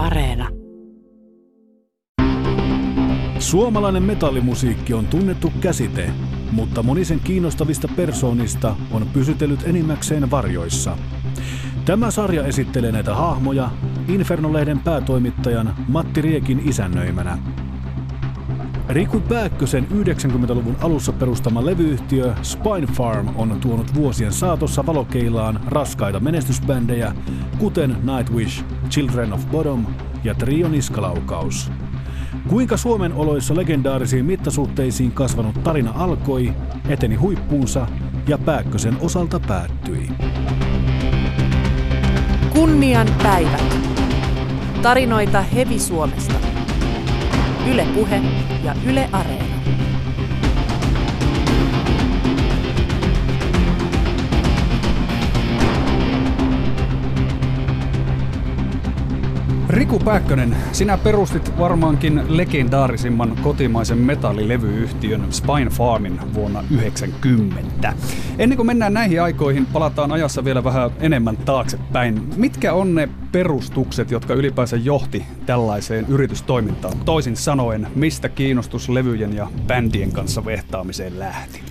Areena. 0.00 0.48
Suomalainen 3.38 4.02
metallimusiikki 4.02 4.94
on 4.94 5.06
tunnettu 5.06 5.52
käsite, 5.60 6.10
mutta 6.52 6.82
moni 6.82 7.04
sen 7.04 7.20
kiinnostavista 7.24 7.88
persoonista 7.96 8.76
on 8.92 9.06
pysytellyt 9.12 9.60
enimmäkseen 9.66 10.30
varjoissa. 10.30 10.96
Tämä 11.84 12.10
sarja 12.10 12.44
esittelee 12.46 12.92
näitä 12.92 13.14
hahmoja 13.14 13.70
Inferno-lehden 14.08 14.80
päätoimittajan 14.80 15.74
Matti 15.88 16.22
Riekin 16.22 16.68
isännöimänä. 16.68 17.38
Riku 18.90 19.20
Pääkkösen 19.20 19.86
90-luvun 19.90 20.76
alussa 20.80 21.12
perustama 21.12 21.66
levyyhtiö 21.66 22.34
Spine 22.42 22.86
Farm 22.92 23.28
on 23.36 23.58
tuonut 23.60 23.94
vuosien 23.94 24.32
saatossa 24.32 24.86
valokeilaan 24.86 25.60
raskaita 25.66 26.20
menestysbändejä, 26.20 27.14
kuten 27.58 27.96
Nightwish, 28.02 28.64
Children 28.90 29.32
of 29.32 29.46
Bodom 29.46 29.86
ja 30.24 30.34
Trio 30.34 30.68
Niskalaukaus. 30.68 31.72
Kuinka 32.48 32.76
Suomen 32.76 33.12
oloissa 33.12 33.56
legendaarisiin 33.56 34.24
mittasuhteisiin 34.24 35.12
kasvanut 35.12 35.62
tarina 35.62 35.92
alkoi, 35.94 36.52
eteni 36.88 37.14
huippuunsa 37.14 37.86
ja 38.28 38.38
Pääkkösen 38.38 38.96
osalta 39.00 39.40
päättyi. 39.40 40.08
Kunnian 42.52 43.08
päivät. 43.22 43.76
Tarinoita 44.82 45.40
Hevi 45.40 45.78
Suomesta. 45.78 46.49
Yle 47.70 47.84
Puhe 47.94 48.20
ja 48.64 48.74
Yle 48.86 49.08
Areena. 49.12 49.49
Riku 59.80 59.98
Pääkkönen, 59.98 60.56
sinä 60.72 60.98
perustit 60.98 61.58
varmaankin 61.58 62.36
legendaarisimman 62.36 63.36
kotimaisen 63.42 63.98
metallilevyyhtiön 63.98 65.32
Spine 65.32 65.70
Farmin 65.70 66.20
vuonna 66.34 66.64
90. 66.70 67.92
Ennen 68.38 68.56
kuin 68.56 68.66
mennään 68.66 68.94
näihin 68.94 69.22
aikoihin, 69.22 69.66
palataan 69.66 70.12
ajassa 70.12 70.44
vielä 70.44 70.64
vähän 70.64 70.90
enemmän 71.00 71.36
taaksepäin. 71.36 72.22
Mitkä 72.36 72.72
on 72.72 72.94
ne 72.94 73.08
perustukset, 73.32 74.10
jotka 74.10 74.34
ylipäänsä 74.34 74.76
johti 74.76 75.26
tällaiseen 75.46 76.06
yritystoimintaan? 76.08 76.98
Toisin 77.04 77.36
sanoen, 77.36 77.86
mistä 77.94 78.28
kiinnostus 78.28 78.88
levyjen 78.88 79.36
ja 79.36 79.48
bändien 79.66 80.12
kanssa 80.12 80.44
vehtaamiseen 80.44 81.18
lähti? 81.18 81.62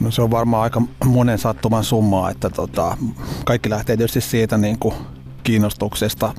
No 0.00 0.10
se 0.10 0.22
on 0.22 0.30
varmaan 0.30 0.62
aika 0.62 0.82
monen 1.04 1.38
sattuman 1.38 1.84
summaa, 1.84 2.30
että 2.30 2.50
tota, 2.50 2.96
kaikki 3.44 3.70
lähtee 3.70 3.96
tietysti 3.96 4.20
siitä 4.20 4.58
niin 4.58 4.78
kuin 4.78 4.94
kiinnostuksesta 5.42 6.34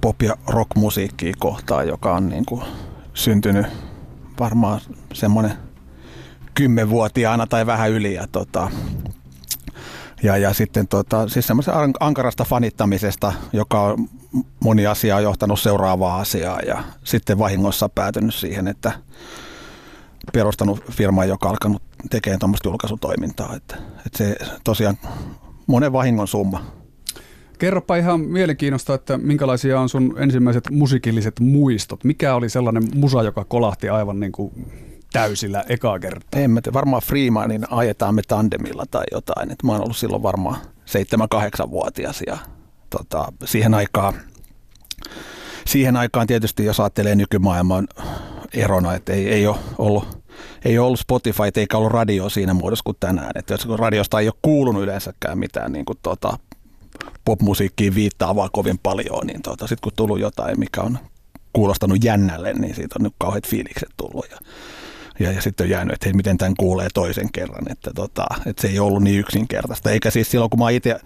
pop- 0.00 0.22
ja 0.22 0.36
rockmusiikkia 0.46 1.34
kohtaan, 1.38 1.88
joka 1.88 2.14
on 2.14 2.28
niin 2.28 2.44
kuin 2.44 2.62
syntynyt 3.14 3.66
varmaan 4.40 4.80
semmoinen 5.12 5.52
kymmenvuotiaana 6.54 7.46
tai 7.46 7.66
vähän 7.66 7.90
yli. 7.90 8.14
Ja, 8.14 8.26
tota, 8.32 8.70
ja, 10.22 10.36
ja 10.36 10.54
sitten 10.54 10.88
tota, 10.88 11.28
siis 11.28 11.46
semmoisen 11.46 11.74
ankarasta 12.00 12.44
fanittamisesta, 12.44 13.32
joka 13.52 13.80
on 13.80 14.08
moni 14.60 14.86
asia 14.86 15.16
on 15.16 15.22
johtanut 15.22 15.60
seuraavaa 15.60 16.18
asiaa 16.18 16.60
ja 16.60 16.84
sitten 17.04 17.38
vahingossa 17.38 17.88
päätynyt 17.88 18.34
siihen, 18.34 18.68
että 18.68 18.92
perustanut 20.32 20.84
firma, 20.90 21.24
joka 21.24 21.48
on 21.48 21.50
alkanut 21.50 21.82
tekemään 22.10 22.38
tuommoista 22.38 22.68
julkaisutoimintaa. 22.68 23.56
Että, 23.56 23.76
että 24.06 24.18
se 24.18 24.36
tosiaan 24.64 24.98
monen 25.66 25.92
vahingon 25.92 26.28
summa. 26.28 26.64
Kerropa 27.58 27.96
ihan 27.96 28.20
mielenkiinnosta, 28.20 28.94
että 28.94 29.18
minkälaisia 29.18 29.80
on 29.80 29.88
sun 29.88 30.14
ensimmäiset 30.18 30.64
musiikilliset 30.70 31.40
muistot. 31.40 32.04
Mikä 32.04 32.34
oli 32.34 32.48
sellainen 32.48 32.82
musa, 32.94 33.22
joka 33.22 33.44
kolahti 33.44 33.88
aivan 33.88 34.20
niin 34.20 34.32
kuin 34.32 34.52
täysillä 35.12 35.64
ekaa 35.68 35.98
kertaa? 35.98 36.28
Tiedä, 36.30 36.72
varmaan 36.72 37.02
Freemanin 37.02 37.64
ajetaan 37.70 38.14
me 38.14 38.22
tandemilla 38.28 38.84
tai 38.90 39.04
jotain. 39.12 39.50
Et 39.50 39.62
mä 39.62 39.72
oon 39.72 39.80
ollut 39.80 39.96
silloin 39.96 40.22
varmaan 40.22 40.56
7-8-vuotias 41.64 42.22
ja 42.26 42.38
tota, 42.90 43.32
siihen 43.44 43.74
aikaan 43.74 44.14
siihen 45.66 45.96
aikaan 45.96 46.26
tietysti, 46.26 46.64
jos 46.64 46.80
ajattelee 46.80 47.14
nykymaailman 47.14 47.88
erona, 48.54 48.94
että 48.94 49.12
ei, 49.12 49.28
ei 49.28 49.46
ole 49.46 49.56
ollut 49.78 50.24
ei 50.64 50.78
ole 50.78 50.86
ollut 50.86 51.00
Spotify 51.00 51.42
eikä 51.56 51.76
ollut 51.76 51.92
radio 51.92 52.28
siinä 52.28 52.54
muodossa 52.54 52.82
kuin 52.84 52.96
tänään. 53.00 53.30
Että 53.34 53.54
jos 53.54 53.68
radiosta 53.68 54.20
ei 54.20 54.28
ole 54.28 54.34
kuulunut 54.42 54.82
yleensäkään 54.82 55.38
mitään 55.38 55.72
niin 55.72 55.84
kuin 55.84 55.98
tuota, 56.02 56.38
popmusiikkiin 57.24 57.94
viittaa 57.94 58.48
kovin 58.52 58.78
paljon, 58.82 59.26
niin 59.26 59.42
tota, 59.42 59.66
sitten 59.66 59.82
kun 59.82 59.92
tullut 59.96 60.20
jotain, 60.20 60.60
mikä 60.60 60.80
on 60.82 60.98
kuulostanut 61.52 62.04
jännälle, 62.04 62.52
niin 62.52 62.74
siitä 62.74 62.94
on 62.98 63.02
nyt 63.02 63.14
kauheat 63.18 63.46
fiilikset 63.46 63.88
tullut. 63.96 64.26
Ja, 64.30 64.38
ja, 65.20 65.32
ja 65.32 65.42
sitten 65.42 65.64
on 65.64 65.70
jäänyt, 65.70 65.94
että 65.94 66.06
hei, 66.06 66.12
miten 66.12 66.38
tämän 66.38 66.54
kuulee 66.58 66.88
toisen 66.94 67.32
kerran, 67.32 67.72
että, 67.72 67.90
tota, 67.94 68.26
että 68.46 68.62
se 68.62 68.68
ei 68.68 68.78
ollut 68.78 69.02
niin 69.02 69.20
yksinkertaista. 69.20 69.90
Eikä 69.90 70.10
siis 70.10 70.30
silloin, 70.30 70.50
kun 70.50 70.58
mä 70.58 70.70
itse 70.70 71.00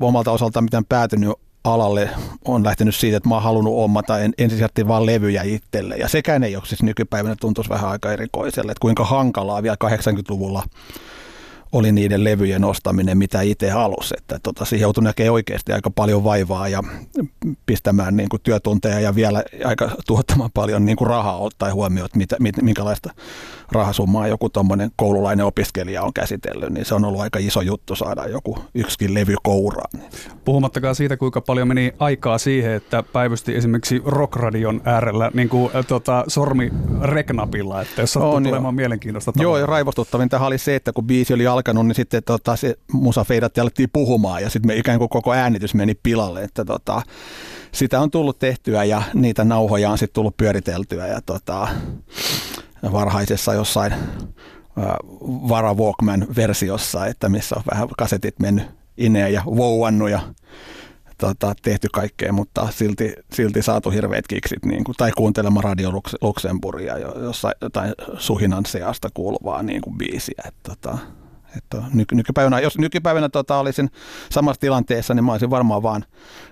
omalta 0.00 0.32
osaltaan 0.32 0.64
mitään 0.64 0.84
päätynyt 0.88 1.32
alalle, 1.64 2.10
on 2.44 2.64
lähtenyt 2.64 2.94
siitä, 2.94 3.16
että 3.16 3.28
mä 3.28 3.34
oon 3.34 3.44
halunnut 3.44 3.74
ommata 3.76 4.18
en, 4.18 4.32
ensisijaisesti 4.38 4.88
vaan 4.88 5.06
levyjä 5.06 5.42
itselle. 5.42 5.96
Ja 5.96 6.08
sekään 6.08 6.44
ei 6.44 6.56
ole 6.56 6.66
siis 6.66 6.82
nykypäivänä 6.82 7.36
tuntuisi 7.40 7.70
vähän 7.70 7.90
aika 7.90 8.12
erikoiselle, 8.12 8.72
että 8.72 8.80
kuinka 8.80 9.04
hankalaa 9.04 9.62
vielä 9.62 9.76
80-luvulla 9.84 10.62
oli 11.72 11.92
niiden 11.92 12.24
levyjen 12.24 12.64
ostaminen, 12.64 13.18
mitä 13.18 13.40
itse 13.40 13.70
halusi. 13.70 14.14
Että 14.18 14.38
tota, 14.42 14.64
siihen 14.64 14.82
joutui 14.82 15.04
näkemään 15.04 15.32
oikeasti 15.32 15.72
aika 15.72 15.90
paljon 15.90 16.24
vaivaa 16.24 16.68
ja 16.68 16.82
pistämään 17.66 18.16
niin 18.16 18.28
kuin 18.28 18.42
työtunteja 18.42 19.00
ja 19.00 19.14
vielä 19.14 19.44
aika 19.64 19.90
tuottamaan 20.06 20.50
paljon 20.54 20.84
niin 20.84 20.96
kuin 20.96 21.08
rahaa 21.08 21.38
ottaen 21.38 21.74
huomioon, 21.74 22.06
että 22.06 22.18
mitä, 22.18 22.36
mit, 22.40 22.62
minkälaista 22.62 23.14
rahasummaa 23.72 24.28
joku 24.28 24.48
tuommoinen 24.48 24.90
koululainen 24.96 25.46
opiskelija 25.46 26.02
on 26.02 26.12
käsitellyt, 26.12 26.70
niin 26.70 26.84
se 26.84 26.94
on 26.94 27.04
ollut 27.04 27.20
aika 27.20 27.38
iso 27.38 27.60
juttu 27.60 27.96
saada 27.96 28.26
joku 28.26 28.58
yksikin 28.74 29.14
levy 29.14 29.34
kouraan. 29.42 30.02
Puhumattakaan 30.44 30.94
siitä, 30.94 31.16
kuinka 31.16 31.40
paljon 31.40 31.68
meni 31.68 31.94
aikaa 31.98 32.38
siihen, 32.38 32.72
että 32.72 33.02
päivysti 33.12 33.54
esimerkiksi 33.54 34.02
rockradion 34.04 34.80
äärellä 34.84 35.30
niin 35.34 35.48
kuin, 35.48 35.70
äh, 35.76 35.86
tota, 35.86 36.24
sormi 36.28 36.70
reknapilla, 37.02 37.80
että 37.80 38.02
jos 38.02 38.12
sattuu 38.12 38.40
tulemaan 38.40 38.74
mielenkiintoista 38.74 39.32
tavalla. 39.32 39.48
Joo, 39.48 39.58
ja 39.58 39.66
raivostuttavinta 39.66 40.40
oli 40.40 40.58
se, 40.58 40.74
että 40.76 40.92
kun 40.92 41.06
biisi 41.06 41.34
oli 41.34 41.46
alkanut, 41.46 41.86
niin 41.86 41.94
sitten 41.94 42.22
tota, 42.22 42.56
se 42.56 42.74
musafeidat 42.92 43.58
alettiin 43.58 43.90
puhumaan 43.92 44.42
ja 44.42 44.50
sitten 44.50 44.66
me 44.66 44.76
ikään 44.76 44.98
kuin 44.98 45.08
koko 45.08 45.32
äänitys 45.32 45.74
meni 45.74 45.94
pilalle, 46.02 46.42
että 46.42 46.64
tota, 46.64 47.02
sitä 47.72 48.00
on 48.00 48.10
tullut 48.10 48.38
tehtyä 48.38 48.84
ja 48.84 49.02
niitä 49.14 49.44
nauhoja 49.44 49.90
on 49.90 49.98
sitten 49.98 50.14
tullut 50.14 50.36
pyöriteltyä 50.36 51.06
ja 51.06 51.20
tota, 51.26 51.68
varhaisessa 52.92 53.54
jossain 53.54 53.94
Vara 55.22 55.74
Walkman-versiossa, 55.74 57.06
että 57.06 57.28
missä 57.28 57.56
on 57.56 57.62
vähän 57.70 57.88
kasetit 57.98 58.38
mennyt 58.38 58.66
ineen 58.96 59.32
ja 59.32 59.42
vouannut 59.46 60.10
ja 60.10 60.20
tota, 61.18 61.54
tehty 61.62 61.88
kaikkea, 61.92 62.32
mutta 62.32 62.68
silti, 62.70 63.12
silti 63.32 63.62
saatu 63.62 63.90
hirveät 63.90 64.26
kiksit, 64.26 64.64
niin 64.64 64.84
kuin, 64.84 64.94
tai 64.96 65.10
kuuntelemaan 65.16 65.64
Radio 65.64 65.92
Luxemburgia, 66.20 66.98
jossa 66.98 67.52
jotain 67.60 67.94
suhinan 68.18 68.66
seasta 68.66 69.08
kuuluvaa 69.14 69.62
niin 69.62 69.80
kuin 69.80 69.98
biisiä. 69.98 70.42
Että, 70.48 70.74
tota, 70.74 70.98
että 71.56 71.82
nyky, 71.94 72.14
nykypäivänä, 72.14 72.60
jos 72.60 72.78
nykypäivänä 72.78 73.28
tota, 73.28 73.58
olisin 73.58 73.90
samassa 74.30 74.60
tilanteessa, 74.60 75.14
niin 75.14 75.24
mä 75.24 75.32
olisin 75.32 75.50
varmaan 75.50 75.82
vaan 75.82 76.04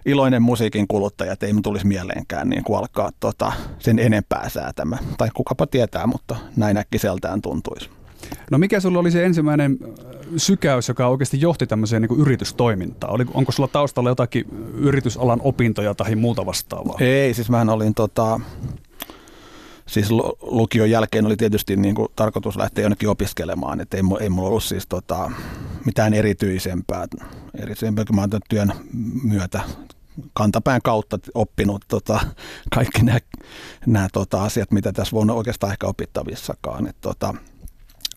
iloinen 0.06 0.42
musiikin 0.42 0.88
kuluttaja, 0.88 1.32
että 1.32 1.46
ei 1.46 1.52
mun 1.52 1.62
tulisi 1.62 1.86
mieleenkään 1.86 2.48
niin 2.48 2.64
kuin 2.64 2.78
alkaa 2.78 3.10
tota, 3.20 3.52
sen 3.78 3.98
enempää 3.98 4.48
säätämään. 4.48 5.04
Tai 5.18 5.28
kukapa 5.34 5.66
tietää, 5.66 6.06
mutta 6.06 6.36
näin 6.56 6.76
äkkiseltään 6.76 7.42
tuntuisi. 7.42 7.90
No 8.50 8.58
mikä 8.58 8.80
sulla 8.80 8.98
oli 8.98 9.10
se 9.10 9.24
ensimmäinen 9.24 9.78
sykäys, 10.36 10.88
joka 10.88 11.06
oikeasti 11.06 11.40
johti 11.40 11.66
tämmöiseen 11.66 12.02
niin 12.02 12.08
kuin 12.08 12.20
yritystoimintaan? 12.20 13.12
Oli, 13.12 13.24
onko 13.34 13.52
sulla 13.52 13.68
taustalla 13.68 14.10
jotakin 14.10 14.44
yritysalan 14.74 15.40
opintoja 15.42 15.94
tai 15.94 16.14
muuta 16.14 16.46
vastaavaa? 16.46 16.96
Ei, 17.00 17.34
siis 17.34 17.50
mä 17.50 17.66
olin 17.68 17.94
tota, 17.94 18.40
siis 19.86 20.10
lukion 20.40 20.90
jälkeen 20.90 21.26
oli 21.26 21.36
tietysti 21.36 21.76
niin 21.76 21.94
kuin 21.94 22.08
tarkoitus 22.16 22.56
lähteä 22.56 22.84
jonnekin 22.84 23.08
opiskelemaan, 23.08 23.80
että 23.80 23.96
ei, 23.96 24.02
ei 24.20 24.28
mulla 24.28 24.48
ollut 24.48 24.64
siis 24.64 24.86
tota, 24.86 25.30
mitään 25.84 26.14
erityisempää, 26.14 27.06
erityisempää 27.54 28.04
kun 28.04 28.16
mä 28.16 28.20
olen 28.20 28.40
työn 28.48 28.72
myötä 29.22 29.60
kantapään 30.32 30.82
kautta 30.82 31.18
oppinut 31.34 31.84
tota, 31.88 32.20
kaikki 32.74 33.02
nämä, 33.86 34.08
tota, 34.12 34.44
asiat, 34.44 34.70
mitä 34.70 34.92
tässä 34.92 35.12
voi 35.12 35.24
oikeastaan 35.30 35.72
ehkä 35.72 35.86
opittavissakaan. 35.86 36.86
Et, 36.86 36.96
tota, 37.00 37.34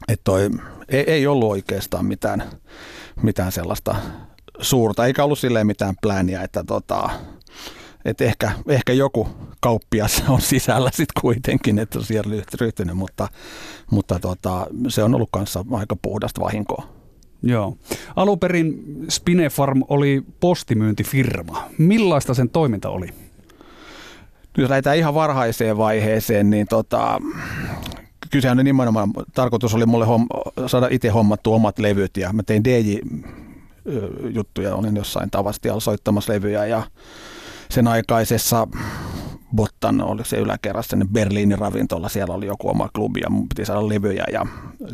et 0.07 0.22
toi, 0.24 0.50
ei, 0.89 1.04
ei 1.12 1.27
ollut 1.27 1.51
oikeastaan 1.51 2.06
mitään, 2.06 2.44
mitään 3.22 3.51
sellaista 3.51 3.95
suurta, 4.62 5.06
eikä 5.06 5.24
ollut 5.24 5.39
silleen 5.39 5.68
mitään 5.68 5.95
plääniä, 6.01 6.44
että 6.44 6.63
tota, 6.63 7.10
et 8.10 8.22
ehkä, 8.22 8.52
ehkä 8.68 8.94
joku 8.94 9.28
kauppias 9.62 10.24
on 10.28 10.42
sisällä 10.42 10.90
sitten 10.94 11.22
kuitenkin, 11.22 11.80
että 11.80 12.00
on 12.00 12.06
siellä 12.06 12.44
ryhtynyt, 12.62 12.98
mutta, 12.98 13.28
mutta 13.92 14.20
tota, 14.20 14.68
se 14.88 15.04
on 15.04 15.16
ollut 15.16 15.30
kanssa 15.32 15.66
aika 15.72 15.96
puhdasta 16.02 16.42
vahinkoa. 16.42 16.88
Joo. 17.44 17.78
Aluperin 18.16 18.84
Spinefarm 19.10 19.84
oli 19.88 20.24
postimyyntifirma. 20.40 21.70
Millaista 21.78 22.34
sen 22.34 22.50
toiminta 22.50 22.90
oli? 22.90 23.10
jos 24.58 24.70
lähdetään 24.70 24.98
ihan 24.98 25.14
varhaiseen 25.14 25.78
vaiheeseen, 25.78 26.50
niin 26.50 26.68
tota, 26.68 27.22
kysehän 28.32 28.60
on 28.60 28.66
nimenomaan, 28.66 29.14
tarkoitus 29.34 29.76
oli 29.76 29.86
mulle 29.86 30.06
homm, 30.06 30.28
saada 30.68 30.88
itse 30.92 31.10
hommattu 31.10 31.54
omat 31.54 31.80
levyt 31.80 32.18
ja 32.18 32.34
mä 32.34 32.44
tein 32.44 32.64
DJ-juttuja, 32.64 33.16
olin 34.76 34.96
jossain 34.96 35.32
tavasti 35.32 35.70
soittamassa 35.80 36.34
levyjä 36.34 36.66
ja 36.66 36.84
sen 37.71 37.88
aikaisessa 37.88 38.68
Bottan, 39.56 40.01
oli 40.01 40.25
se 40.25 40.38
yläkerrassa 40.38 40.95
ne 40.95 41.06
Berliinin 41.13 41.60
ravintola, 41.60 42.10
siellä 42.10 42.33
oli 42.33 42.45
joku 42.45 42.69
oma 42.69 42.89
klubi 42.95 43.19
ja 43.24 43.30
mun 43.30 43.50
piti 43.50 43.66
saada 43.66 43.89
levyjä 43.89 44.25
ja, 44.31 44.45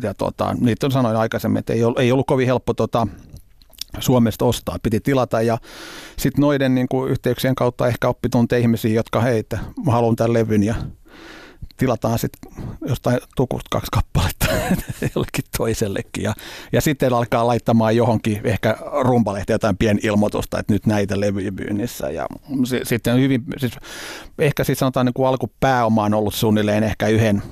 ja 0.02 0.14
tota, 0.14 0.54
niitä 0.60 0.90
sanoin 0.90 1.16
aikaisemmin, 1.16 1.58
että 1.58 1.72
ei 1.72 1.84
ollut, 1.84 1.98
ei 1.98 2.12
ollut 2.12 2.26
kovin 2.26 2.46
helppo 2.46 2.74
tota, 2.74 3.06
Suomesta 3.98 4.44
ostaa, 4.44 4.76
piti 4.82 5.00
tilata 5.00 5.42
ja 5.42 5.58
sitten 6.18 6.42
noiden 6.42 6.74
niin 6.74 6.88
kuin, 6.88 7.10
yhteyksien 7.10 7.54
kautta 7.54 7.86
ehkä 7.86 8.08
oppi 8.08 8.28
tuntee 8.28 8.58
ihmisiä, 8.58 8.94
jotka 8.94 9.20
hei, 9.20 9.38
että 9.38 9.58
mä 9.86 9.92
haluan 9.92 10.16
tämän 10.16 10.32
levyn 10.32 10.62
ja 10.62 10.74
tilataan 11.76 12.18
sitten 12.18 12.52
jostain 12.88 13.20
tukusta 13.36 13.68
kaksi 13.70 13.90
kappaletta 13.92 14.46
jollekin 15.14 15.44
toisellekin. 15.58 16.24
Ja, 16.24 16.34
ja 16.72 16.80
sitten 16.80 17.12
alkaa 17.12 17.46
laittamaan 17.46 17.96
johonkin 17.96 18.40
ehkä 18.44 18.76
rumpalehti 19.00 19.52
jotain 19.52 19.76
pien 19.76 19.98
ilmoitusta, 20.02 20.58
että 20.58 20.72
nyt 20.72 20.86
näitä 20.86 21.20
levyjä 21.20 21.50
myynnissä. 21.50 22.10
Ja 22.10 22.26
se, 22.64 22.80
sitten 22.84 23.20
hyvin, 23.20 23.44
siis 23.56 23.72
ehkä 24.38 24.64
sitten 24.64 24.78
sanotaan 24.78 25.06
niin 25.06 25.14
kuin 25.14 25.28
alkupääoma 25.28 26.04
on 26.04 26.14
ollut 26.14 26.34
suunnilleen 26.34 26.84
ehkä 26.84 27.08
yhden 27.08 27.42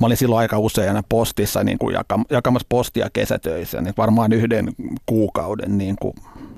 Mä 0.00 0.06
olin 0.06 0.16
silloin 0.16 0.38
aika 0.38 0.58
usein 0.58 1.02
postissa 1.08 1.64
niin 1.64 1.78
kuin 1.78 1.96
jakamassa 2.30 2.66
postia 2.68 3.10
kesätöissä, 3.12 3.80
niin 3.80 3.94
varmaan 3.96 4.32
yhden 4.32 4.72
kuukauden 5.06 5.78
niin 5.78 5.96
kuin 6.00 6.14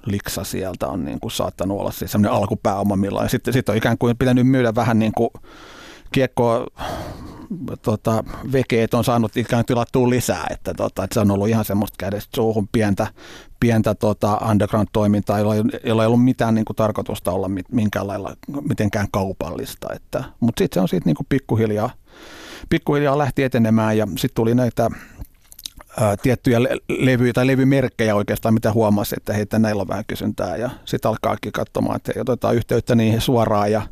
liksa 0.06 0.44
sieltä 0.44 0.86
on 0.86 1.04
niin 1.04 1.20
kuin 1.20 1.32
saattanut 1.32 1.80
olla 1.80 1.90
siis 1.90 2.12
sellainen 2.12 2.32
alkupääoma 2.32 2.96
milloin. 2.96 3.30
Sitten, 3.30 3.52
sitten 3.52 3.72
on 3.72 3.76
ikään 3.76 3.98
kuin 3.98 4.18
pitänyt 4.18 4.46
myydä 4.46 4.74
vähän 4.74 4.98
niin 4.98 5.12
kuin 5.16 5.30
kiekkoa 6.12 6.66
tota, 7.82 8.24
vekeet 8.52 8.94
on 8.94 9.04
saanut 9.04 9.36
ikään 9.36 9.64
tilattua 9.64 10.10
lisää, 10.10 10.46
että, 10.50 10.74
tota, 10.74 11.04
että 11.04 11.14
se 11.14 11.20
on 11.20 11.30
ollut 11.30 11.48
ihan 11.48 11.64
semmoista 11.64 11.94
kädestä 11.98 12.36
suuhun 12.36 12.68
pientä, 12.72 13.06
pientä 13.60 13.94
tota 13.94 14.40
underground-toimintaa, 14.50 15.38
jolla, 15.38 15.54
jolla 15.84 16.02
ei 16.02 16.06
ollut 16.06 16.24
mitään 16.24 16.54
niin 16.54 16.64
kuin, 16.64 16.76
tarkoitusta 16.76 17.32
olla 17.32 17.50
minkään 17.72 18.06
lailla 18.06 18.36
mitenkään 18.68 19.06
kaupallista. 19.10 19.88
Että, 19.94 20.24
mutta 20.40 20.60
sitten 20.60 20.74
se 20.76 20.80
on 20.80 20.88
siitä 20.88 21.06
niin 21.06 21.16
kuin 21.16 21.26
pikkuhiljaa, 21.28 21.90
pikkuhiljaa 22.68 23.18
lähti 23.18 23.42
etenemään 23.42 23.98
ja 23.98 24.06
sitten 24.06 24.34
tuli 24.34 24.54
näitä 24.54 24.90
ää, 26.00 26.16
tiettyjä 26.16 26.60
levyjä 26.88 27.32
tai 27.32 27.46
levymerkkejä 27.46 28.14
oikeastaan, 28.14 28.54
mitä 28.54 28.72
huomasi, 28.72 29.14
että 29.18 29.32
heitä 29.32 29.58
näillä 29.58 29.80
on 29.82 29.88
vähän 29.88 30.04
kysyntää 30.06 30.56
ja 30.56 30.70
sitten 30.84 31.08
alkaakin 31.08 31.52
katsomaan, 31.52 31.96
että 31.96 32.12
otetaan 32.20 32.56
yhteyttä 32.56 32.94
niihin 32.94 33.20
suoraan 33.20 33.72
ja 33.72 33.82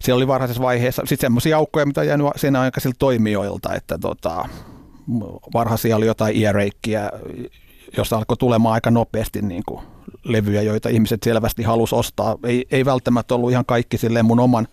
siellä 0.00 0.16
oli 0.18 0.26
varhaisessa 0.26 0.62
vaiheessa 0.62 1.02
sitten 1.02 1.26
semmoisia 1.26 1.56
aukkoja, 1.56 1.86
mitä 1.86 2.04
jäänyt 2.04 2.26
sen 2.36 2.56
aikaisilta 2.56 2.96
toimijoilta, 2.98 3.74
että 3.74 3.98
tota, 3.98 4.48
varhaisia 5.54 5.96
oli 5.96 6.06
jotain 6.06 6.44
earakeja, 6.44 7.12
jossa 7.96 8.16
alkoi 8.16 8.36
tulemaan 8.36 8.74
aika 8.74 8.90
nopeasti 8.90 9.42
niin 9.42 9.62
kuin 9.66 9.80
levyjä, 10.24 10.62
joita 10.62 10.88
ihmiset 10.88 11.22
selvästi 11.22 11.62
halusi 11.62 11.94
ostaa. 11.94 12.38
Ei, 12.44 12.66
ei 12.70 12.84
välttämättä 12.84 13.34
ollut 13.34 13.50
ihan 13.50 13.66
kaikki 13.66 13.98
silleen 13.98 14.24
mun 14.24 14.40
oman 14.40 14.68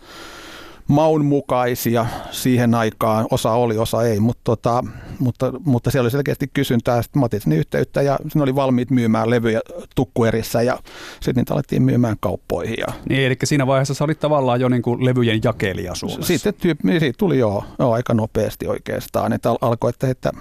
maun 0.88 1.26
mukaisia 1.26 2.06
siihen 2.32 2.76
aikaan. 2.76 3.28
Osa 3.32 3.52
oli, 3.52 3.78
osa 3.78 4.04
ei, 4.04 4.20
mutta, 4.20 4.42
tota, 4.44 4.84
mutta, 5.20 5.54
mutta 5.66 5.92
siellä 5.92 6.06
oli 6.06 6.12
selkeästi 6.12 6.48
kysyntää. 6.54 7.02
Sitten 7.02 7.20
mä 7.20 7.26
otin 7.26 7.42
sinne 7.42 7.56
yhteyttä 7.56 8.02
ja 8.02 8.20
sinne 8.30 8.44
oli 8.44 8.56
valmiit 8.56 8.92
myymään 8.92 9.30
levyjä 9.30 9.60
tukkuerissä 9.96 10.62
ja 10.62 10.80
sitten 11.14 11.36
niitä 11.36 11.54
alettiin 11.54 11.84
myymään 11.84 12.16
kauppoihin. 12.20 12.76
Ja... 12.78 12.94
Niin, 13.10 13.26
eli 13.26 13.36
siinä 13.44 13.68
vaiheessa 13.68 13.94
sä 13.94 14.04
olit 14.04 14.20
tavallaan 14.20 14.62
jo 14.62 14.70
niin 14.70 14.82
kuin 14.82 15.06
levyjen 15.06 15.40
jakelija 15.44 15.96
Suomessa. 15.96 16.28
Sitten 16.28 16.54
tyyppi, 16.54 17.00
siitä 17.00 17.18
tuli 17.18 17.40
jo, 17.40 17.64
jo 17.80 17.92
aika 17.92 18.14
nopeasti 18.14 18.68
oikeastaan, 18.68 19.34
että 19.34 19.50
alkoi, 19.62 19.90
että, 19.90 20.10
että, 20.10 20.32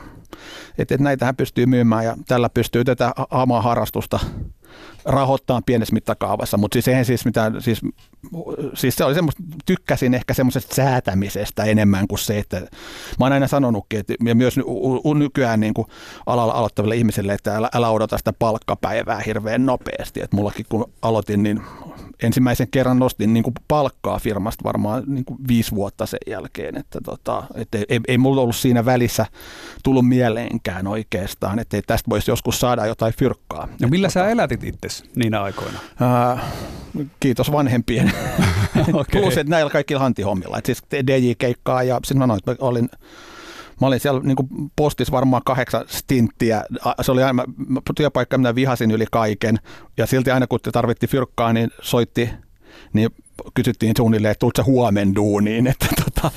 että, 0.78 0.94
että 0.94 1.04
näitähän 1.04 1.36
pystyy 1.36 1.66
myymään 1.66 2.04
ja 2.04 2.16
tällä 2.28 2.48
pystyy 2.48 2.84
tätä 2.84 3.12
hamaa 3.30 3.62
harrastusta 3.62 4.20
rahoittaa 5.04 5.62
pienessä 5.66 5.94
mittakaavassa, 5.94 6.56
mutta 6.56 6.74
siis 6.74 6.88
eihän 6.88 7.04
siis 7.04 7.24
mitään, 7.24 7.62
siis, 7.62 7.80
siis 8.74 8.96
se 8.96 9.04
oli 9.04 9.14
semmoista, 9.14 9.42
tykkäsin 9.66 10.14
ehkä 10.14 10.34
semmoisesta 10.34 10.74
säätämisestä 10.74 11.64
enemmän 11.64 12.08
kuin 12.08 12.18
se, 12.18 12.38
että 12.38 12.60
mä 13.18 13.24
oon 13.24 13.32
aina 13.32 13.48
sanonutkin, 13.48 14.00
että 14.00 14.14
ja 14.24 14.34
myös 14.34 14.56
nykyään 15.18 15.60
niin 15.60 15.74
kuin 15.74 15.86
alalla 16.26 16.52
aloittaville 16.52 16.96
ihmisille, 16.96 17.32
että 17.32 17.56
älä, 17.56 17.68
älä 17.74 17.90
odota 17.90 18.18
sitä 18.18 18.32
palkkapäivää 18.38 19.20
hirveän 19.26 19.66
nopeasti, 19.66 20.20
että 20.22 20.36
mullakin 20.36 20.66
kun 20.68 20.92
aloitin, 21.02 21.42
niin 21.42 21.62
ensimmäisen 22.22 22.68
kerran 22.70 22.98
nostin 22.98 23.34
niin 23.34 23.42
kuin 23.42 23.54
palkkaa 23.68 24.18
firmasta 24.18 24.64
varmaan 24.64 25.02
niin 25.06 25.24
kuin 25.24 25.38
viisi 25.48 25.74
vuotta 25.74 26.06
sen 26.06 26.18
jälkeen, 26.26 26.76
että, 26.76 26.98
tota, 27.04 27.42
että 27.54 27.78
ei, 27.88 28.00
ei 28.08 28.18
mulla 28.18 28.40
ollut 28.42 28.56
siinä 28.56 28.84
välissä 28.84 29.26
tullut 29.82 30.08
mieleenkään 30.08 30.86
oikeastaan, 30.86 31.58
että 31.58 31.82
tästä 31.86 32.10
voisi 32.10 32.30
joskus 32.30 32.60
saada 32.60 32.86
jotain 32.86 33.14
fyrkkaa. 33.18 33.68
No 33.80 33.88
millä 33.88 34.08
tota, 34.08 34.12
sä 34.14 34.28
elätit 34.28 34.64
itse 34.64 34.88
niinä 35.16 35.42
aikoina? 35.42 35.78
Ää, 36.00 36.38
kiitos 37.20 37.52
vanhempien. 37.52 38.12
okay. 38.92 39.20
Plus, 39.22 39.36
että 39.36 39.50
näillä 39.50 39.70
kaikilla 39.70 40.02
hantihommilla. 40.02 40.58
Et 40.58 40.66
siis 40.66 40.82
DJ-keikkaa 41.06 41.82
ja 41.82 42.00
sitten 42.04 42.19
mä, 42.19 42.26
noin, 42.26 42.38
että 42.38 42.64
olin 42.64 42.88
Mä 43.81 43.87
olin 43.87 44.00
siellä 44.00 44.20
niin 44.20 44.37
postissa 44.76 45.12
varmaan 45.12 45.43
kahdeksan 45.44 45.84
stinttiä. 45.88 46.64
Se 47.00 47.12
oli 47.12 47.23
aina 47.23 47.44
työpaikka, 47.96 48.38
minä 48.38 48.55
vihasin 48.55 48.90
yli 48.90 49.06
kaiken. 49.12 49.58
Ja 49.96 50.06
silti 50.06 50.31
aina 50.31 50.46
kun 50.46 50.58
tarvitti 50.73 51.06
fyrkkaa, 51.06 51.52
niin 51.52 51.70
soitti 51.82 52.31
niin 52.93 53.11
kysyttiin 53.55 53.94
suunnilleen, 53.96 54.32
että 54.32 54.38
tuletko 54.38 54.64
huomen 54.64 55.14
duuniin, 55.14 55.67
että, 55.73 55.87
tota, 56.05 56.31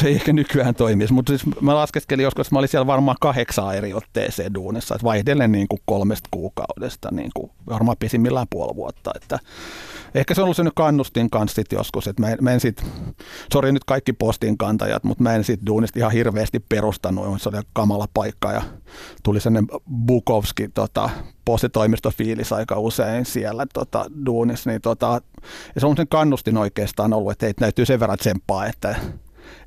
se 0.00 0.08
ei 0.08 0.14
ehkä 0.14 0.32
nykyään 0.32 0.74
toimisi. 0.74 1.12
Mutta 1.12 1.30
siis 1.30 1.60
mä 1.60 1.74
laskeskelin 1.74 2.22
joskus, 2.22 2.46
että 2.46 2.54
mä 2.54 2.58
olin 2.58 2.68
siellä 2.68 2.86
varmaan 2.86 3.16
kahdeksan 3.20 3.76
eri 3.76 3.94
otteeseen 3.94 4.54
duunissa, 4.54 4.94
että 4.94 5.04
vaihdellen 5.04 5.52
niin 5.52 5.68
kuin 5.68 5.80
kolmesta 5.84 6.28
kuukaudesta, 6.30 7.08
niin 7.12 7.30
kuin 7.34 7.50
varmaan 7.68 7.96
pisimmillään 8.00 8.46
puoli 8.50 8.76
vuotta. 8.76 9.10
Että 9.16 9.38
ehkä 10.14 10.34
se 10.34 10.40
on 10.40 10.44
ollut 10.44 10.56
se 10.56 10.64
nyt 10.64 10.72
kannustin 10.76 11.30
kanssa 11.30 11.54
sit 11.54 11.72
joskus, 11.72 12.06
että 12.06 12.22
mä 12.22 12.28
en, 12.28 12.38
mä 12.40 12.50
en 12.52 12.60
sit, 12.60 12.84
sori 13.52 13.72
nyt 13.72 13.84
kaikki 13.84 14.12
postin 14.12 14.58
kantajat, 14.58 15.04
mutta 15.04 15.22
mä 15.22 15.34
en 15.34 15.44
sit 15.44 15.60
duunista 15.66 15.98
ihan 15.98 16.12
hirveästi 16.12 16.60
perustanut, 16.60 17.42
se 17.42 17.48
oli 17.48 17.58
kamala 17.72 18.06
paikka 18.14 18.52
ja 18.52 18.62
tuli 19.22 19.40
sellainen 19.40 19.68
Bukowski 20.06 20.68
tota, 20.68 21.10
postitoimistofiilis 21.44 22.52
aika 22.52 22.78
usein 22.78 23.26
siellä 23.26 23.66
tota, 23.74 24.06
duunissa, 24.26 24.70
niin 24.70 24.80
tota, 24.80 25.20
ja 25.74 25.80
se 25.80 25.86
on 25.86 25.96
sen 25.96 26.08
kannustin 26.08 26.56
oikeastaan 26.56 27.12
ollut, 27.12 27.32
että 27.32 27.46
ei 27.46 27.54
täytyy 27.54 27.86
sen 27.86 28.00
verran 28.00 28.18
tsemppaa, 28.18 28.66
että 28.66 28.96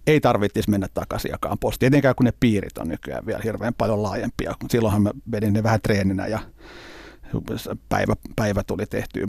ei 0.07 0.21
tarvitsisi 0.21 0.69
mennä 0.69 0.87
takaisin 0.93 1.31
jakaan 1.31 1.57
postiin. 1.59 1.87
Etenkään 1.87 2.15
kun 2.15 2.25
ne 2.25 2.33
piirit 2.39 2.77
on 2.77 2.87
nykyään 2.87 3.25
vielä 3.25 3.41
hirveän 3.43 3.73
paljon 3.73 4.03
laajempia. 4.03 4.53
Silloinhan 4.69 5.01
mä 5.01 5.11
vedin 5.31 5.53
ne 5.53 5.63
vähän 5.63 5.81
treeninä 5.81 6.27
ja 6.27 6.39
päivä, 7.89 8.13
päivä 8.35 8.63
tuli 8.63 8.85
tehty 8.85 9.27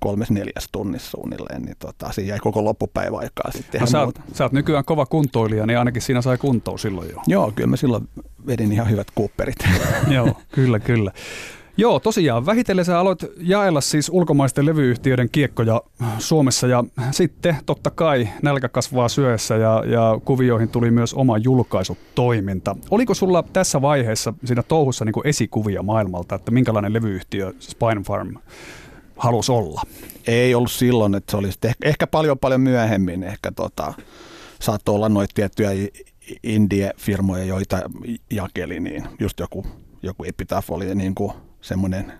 kolmes 0.00 0.30
neljäs 0.30 0.68
tunnissa 0.72 1.10
suunnilleen, 1.10 1.62
niin 1.62 1.76
tota, 1.78 2.12
siinä 2.12 2.28
jäi 2.28 2.38
koko 2.38 2.64
loppupäivä 2.64 3.18
aikaa 3.18 3.50
sitten 3.52 3.80
no, 3.80 3.86
sä, 3.86 4.00
oot, 4.00 4.20
sä 4.32 4.44
oot 4.44 4.52
nykyään 4.52 4.84
kova 4.84 5.06
kuntoilija, 5.06 5.66
niin 5.66 5.78
ainakin 5.78 6.02
siinä 6.02 6.22
sai 6.22 6.38
kuntoa 6.38 6.78
silloin 6.78 7.10
jo. 7.10 7.22
Joo, 7.26 7.52
kyllä 7.52 7.70
mä 7.70 7.76
silloin 7.76 8.08
vedin 8.46 8.72
ihan 8.72 8.90
hyvät 8.90 9.10
kuupperit. 9.14 9.56
Joo, 10.14 10.34
kyllä, 10.54 10.78
kyllä. 10.78 11.12
Joo, 11.80 12.00
tosiaan. 12.00 12.46
Vähitellen 12.46 12.84
sä 12.84 12.98
aloit 12.98 13.24
jaella 13.36 13.80
siis 13.80 14.08
ulkomaisten 14.08 14.66
levyyhtiöiden 14.66 15.28
kiekkoja 15.32 15.82
Suomessa 16.18 16.66
ja 16.66 16.84
sitten 17.10 17.56
totta 17.66 17.90
kai 17.90 18.28
nälkä 18.42 18.68
kasvaa 18.68 19.08
syössä 19.08 19.56
ja, 19.56 19.84
ja 19.86 20.20
kuvioihin 20.24 20.68
tuli 20.68 20.90
myös 20.90 21.14
oma 21.14 21.38
julkaisutoiminta. 21.38 22.76
Oliko 22.90 23.14
sulla 23.14 23.44
tässä 23.52 23.82
vaiheessa 23.82 24.34
siinä 24.44 24.62
touhussa 24.62 25.04
niin 25.04 25.14
esikuvia 25.24 25.82
maailmalta, 25.82 26.34
että 26.34 26.50
minkälainen 26.50 26.92
levyyhtiö 26.92 27.52
Spine 27.58 28.02
Farm 28.06 28.34
halusi 29.16 29.52
olla? 29.52 29.82
Ei 30.26 30.54
ollut 30.54 30.72
silloin, 30.72 31.14
että 31.14 31.30
se 31.30 31.36
olisi 31.36 31.58
ehkä, 31.64 31.88
ehkä 31.88 32.06
paljon 32.06 32.38
paljon 32.38 32.60
myöhemmin. 32.60 33.22
Ehkä 33.22 33.52
tota, 33.52 33.94
saattoi 34.60 34.94
olla 34.94 35.08
noita 35.08 35.34
tiettyjä 35.34 35.70
indie-firmoja, 36.42 37.44
joita 37.44 37.82
jakeli, 38.30 38.80
niin 38.80 39.04
just 39.20 39.40
joku, 39.40 39.66
joku 40.02 40.24
Epitaph 40.24 40.72
oli 40.72 40.94
niin 40.94 41.14
kuin 41.14 41.32
semmoinen 41.60 42.12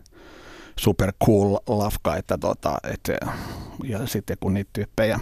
super 0.76 1.12
cool 1.26 1.56
lafka, 1.66 2.16
että 2.16 2.38
tota, 2.38 2.78
et, 2.84 3.10
ja 3.84 4.06
sitten 4.06 4.36
kun 4.40 4.54
niitä 4.54 4.70
tyyppejä 4.72 5.20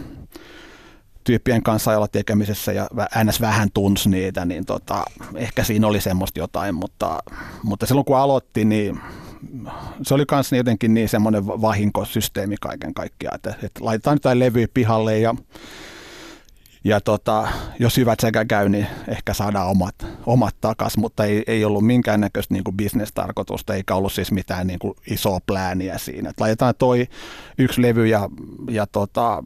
tyyppien 1.29 1.63
kanssa 1.63 1.97
olla 1.97 2.09
tekemisessä 2.09 2.73
ja 2.73 2.89
ns. 3.25 3.41
vähän 3.41 3.69
tunsi 3.75 4.09
niitä, 4.09 4.45
niin 4.45 4.65
tota, 4.65 5.05
ehkä 5.35 5.65
siinä 5.65 5.87
oli 5.87 6.01
semmoista 6.01 6.39
jotain, 6.39 6.75
mutta, 6.75 7.23
mutta 7.63 7.87
silloin 7.87 8.05
kun 8.05 8.17
aloitti, 8.17 8.65
niin 8.65 9.01
se 10.03 10.15
oli 10.15 10.25
myös 10.33 10.53
jotenkin 10.53 10.95
niin 10.95 11.09
semmoinen 11.09 11.47
vahinkosysteemi 11.47 12.57
kaiken 12.61 12.95
kaikkiaan, 12.95 13.35
että, 13.35 13.55
että 13.63 13.85
laitetaan 13.85 14.15
jotain 14.15 14.39
levyä 14.39 14.67
pihalle 14.75 15.19
ja 15.19 15.35
ja 16.85 17.01
tota, 17.01 17.49
jos 17.79 17.97
hyvät 17.97 18.21
sekä 18.21 18.45
käy, 18.45 18.69
niin 18.69 18.87
ehkä 19.09 19.35
saadaan 19.35 19.69
omat, 19.69 19.95
omat 20.27 20.57
takas, 20.61 20.97
mutta 20.97 21.25
ei, 21.25 21.43
ei 21.47 21.65
ollut 21.65 21.87
minkäännäköistä 21.87 22.55
niin 22.55 22.65
bisnestarkoitusta, 22.77 23.75
eikä 23.75 23.95
ollut 23.95 24.13
siis 24.13 24.33
mitään 24.33 24.67
niin 24.67 24.79
kuin 24.79 24.95
isoa 25.11 25.39
plääniä 25.47 25.99
siinä. 25.99 26.31
Et 26.31 26.41
laitetaan 26.41 26.75
toi 26.79 27.07
yksi 27.59 27.83
levy 27.83 28.07
ja, 28.07 28.29
ja 28.71 28.87
tota, 28.87 29.43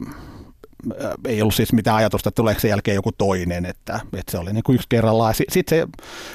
ei 1.25 1.41
ollut 1.41 1.55
siis 1.55 1.73
mitään 1.73 1.97
ajatusta, 1.97 2.29
että 2.29 2.35
tuleeko 2.35 2.61
sen 2.61 2.69
jälkeen 2.69 2.95
joku 2.95 3.11
toinen, 3.11 3.65
että, 3.65 3.99
että 4.13 4.31
se 4.31 4.37
oli 4.37 4.53
niin 4.53 4.63
kuin 4.63 4.75
yksi 4.75 4.87
kerrallaan. 4.89 5.33
Sitten 5.49 5.77
se 5.77 5.87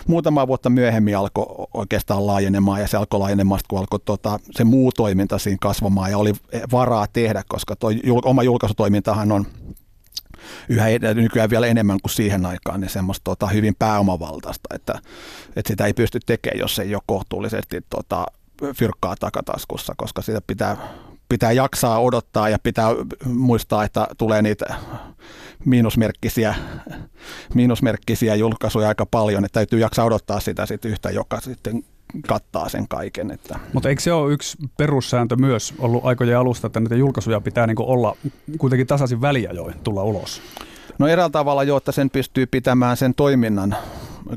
muutama 0.06 0.46
vuotta 0.46 0.70
myöhemmin 0.70 1.16
alkoi 1.16 1.66
oikeastaan 1.74 2.26
laajenemaan 2.26 2.80
ja 2.80 2.88
se 2.88 2.96
alkoi 2.96 3.20
laajenemaan, 3.20 3.60
kun 3.68 3.78
alkoi 3.78 4.00
tota, 4.04 4.38
se 4.50 4.64
muu 4.64 4.92
toiminta 4.92 5.38
siinä 5.38 5.58
kasvamaan 5.60 6.10
ja 6.10 6.18
oli 6.18 6.32
varaa 6.72 7.06
tehdä, 7.12 7.42
koska 7.48 7.76
toi 7.76 8.00
oma 8.24 8.42
julkaisutoimintahan 8.42 9.32
on 9.32 9.46
yhä 10.68 10.86
nykyään 11.14 11.50
vielä 11.50 11.66
enemmän 11.66 12.00
kuin 12.02 12.12
siihen 12.12 12.46
aikaan, 12.46 12.80
niin 12.80 12.90
semmoista 12.90 13.24
tota, 13.24 13.46
hyvin 13.46 13.74
pääomavaltaista, 13.78 14.74
että, 14.74 14.98
että 15.56 15.68
sitä 15.72 15.86
ei 15.86 15.92
pysty 15.94 16.20
tekemään, 16.26 16.58
jos 16.58 16.78
ei 16.78 16.94
ole 16.94 17.02
kohtuullisesti 17.06 17.80
tota, 17.90 18.26
fyrkkaa 18.76 19.16
takataskussa, 19.20 19.94
koska 19.96 20.22
sitä 20.22 20.40
pitää, 20.46 20.76
pitää 21.28 21.52
jaksaa 21.52 22.00
odottaa 22.00 22.48
ja 22.48 22.58
pitää 22.62 22.88
muistaa, 23.24 23.84
että 23.84 24.06
tulee 24.18 24.42
niitä 24.42 24.74
miinusmerkkisiä, 25.64 26.54
miinusmerkkisiä 27.54 28.34
julkaisuja 28.34 28.88
aika 28.88 29.06
paljon, 29.06 29.44
että 29.44 29.54
täytyy 29.54 29.78
jaksaa 29.78 30.04
odottaa 30.04 30.40
sitä 30.40 30.66
sit 30.66 30.84
yhtä, 30.84 31.10
joka 31.10 31.40
sitten 31.40 31.84
kattaa 32.28 32.68
sen 32.68 32.88
kaiken. 32.88 33.30
Että. 33.30 33.58
Mutta 33.72 33.88
eikö 33.88 34.02
se 34.02 34.12
ole 34.12 34.32
yksi 34.32 34.58
perussääntö 34.76 35.36
myös 35.36 35.74
ollut 35.78 36.04
aikojen 36.04 36.38
alusta, 36.38 36.66
että 36.66 36.80
näitä 36.80 36.94
julkaisuja 36.94 37.40
pitää 37.40 37.66
niinku 37.66 37.84
olla 37.92 38.16
kuitenkin 38.58 38.86
tasaisin 38.86 39.20
väliajoin 39.20 39.74
tulla 39.84 40.04
ulos? 40.04 40.42
No 40.98 41.06
eräällä 41.06 41.30
tavalla 41.30 41.64
jo, 41.64 41.76
että 41.76 41.92
sen 41.92 42.10
pystyy 42.10 42.46
pitämään 42.46 42.96
sen 42.96 43.14
toiminnan 43.14 43.76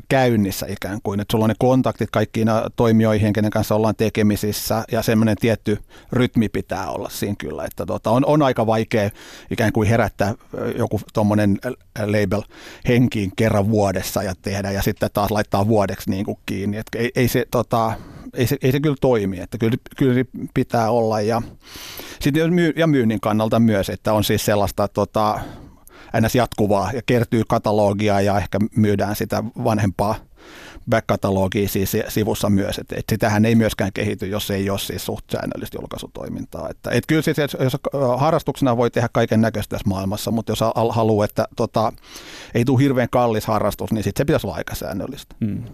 käynnissä 0.08 0.66
ikään 0.68 0.98
kuin, 1.02 1.20
että 1.20 1.32
sulla 1.32 1.44
on 1.44 1.48
ne 1.48 1.54
kontaktit 1.58 2.10
kaikkiin 2.10 2.48
toimijoihin, 2.76 3.32
kenen 3.32 3.50
kanssa 3.50 3.74
ollaan 3.74 3.96
tekemisissä 3.96 4.84
ja 4.92 5.02
semmoinen 5.02 5.36
tietty 5.40 5.78
rytmi 6.12 6.48
pitää 6.48 6.90
olla 6.90 7.08
siinä 7.08 7.34
kyllä, 7.38 7.64
että 7.64 7.86
tota, 7.86 8.10
on, 8.10 8.24
on 8.26 8.42
aika 8.42 8.66
vaikea 8.66 9.10
ikään 9.50 9.72
kuin 9.72 9.88
herättää 9.88 10.34
joku 10.78 11.00
tuommoinen 11.12 11.58
label 12.06 12.42
henkiin 12.88 13.32
kerran 13.36 13.70
vuodessa 13.70 14.22
ja 14.22 14.34
tehdä 14.42 14.70
ja 14.70 14.82
sitten 14.82 15.10
taas 15.12 15.30
laittaa 15.30 15.68
vuodeksi 15.68 16.10
niin 16.10 16.24
kuin 16.24 16.38
kiinni, 16.46 16.76
että 16.76 16.98
ei, 16.98 17.10
ei 17.16 17.28
se 17.28 17.46
tota, 17.50 17.92
ei 18.34 18.46
se, 18.46 18.56
ei 18.62 18.72
se 18.72 18.80
kyllä 18.80 18.96
toimi, 19.00 19.40
että 19.40 19.58
kyllä, 19.58 19.76
kyllä 19.96 20.24
pitää 20.54 20.90
olla 20.90 21.20
ja, 21.20 21.42
myy, 22.50 22.72
ja 22.76 22.86
myynnin 22.86 23.20
kannalta 23.20 23.60
myös, 23.60 23.88
että 23.88 24.12
on 24.12 24.24
siis 24.24 24.44
sellaista 24.44 24.88
tota, 24.88 25.40
ns. 26.20 26.34
jatkuvaa 26.34 26.90
ja 26.92 27.02
kertyy 27.06 27.42
katalogia 27.48 28.20
ja 28.20 28.38
ehkä 28.38 28.58
myydään 28.76 29.16
sitä 29.16 29.44
vanhempaa 29.64 30.14
back-katalogia 30.90 31.68
siis 31.68 31.96
sivussa 32.08 32.50
myös, 32.50 32.78
että 32.78 32.94
et 32.98 33.04
sitähän 33.08 33.44
ei 33.44 33.54
myöskään 33.54 33.92
kehity, 33.92 34.26
jos 34.26 34.50
ei 34.50 34.70
ole 34.70 34.78
siis 34.78 35.06
suht 35.06 35.24
säännöllistä 35.32 35.78
julkaisutoimintaa. 35.78 36.68
Että, 36.70 36.90
et 36.90 37.06
kyllä 37.06 37.22
siis, 37.22 37.36
jos 37.38 37.76
harrastuksena 38.16 38.76
voi 38.76 38.90
tehdä 38.90 39.08
kaiken 39.12 39.40
näköistä 39.40 39.70
tässä 39.76 39.88
maailmassa, 39.88 40.30
mutta 40.30 40.52
jos 40.52 40.60
haluaa, 40.90 41.24
että 41.24 41.44
tota, 41.56 41.92
ei 42.54 42.64
tule 42.64 42.82
hirveän 42.82 43.08
kallis 43.10 43.46
harrastus, 43.46 43.92
niin 43.92 44.04
sitten 44.04 44.20
se 44.20 44.24
pitäisi 44.24 44.46
olla 44.46 44.56
aika 44.56 44.74
säännöllistä. 44.74 45.34
Hmm. 45.44 45.64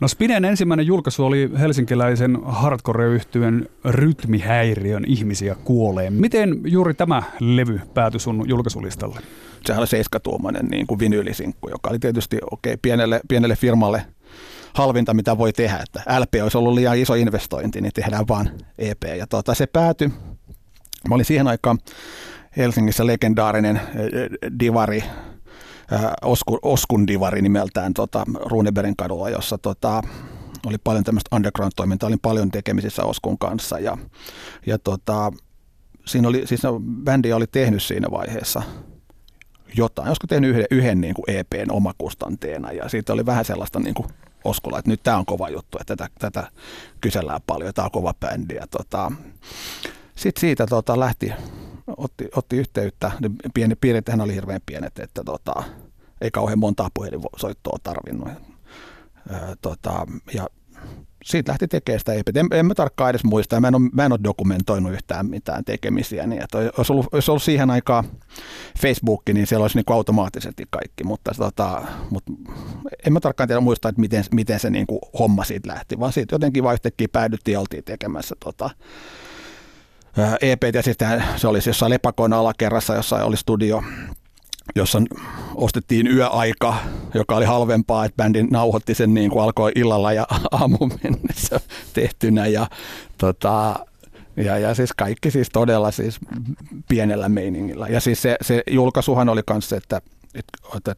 No 0.00 0.08
Spinen 0.08 0.44
ensimmäinen 0.44 0.86
julkaisu 0.86 1.24
oli 1.24 1.50
helsinkiläisen 1.58 2.38
hardcore-yhtyön 2.44 3.66
rytmihäiriön 3.84 5.04
ihmisiä 5.06 5.56
kuolee. 5.64 6.10
Miten 6.10 6.60
juuri 6.64 6.94
tämä 6.94 7.22
levy 7.40 7.80
päätyi 7.94 8.20
sun 8.20 8.44
julkaisulistalle? 8.48 9.20
Sehän 9.66 9.80
oli 9.80 9.86
seiskatuomainen 9.86 10.66
niin 10.66 10.86
kuin 10.86 10.98
vinyylisinkku, 10.98 11.68
joka 11.68 11.90
oli 11.90 11.98
tietysti 11.98 12.38
okei 12.50 12.72
okay, 12.72 12.78
pienelle, 12.82 13.20
pienelle 13.28 13.56
firmalle 13.56 14.06
halvinta, 14.74 15.14
mitä 15.14 15.38
voi 15.38 15.52
tehdä. 15.52 15.78
Että 15.82 16.20
LP 16.20 16.34
olisi 16.42 16.58
ollut 16.58 16.74
liian 16.74 16.98
iso 16.98 17.14
investointi, 17.14 17.80
niin 17.80 17.92
tehdään 17.92 18.28
vaan 18.28 18.50
EP. 18.78 19.02
Ja 19.18 19.26
tuota, 19.26 19.54
se 19.54 19.66
päätyi. 19.66 20.08
Mä 21.08 21.14
olin 21.14 21.24
siihen 21.24 21.48
aikaan 21.48 21.78
Helsingissä 22.56 23.06
legendaarinen 23.06 23.76
eh, 23.76 24.04
eh, 24.04 24.28
divari 24.60 25.04
Osku, 26.22 26.58
Oskun 26.62 27.06
divari 27.06 27.42
nimeltään 27.42 27.94
tota, 27.94 28.24
Runeberin 28.34 28.96
kadulla, 28.96 29.30
jossa 29.30 29.58
tota, 29.58 30.02
oli 30.66 30.78
paljon 30.84 31.04
tämmöistä 31.04 31.36
underground-toimintaa, 31.36 32.06
olin 32.06 32.20
paljon 32.20 32.50
tekemisissä 32.50 33.04
Oskun 33.04 33.38
kanssa 33.38 33.78
ja, 33.78 33.98
ja 34.66 34.78
tota, 34.78 35.32
siinä 36.04 36.28
oli, 36.28 36.46
siis 36.46 36.62
bändi 37.04 37.32
oli 37.32 37.46
tehnyt 37.46 37.82
siinä 37.82 38.10
vaiheessa 38.10 38.62
jotain, 39.76 40.08
olisiko 40.08 40.26
tehnyt 40.26 40.50
yhden, 40.50 40.66
yhden 40.70 41.00
niin 41.00 41.14
kuin 41.14 41.24
EPn 41.28 41.70
omakustanteena 41.70 42.72
ja 42.72 42.88
siitä 42.88 43.12
oli 43.12 43.26
vähän 43.26 43.44
sellaista 43.44 43.80
niin 43.80 43.94
kuin 43.94 44.08
Oskola, 44.44 44.78
että 44.78 44.90
nyt 44.90 45.02
tämä 45.02 45.18
on 45.18 45.26
kova 45.26 45.48
juttu, 45.48 45.78
että 45.80 45.96
tätä, 45.96 46.10
tätä 46.18 46.50
kysellään 47.00 47.40
paljon, 47.46 47.74
tämä 47.74 47.84
on 47.84 47.90
kova 47.90 48.14
bändi 48.20 48.54
ja 48.54 48.66
tota, 48.66 49.12
sitten 50.16 50.40
siitä 50.40 50.66
tota, 50.66 51.00
lähti 51.00 51.32
otti, 51.96 52.28
otti 52.36 52.56
yhteyttä. 52.56 53.10
Ne 53.20 53.30
pieni, 53.54 53.74
piirithän 53.74 54.20
oli 54.20 54.34
hirveän 54.34 54.60
pienet, 54.66 54.98
että 54.98 55.24
tota, 55.24 55.62
ei 56.20 56.30
kauhean 56.30 56.58
montaa 56.58 56.88
puhelinsoittoa 56.94 57.78
tarvinnut. 57.82 58.28
Ää, 59.30 59.54
tota, 59.62 60.06
ja 60.34 60.46
siitä 61.24 61.50
lähti 61.50 61.68
tekemään 61.68 61.98
sitä 61.98 62.12
EPT. 62.12 62.36
En, 62.36 62.46
en 62.52 62.66
mä 62.66 62.74
tarkkaan 62.74 63.10
edes 63.10 63.24
muista, 63.24 63.60
mä 63.60 63.68
en, 63.68 63.74
ole, 63.74 63.90
mä 63.92 64.04
en 64.04 64.12
ole 64.12 64.20
dokumentoinut 64.24 64.92
yhtään 64.92 65.26
mitään 65.26 65.64
tekemisiä. 65.64 66.26
Niin, 66.26 66.42
että 66.42 66.58
olisi, 66.58 66.92
ollut, 66.92 67.06
olisi 67.12 67.30
ollut 67.30 67.42
siihen 67.42 67.70
aikaan 67.70 68.04
Facebook, 68.78 69.22
niin 69.32 69.46
siellä 69.46 69.64
olisi 69.64 69.78
niin 69.78 69.84
kuin 69.84 69.94
automaattisesti 69.94 70.64
kaikki, 70.70 71.04
mutta, 71.04 71.32
tota, 71.36 71.82
mutta 72.10 72.32
en 73.06 73.12
mä 73.12 73.20
tarkkaan 73.20 73.48
tiedä 73.48 73.60
muista, 73.60 73.88
että 73.88 74.00
miten, 74.00 74.24
miten 74.34 74.60
se 74.60 74.70
niin 74.70 74.86
kuin 74.86 75.00
homma 75.18 75.44
siitä 75.44 75.68
lähti, 75.68 75.98
vaan 76.00 76.12
siitä 76.12 76.34
jotenkin 76.34 76.62
vaan 76.62 76.74
yhtäkkiä 76.74 77.08
päädyttiin 77.12 77.52
ja 77.52 77.60
oltiin 77.60 77.84
tekemässä 77.84 78.34
tota, 78.44 78.70
EP, 80.40 80.62
ja 80.74 80.82
sitten 80.82 81.24
se 81.36 81.48
oli 81.48 81.58
jossain 81.66 81.90
Lepakon 81.90 82.32
alakerrassa, 82.32 82.94
jossa 82.94 83.24
oli 83.24 83.36
studio, 83.36 83.82
jossa 84.76 85.02
ostettiin 85.54 86.06
yöaika, 86.06 86.76
joka 87.14 87.36
oli 87.36 87.44
halvempaa, 87.44 88.04
että 88.04 88.16
bändi 88.16 88.42
nauhoitti 88.42 88.94
sen 88.94 89.14
niin 89.14 89.30
kuin 89.30 89.42
alkoi 89.42 89.72
illalla 89.74 90.12
ja 90.12 90.26
aamun 90.50 90.92
mennessä 91.04 91.60
tehtynä 91.92 92.46
ja, 92.46 92.66
tota, 93.18 93.86
ja, 94.36 94.58
ja 94.58 94.74
siis 94.74 94.92
kaikki 94.96 95.30
siis 95.30 95.48
todella 95.52 95.90
siis 95.90 96.18
pienellä 96.88 97.28
meiningillä. 97.28 97.86
Ja 97.88 98.00
siis 98.00 98.22
se, 98.22 98.36
se 98.42 98.62
julkaisuhan 98.70 99.28
oli 99.28 99.42
että 99.46 99.76
että, 99.76 100.00
että 100.34 100.94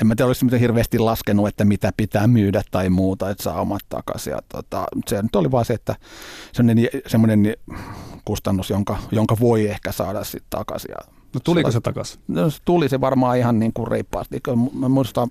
en 0.00 0.06
mä 0.06 0.14
tiedä, 0.14 0.26
olisi 0.26 0.44
miten 0.44 0.60
hirveästi 0.60 0.98
laskenut, 0.98 1.48
että 1.48 1.64
mitä 1.64 1.92
pitää 1.96 2.26
myydä 2.26 2.62
tai 2.70 2.90
muuta, 2.90 3.30
että 3.30 3.42
saa 3.42 3.60
omat 3.60 3.82
takaisin. 3.88 4.30
Ja, 4.30 4.38
tota, 4.48 4.84
se 5.06 5.22
nyt 5.22 5.36
oli 5.36 5.50
vaan 5.50 5.64
se, 5.64 5.74
että 5.74 5.96
semmoinen, 6.52 6.88
semmoinen 7.06 7.56
kustannus, 8.24 8.70
jonka, 8.70 8.98
jonka 9.12 9.36
voi 9.40 9.68
ehkä 9.68 9.92
saada 9.92 10.24
sitten 10.24 10.50
takaisin. 10.50 10.90
Ja 10.90 11.12
no 11.34 11.40
tuliko 11.44 11.70
se 11.70 11.80
takaisin? 11.80 12.20
No, 12.28 12.50
se 12.50 12.58
tuli 12.64 12.88
se 12.88 13.00
varmaan 13.00 13.38
ihan 13.38 13.58
niin 13.58 13.72
kuin 13.72 13.88
reippaasti. 13.88 14.40
Mä 14.72 14.88
muistan, 14.88 15.28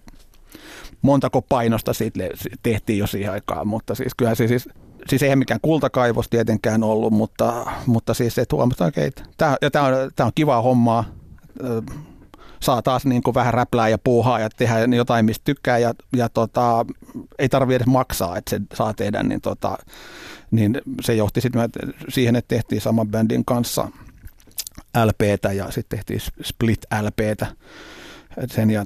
montako 1.01 1.41
painosta 1.41 1.93
siitä 1.93 2.19
tehtiin 2.63 2.99
jo 2.99 3.07
siihen 3.07 3.31
aikaan, 3.31 3.67
mutta 3.67 3.95
siis 3.95 4.15
kyllä 4.17 4.35
se 4.35 4.47
siis, 4.47 4.69
siis 5.07 5.23
eihän 5.23 5.39
mikään 5.39 5.59
kultakaivos 5.61 6.27
tietenkään 6.29 6.83
ollut, 6.83 7.13
mutta, 7.13 7.65
mutta 7.85 8.13
siis 8.13 8.35
se 8.35 8.45
huomasi, 8.51 8.83
että 8.83 8.85
okay, 8.85 9.11
tämä, 9.37 9.57
tämä, 9.71 9.85
on, 9.85 9.93
tämä 10.15 10.27
on 10.27 10.31
kivaa 10.35 10.61
hommaa, 10.61 11.03
saa 12.63 12.81
taas 12.81 13.05
niin 13.05 13.23
kuin 13.23 13.35
vähän 13.35 13.53
räplää 13.53 13.89
ja 13.89 13.97
puuhaa 13.97 14.39
ja 14.39 14.49
tehdä 14.49 14.79
jotain, 14.95 15.25
mistä 15.25 15.41
tykkää 15.45 15.77
ja, 15.77 15.93
ja 16.15 16.29
tota, 16.29 16.85
ei 17.39 17.49
tarvitse 17.49 17.75
edes 17.75 17.87
maksaa, 17.87 18.37
että 18.37 18.49
se 18.49 18.61
saa 18.73 18.93
tehdä, 18.93 19.23
niin, 19.23 19.41
tota, 19.41 19.77
niin 20.51 20.81
se 21.01 21.15
johti 21.15 21.41
sitten 21.41 21.69
siihen, 22.09 22.35
että 22.35 22.55
tehtiin 22.55 22.81
saman 22.81 23.07
bändin 23.07 23.45
kanssa 23.45 23.87
LPtä 25.05 25.51
ja 25.51 25.71
sitten 25.71 25.97
tehtiin 25.99 26.19
Split 26.43 26.85
LPtä 27.01 27.47
sen 28.47 28.69
ja 28.69 28.85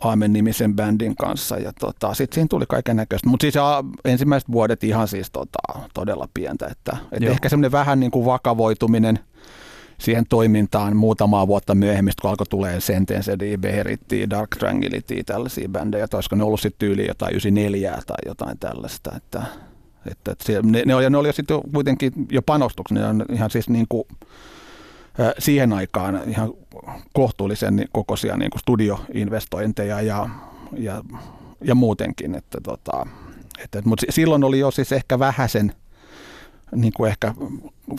Aamen-nimisen 0.00 0.76
bändin 0.76 1.16
kanssa. 1.16 1.56
Ja 1.56 1.72
tota, 1.80 2.14
sitten 2.14 2.34
siinä 2.34 2.48
tuli 2.50 2.64
kaiken 2.68 2.96
näköistä. 2.96 3.28
Mutta 3.28 3.44
siis 3.44 3.54
ensimmäiset 4.04 4.52
vuodet 4.52 4.84
ihan 4.84 5.08
siis 5.08 5.30
tota, 5.30 5.78
todella 5.94 6.28
pientä. 6.34 6.66
Että, 6.66 6.96
et 7.12 7.22
ehkä 7.22 7.48
semmoinen 7.48 7.72
vähän 7.72 8.00
niin 8.00 8.10
kuin 8.10 8.26
vakavoituminen– 8.26 9.18
siihen 9.98 10.24
toimintaan 10.28 10.96
muutamaa 10.96 11.46
vuotta 11.46 11.74
myöhemmin, 11.74 12.12
kun 12.22 12.30
alkoi 12.30 12.46
tulee 12.46 12.80
Sentencedi, 12.80 13.56
Beherittiä, 13.56 14.30
Dark 14.30 14.50
Tranquility, 14.50 15.24
tällaisia 15.24 15.68
bändejä, 15.68 16.04
että 16.04 16.16
olisiko 16.16 16.36
ne 16.36 16.44
ollut 16.44 16.60
sitten 16.60 16.78
tyyli 16.78 17.06
jotain 17.08 17.30
94 17.30 17.98
tai 18.06 18.16
jotain 18.26 18.58
tällaista, 18.58 19.12
että, 19.16 19.42
että, 20.10 20.32
että 20.32 20.62
ne, 20.62 20.82
ne, 20.86 20.94
oli, 20.94 21.10
ne 21.10 21.18
oli 21.18 21.32
sitten 21.32 21.60
kuitenkin 21.74 22.12
jo 22.30 22.42
panostuksia, 22.42 22.98
ne 22.98 23.06
on 23.06 23.24
ihan 23.32 23.50
siis 23.50 23.68
niin 23.68 23.86
kuin, 23.88 24.04
siihen 25.38 25.72
aikaan 25.72 26.20
ihan 26.26 26.52
kohtuullisen 27.12 27.84
kokoisia 27.92 28.36
niin 28.36 28.50
kuin 28.50 28.60
studioinvestointeja 28.60 30.00
ja, 30.00 30.28
ja, 30.78 31.02
ja 31.64 31.74
muutenkin, 31.74 32.34
että 32.34 32.58
tota, 32.62 33.06
että, 33.64 33.82
mutta 33.84 34.06
silloin 34.10 34.44
oli 34.44 34.58
jo 34.58 34.70
siis 34.70 34.92
ehkä 34.92 35.18
vähäsen– 35.18 35.72
niin 36.76 36.92
kuin 36.92 37.08
ehkä 37.08 37.34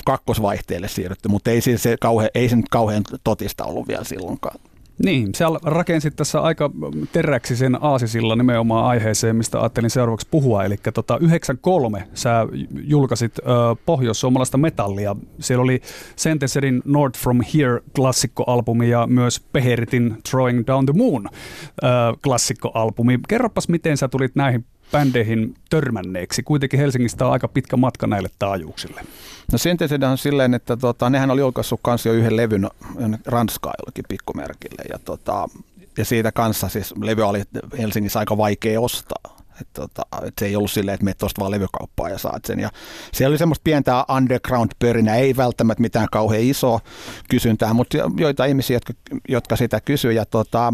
kakkosvaihteelle 0.06 0.88
siirrytty, 0.88 1.30
mutta 1.30 1.52
ei, 1.52 1.62
siis 1.62 1.84
se, 1.84 1.98
kauhe, 2.02 2.30
ei 2.36 2.50
se 2.50 2.56
nyt 2.56 2.70
kauhean 2.70 3.04
totista 3.24 3.66
ollut 3.66 3.88
vielä 3.88 4.04
silloinkaan. 4.04 4.60
Niin, 5.04 5.36
sä 5.36 5.46
rakensit 5.64 6.16
tässä 6.16 6.42
aika 6.42 6.72
teräksisen 7.12 7.84
aasisilla 7.84 8.36
nimenomaan 8.36 8.86
aiheeseen, 8.86 9.36
mistä 9.36 9.60
ajattelin 9.60 9.90
seuraavaksi 9.90 10.28
puhua. 10.32 10.64
Eli 10.64 10.76
tota, 10.94 11.18
93 11.22 12.08
sä 12.14 12.48
julkaisit 12.84 13.40
ö, 13.40 13.44
pohjois-suomalaista 13.86 14.58
metallia. 14.58 15.16
Siellä 15.40 15.64
oli 15.64 15.82
Sentencerin 16.16 16.82
North 16.86 17.20
From 17.20 17.40
Here 17.54 17.82
klassikkoalbumi 17.96 18.90
ja 18.90 19.08
myös 19.08 19.40
Peheritin 19.40 20.18
Throwing 20.30 20.64
Down 20.68 20.86
the 20.86 20.94
Moon 20.98 21.28
ö, 21.28 21.88
klassikkoalbumi. 22.24 23.20
Kerropas, 23.28 23.70
miten 23.70 23.98
sä 23.98 24.08
tulit 24.08 24.36
näihin 24.36 24.66
bändeihin 24.92 25.56
törmänneeksi? 25.70 26.44
Kuitenkin 26.44 26.80
Helsingistä 26.80 27.26
on 27.26 27.32
aika 27.32 27.48
pitkä 27.48 27.78
matka 27.78 28.08
näille 28.08 28.30
taajuuksille. 28.40 29.02
No 29.52 29.58
Synthesidä 29.58 30.10
on 30.10 30.18
silleen, 30.18 30.54
että 30.54 30.78
tota, 30.78 31.10
nehän 31.10 31.32
oli 31.32 31.42
julkaissut 31.42 31.80
kanssa 31.84 32.10
jo 32.10 32.16
yhden 32.16 32.38
levyn 32.38 32.70
Ranskaa 33.26 33.74
jollakin 33.80 34.06
pikkumerkille. 34.10 34.84
Ja, 34.90 35.00
tota, 35.06 35.48
ja 35.98 36.06
siitä 36.06 36.32
kanssa 36.32 36.70
siis 36.70 36.94
levy 37.02 37.22
oli 37.22 37.44
Helsingissä 37.78 38.20
aika 38.20 38.38
vaikea 38.38 38.82
ostaa. 38.82 39.38
Et 39.62 39.68
tota, 39.74 40.02
et 40.24 40.34
se 40.40 40.46
ei 40.46 40.56
ollut 40.56 40.72
silleen, 40.72 40.94
että 40.94 41.04
menet 41.04 41.18
tuosta 41.18 41.40
vaan 41.42 41.52
levykauppaan 41.52 42.12
ja 42.12 42.18
saat 42.18 42.46
sen. 42.46 42.60
Ja 42.60 42.70
siellä 43.14 43.32
oli 43.32 43.38
semmoista 43.38 43.64
pientä 43.64 44.06
underground-pörinä, 44.16 45.16
ei 45.16 45.36
välttämättä 45.36 45.82
mitään 45.82 46.08
kauhean 46.12 46.44
iso 46.44 46.80
kysyntää, 47.30 47.74
mutta 47.74 47.98
joita 48.18 48.46
ihmisiä, 48.46 48.76
jotka, 48.76 48.94
jotka 49.30 49.56
sitä 49.56 49.82
kysyy. 49.82 50.12
Ja 50.12 50.26
tota, 50.26 50.74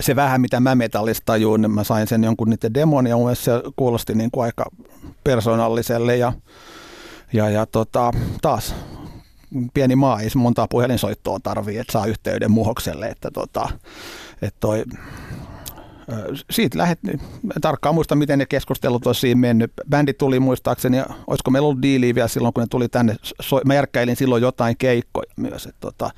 se 0.00 0.16
vähän, 0.16 0.40
mitä 0.40 0.60
mä 0.60 0.74
metallista 0.74 1.22
tajuin, 1.26 1.62
niin 1.62 1.70
mä 1.70 1.84
sain 1.84 2.06
sen 2.06 2.24
jonkun 2.24 2.50
niiden 2.50 2.74
demon 2.74 3.06
ja 3.06 3.16
mun 3.16 3.36
se 3.36 3.52
kuulosti 3.76 4.14
niin 4.14 4.30
kuin 4.30 4.44
aika 4.44 4.64
persoonalliselle 5.24 6.16
ja, 6.16 6.32
ja, 7.32 7.50
ja 7.50 7.66
tota, 7.66 8.12
taas 8.42 8.74
pieni 9.74 9.96
maa, 9.96 10.20
ei 10.20 10.28
montaa 10.36 10.68
puhelinsoittoa 10.68 11.38
tarvii, 11.42 11.78
että 11.78 11.92
saa 11.92 12.06
yhteyden 12.06 12.50
muhokselle, 12.50 13.06
että 13.06 13.30
tota, 13.30 13.68
että 14.42 14.60
toi, 14.60 14.84
siitä 16.50 16.78
lähet, 16.78 16.98
tarkkaan 17.60 17.94
muista, 17.94 18.14
miten 18.14 18.38
ne 18.38 18.46
keskustelut 18.46 19.06
olisi 19.06 19.20
siinä 19.20 19.40
mennyt. 19.40 19.72
Bändi 19.90 20.12
tuli 20.12 20.40
muistaakseni, 20.40 21.02
olisiko 21.26 21.50
meillä 21.50 21.66
ollut 21.66 21.82
diiliä 21.82 22.14
vielä 22.14 22.28
silloin, 22.28 22.54
kun 22.54 22.60
ne 22.60 22.66
tuli 22.70 22.88
tänne. 22.88 23.16
Mä 23.64 23.74
järkkäilin 23.74 24.16
silloin 24.16 24.42
jotain 24.42 24.76
keikkoja 24.76 25.32
myös, 25.36 25.66
että 25.66 25.80
tota, 25.80 26.10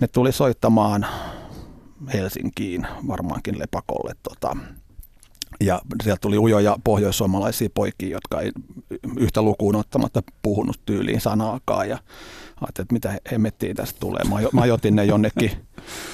ne 0.00 0.06
tuli 0.08 0.32
soittamaan 0.32 1.06
Helsinkiin 2.12 2.86
varmaankin 3.08 3.58
Lepakolle. 3.58 4.12
Tota, 4.22 4.56
ja 5.60 5.80
sieltä 6.02 6.20
tuli 6.20 6.38
ujoja 6.38 6.76
pohjoissuomalaisia 6.84 7.68
poikia, 7.74 8.08
jotka 8.08 8.40
ei 8.40 8.52
yhtä 9.18 9.42
lukuun 9.42 9.76
ottamatta 9.76 10.22
puhunut 10.42 10.80
tyyliin 10.86 11.20
sanaakaan. 11.20 11.88
Ja 11.88 11.98
ajattelin, 12.60 12.84
että 12.84 12.92
mitä 12.92 13.14
hemmettiin 13.32 13.76
tästä 13.76 14.00
tulee. 14.00 14.22
Mä 14.52 14.60
ajotin 14.60 14.96
ne 14.96 15.04
jonnekin, 15.04 15.50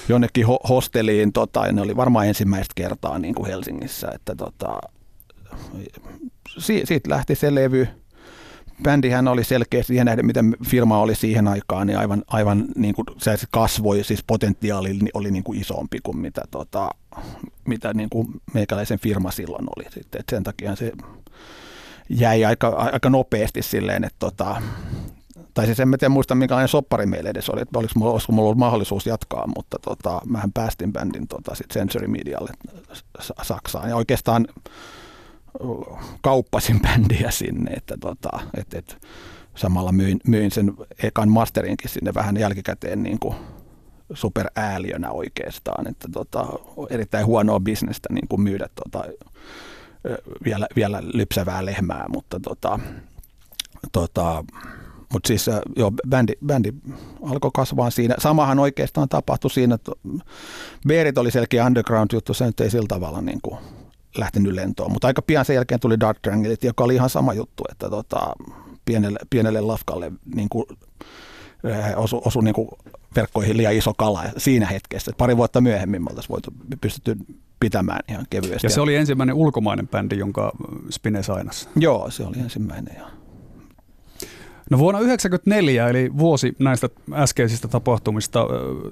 jonnekin 0.09 0.47
hosteliin, 0.69 1.33
tota, 1.33 1.67
ja 1.67 1.73
ne 1.73 1.83
oli 1.83 1.97
varmaan 1.97 2.27
ensimmäistä 2.27 2.73
kertaa 2.75 3.19
niin 3.19 3.35
kuin 3.35 3.47
Helsingissä. 3.47 4.09
Että, 4.15 4.35
tota, 4.35 4.79
siitä 6.59 7.11
lähti 7.11 7.35
se 7.35 7.55
levy 7.55 7.89
bändihän 8.83 9.29
oli 9.29 9.45
selkeä 9.45 9.83
siihen 9.83 10.07
nähden, 10.07 10.27
miten 10.27 10.57
firma 10.67 11.01
oli 11.01 11.15
siihen 11.15 11.49
aikaan, 11.49 11.87
niin 11.87 11.99
aivan, 11.99 12.23
aivan 12.27 12.65
niin 12.77 12.95
kuin 12.95 13.07
se 13.19 13.37
kasvoi, 13.51 14.05
siis 14.05 14.25
potentiaali 14.27 14.99
oli 15.15 15.31
niin 15.31 15.45
kuin 15.45 15.61
isompi 15.61 15.99
kuin 16.03 16.17
mitä, 16.17 16.43
tota, 16.51 16.91
mitä 17.65 17.95
niin 17.95 18.11
kuin 18.11 18.27
meikäläisen 18.55 18.99
firma 18.99 19.31
silloin 19.31 19.67
oli. 19.77 19.85
Sitten, 19.91 20.25
sen 20.31 20.43
takia 20.43 20.77
se 20.77 20.93
jäi 22.09 22.45
aika, 22.45 22.69
aika 22.69 23.11
nopeasti 23.11 23.63
silleen, 23.63 24.05
että 24.05 24.19
tota, 24.19 24.63
tai 25.55 25.67
siis 25.67 25.81
en 25.81 25.89
mä 25.89 25.97
tiedä 25.99 26.13
muista, 26.13 26.35
minkälainen 26.35 26.69
soppari 26.69 27.07
meille 27.07 27.31
edes 27.31 27.49
oli, 27.49 27.63
että 27.63 27.79
olisiko 27.79 28.01
mulla, 28.01 28.13
olisiko 28.13 28.33
mulla 28.33 28.47
ollut 28.47 28.59
mahdollisuus 28.59 29.07
jatkaa, 29.07 29.47
mutta 29.57 29.79
tota, 29.85 30.21
mähän 30.27 30.53
päästin 30.53 30.93
bändin 30.93 31.29
tota, 31.29 31.55
sit 31.55 31.71
Sensory 31.71 32.07
Medialle 32.07 32.51
Saksaan. 33.43 33.89
Ja 33.89 33.97
oikeastaan 33.97 34.47
kauppasin 36.23 36.81
bändiä 36.87 37.31
sinne, 37.31 37.71
että 37.71 37.97
tota, 38.01 38.41
et, 38.55 38.75
et, 38.75 39.07
samalla 39.55 39.93
myin, 39.93 40.21
myin 40.27 40.51
sen 40.51 40.75
ekan 41.03 41.29
masterinkin 41.29 41.91
sinne 41.91 42.15
vähän 42.15 42.37
jälkikäteen 42.37 43.03
niin 43.03 43.19
kuin 43.19 43.35
superääliönä 44.15 45.11
oikeastaan, 45.11 45.89
että 45.89 46.09
tota, 46.13 46.47
erittäin 46.91 47.27
huonoa 47.27 47.61
bisnestä 47.61 48.09
niin 48.13 48.29
kuin 48.29 48.41
myydä 48.41 48.69
tota, 48.75 49.05
vielä, 50.45 50.67
vielä 50.77 51.03
lypsävää 51.15 51.67
lehmää, 51.67 52.05
mutta 52.09 52.41
tota, 52.41 52.81
tota, 53.93 54.45
mutta 55.13 55.27
siis 55.27 55.47
joo, 55.77 55.93
bändi, 56.09 56.33
bändi 56.47 56.73
alkoi 57.23 57.51
kasvaa 57.55 57.91
siinä. 57.91 58.15
Samahan 58.19 58.59
oikeastaan 58.59 59.09
tapahtui 59.09 59.51
siinä, 59.51 59.75
että 59.75 59.93
Beerit 60.89 61.19
oli 61.19 61.31
selkeä 61.31 61.67
underground-juttu, 61.67 62.35
se 62.35 62.47
nyt 62.47 62.61
ei 62.61 62.71
sillä 62.71 62.89
tavalla 62.89 63.21
niin 63.21 63.39
kuin 63.43 63.59
lähtenyt 64.19 64.53
lentoon. 64.53 64.93
Mutta 64.93 65.07
aika 65.07 65.23
pian 65.23 65.45
sen 65.45 65.55
jälkeen 65.55 65.81
tuli 65.81 66.01
Dark 66.01 66.19
Triangle, 66.23 66.57
joka 66.63 66.85
oli 66.85 66.95
ihan 66.95 67.11
sama 67.11 67.35
juttu, 67.35 67.65
että 67.71 67.91
tota, 67.91 68.33
pienelle, 68.85 69.19
pienelle 69.31 69.61
lafkalle 69.61 70.13
niin 70.35 70.49
kuin, 70.49 70.65
osu, 71.97 72.23
osu 72.25 72.41
niin 72.41 72.55
kuin 72.55 72.69
verkkoihin 73.17 73.57
liian 73.57 73.75
iso 73.75 73.95
kala 73.95 74.23
siinä 74.37 74.67
hetkessä. 74.67 75.13
Pari 75.19 75.37
vuotta 75.37 75.61
myöhemmin 75.61 76.03
me 76.03 76.09
oltaisiin 76.11 76.31
voitu 76.31 76.51
pystytty 76.81 77.17
pitämään 77.61 78.01
ihan 78.09 78.27
kevyesti. 78.31 78.67
Ja 78.67 78.71
se 78.71 78.81
oli 78.81 78.97
ensimmäinen 78.97 79.35
ulkomainen 79.35 79.89
bändi, 79.89 80.19
jonka 80.19 80.53
Spine 80.91 81.23
sainasi. 81.23 81.69
Joo, 81.77 82.11
se 82.11 82.25
oli 82.25 82.39
ensimmäinen. 82.39 82.97
Ja 82.99 83.20
No 84.71 84.79
vuonna 84.79 84.99
1994, 84.99 85.89
eli 85.89 86.11
vuosi 86.19 86.57
näistä 86.59 86.89
äskeisistä 87.13 87.69
tapahtumista, 87.69 88.47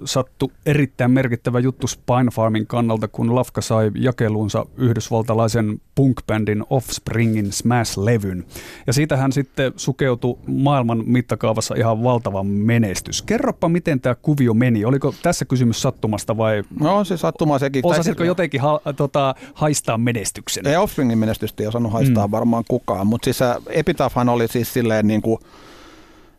sattui 0.05 0.49
erittäin 0.67 1.11
merkittävä 1.11 1.59
juttu 1.59 1.87
Spine 1.87 2.31
Farmin 2.33 2.67
kannalta, 2.67 3.09
kun 3.09 3.35
Lafka 3.35 3.61
sai 3.61 3.91
jakeluunsa 3.95 4.67
yhdysvaltalaisen 4.77 5.81
punk-bändin 5.95 6.65
Offspringin 6.71 7.53
Smash-levyn. 7.53 8.45
Ja 8.87 8.93
siitä 8.93 9.17
hän 9.17 9.33
sitten 9.33 9.73
sukeutui 9.77 10.39
maailman 10.47 11.03
mittakaavassa 11.07 11.75
ihan 11.75 12.03
valtavan 12.03 12.47
menestys. 12.47 13.23
Kerropa, 13.23 13.69
miten 13.69 14.01
tämä 14.01 14.15
kuvio 14.15 14.55
meni. 14.55 14.85
Oliko 14.85 15.15
tässä 15.23 15.45
kysymys 15.45 15.83
sattumasta 15.83 16.37
vai? 16.37 16.63
No 16.81 17.05
se 17.05 17.17
sattuma 17.17 17.59
sekin. 17.59 17.87
Osasitko 17.87 18.25
jotenkin 18.25 18.61
ha, 18.61 18.81
tota, 18.97 19.35
haistaa 19.55 19.99
menestyksen? 19.99 20.67
Ei 20.67 20.77
Offspringin 20.77 21.19
menestystä 21.19 21.63
ei 21.63 21.67
osannut 21.67 21.93
haistaa 21.93 22.27
mm. 22.27 22.31
varmaan 22.31 22.65
kukaan, 22.69 23.07
mutta 23.07 23.25
siis 23.25 23.39
Epitaphhan 23.71 24.29
oli 24.29 24.49
siis 24.49 24.73
silleen 24.73 25.07
niin 25.07 25.23
kuin 25.23 25.41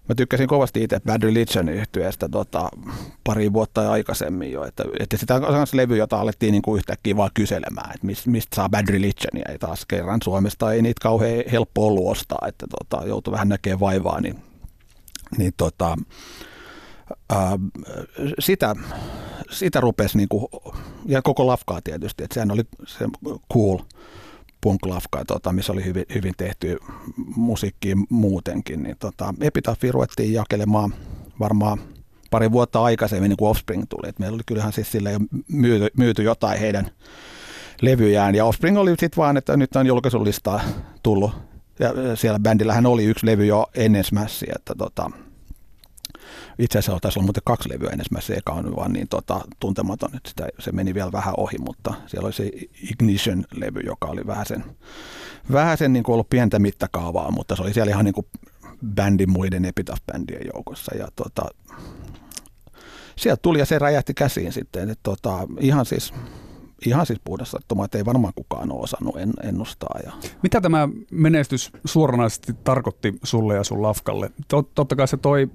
Mä 0.10 0.16
tykkäsin 0.16 0.48
kovasti 0.48 0.84
itse 0.84 1.00
Bad 1.00 1.24
Religion 1.24 1.70
yhtyeestä 1.70 2.30
tota, 2.30 2.70
pari 3.24 3.54
vuotta 3.54 3.92
aikaisemmin 3.92 4.52
jo, 4.52 4.64
että, 4.64 4.84
että 5.00 5.18
sitä 5.18 5.40
kanssa 5.40 5.78
levy, 5.78 5.98
jota 5.98 6.20
alettiin 6.20 6.52
niin 6.52 6.62
kuin 6.62 6.78
yhtäkkiä 6.78 7.18
vaan 7.18 7.30
kyselemään, 7.34 7.92
että 7.96 8.08
mistä, 8.08 8.30
mistä 8.30 8.56
saa 8.56 8.70
Bad 8.70 8.88
Religionia, 8.88 9.46
ei 9.50 9.60
taas 9.60 9.86
kerran 9.86 10.20
Suomesta 10.24 10.74
ei 10.74 10.82
niitä 10.82 11.00
kauhean 11.02 11.44
helppo 11.52 11.88
ollut 11.88 12.08
ostaa, 12.08 12.48
että 12.48 12.66
tota, 12.80 13.08
joutui 13.08 13.32
vähän 13.32 13.50
näkemään 13.50 13.80
vaivaa, 13.80 14.22
niin, 14.22 14.40
niin 15.38 15.54
tota, 15.58 15.98
ää, 17.30 17.60
sitä, 18.40 18.76
sitä 19.52 19.82
rupesi, 19.82 20.18
niin 20.18 20.30
kuin, 20.30 20.48
ja 21.06 21.22
koko 21.22 21.48
lafkaa 21.48 21.82
tietysti, 21.84 22.24
että 22.24 22.34
sehän 22.34 22.52
oli 22.52 22.64
se 22.86 23.06
cool– 23.54 23.80
punk 24.62 24.82
tota, 25.28 25.52
missä 25.52 25.74
oli 25.74 25.86
hyvin, 25.86 26.06
hyvin 26.16 26.34
tehty 26.38 26.78
musiikkia 27.36 27.96
muutenkin, 28.10 28.84
niin 28.84 28.96
tota, 29.00 29.34
Epitaphi 29.42 29.92
ruvettiin 29.92 30.34
jakelemaan 30.34 30.94
varmaan 31.40 31.80
pari 32.30 32.52
vuotta 32.52 32.84
aikaisemmin, 32.84 33.30
niin 33.30 33.38
kuin 33.38 33.50
Offspring 33.50 33.84
tuli. 33.90 34.10
Et 34.10 34.20
meillä 34.20 34.36
oli 34.36 34.44
kyllähän 34.46 34.74
siis 34.74 34.92
sille 34.92 35.12
jo 35.12 35.20
myyty, 35.48 35.88
myyty 35.98 36.24
jotain 36.24 36.60
heidän 36.60 36.92
levyjään, 37.82 38.36
ja 38.36 38.46
Offspring 38.46 38.78
oli 38.78 38.90
sitten 38.90 39.18
vaan, 39.18 39.38
että 39.38 39.58
nyt 39.58 39.76
on 39.76 39.88
julkaisulistaa 39.88 40.62
tullut, 41.04 41.32
ja 41.80 42.16
siellä 42.16 42.40
bändillähän 42.40 42.86
oli 42.86 43.06
yksi 43.06 43.26
levy 43.26 43.46
jo 43.46 43.66
ennen 43.76 44.04
Smashia, 44.04 44.54
että 44.56 44.74
tota, 44.78 45.12
itse 46.60 46.80
asiassa 46.80 47.00
taisi 47.00 47.20
olla 47.20 47.26
muuten 47.26 47.44
kaksi 47.46 47.70
levyä 47.70 47.90
ensimmäisessä, 47.90 48.34
eka 48.34 48.54
on 48.54 48.76
vaan 48.76 48.94
niin 48.94 49.08
tota, 49.08 49.42
tuntematon, 49.60 50.16
että 50.16 50.30
sitä, 50.30 50.48
se 50.60 50.72
meni 50.72 50.94
vielä 50.94 51.12
vähän 51.12 51.34
ohi, 51.38 51.58
mutta 51.58 51.94
siellä 52.08 52.26
oli 52.26 52.34
se 52.34 52.52
Ignition-levy, 52.92 53.80
joka 53.86 54.08
oli 54.08 54.28
vähän 54.28 54.46
sen, 54.46 54.64
vähän 55.52 55.78
sen 55.78 55.94
niin 55.94 56.04
kuin 56.04 56.14
ollut 56.14 56.30
pientä 56.30 56.60
mittakaavaa, 56.60 57.32
mutta 57.32 57.56
se 57.56 57.62
oli 57.62 57.74
siellä 57.74 57.92
ihan 57.92 58.06
niin 58.06 58.14
kuin 58.14 58.28
bändin 58.96 59.32
muiden 59.32 59.66
Epitaph-bändien 59.66 60.48
joukossa 60.54 60.96
ja 60.96 61.08
tota, 61.16 61.46
sieltä 63.16 63.42
tuli 63.42 63.60
ja 63.60 63.66
se 63.66 63.80
räjähti 63.80 64.14
käsiin 64.14 64.54
sitten, 64.54 64.90
että 64.90 65.04
tota, 65.04 65.48
ihan 65.60 65.86
siis 65.86 66.14
ihan 66.86 67.06
siis 67.06 67.20
puhdas 67.24 67.52
sattuma, 67.52 67.86
että 67.86 67.98
ei 67.98 68.06
varmaan 68.06 68.34
kukaan 68.36 68.72
ole 68.72 68.84
osannut 68.84 69.16
ennustaa. 69.44 70.00
Ja. 70.06 70.12
Mitä 70.44 70.62
tämä 70.62 70.90
menestys 71.12 71.72
suoranaisesti 71.86 72.54
tarkoitti 72.64 73.14
sulle 73.24 73.56
ja 73.56 73.64
sun 73.64 73.82
lafkalle? 73.82 74.32
Totta 74.48 74.96
kai 74.96 75.08
se 75.08 75.18
toi 75.18 75.50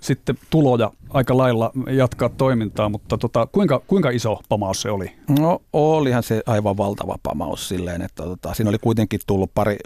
sitten 0.00 0.38
tuloja 0.50 0.92
aika 1.10 1.36
lailla 1.36 1.72
jatkaa 1.90 2.28
toimintaa, 2.28 2.88
mutta 2.88 3.18
tota, 3.18 3.46
kuinka, 3.46 3.82
kuinka 3.86 4.10
iso 4.10 4.40
pamaus 4.48 4.82
se 4.82 4.90
oli? 4.90 5.12
No 5.40 5.62
olihan 5.72 6.22
se 6.22 6.42
aivan 6.46 6.76
valtava 6.76 7.16
pamaus 7.22 7.68
silleen, 7.68 8.02
että 8.02 8.22
tota, 8.22 8.54
siinä 8.54 8.68
oli 8.68 8.78
kuitenkin 8.78 9.20
tullut 9.26 9.54
pari 9.54 9.76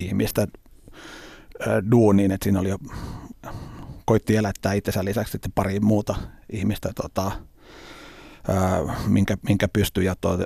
ihmistä 0.00 0.46
duuniin, 1.90 2.30
että 2.30 2.44
siinä 2.44 2.60
oli 2.60 2.68
jo, 2.68 2.78
koitti 4.04 4.36
elättää 4.36 4.72
itsensä 4.72 5.04
lisäksi 5.04 5.32
sitten 5.32 5.52
pari 5.54 5.80
muuta 5.80 6.14
ihmistä 6.52 6.92
tota, 7.02 7.32
ää, 8.48 8.80
minkä, 9.06 9.36
minkä 9.48 9.68
pystyy. 9.68 10.04
Ja, 10.04 10.14
to, 10.20 10.38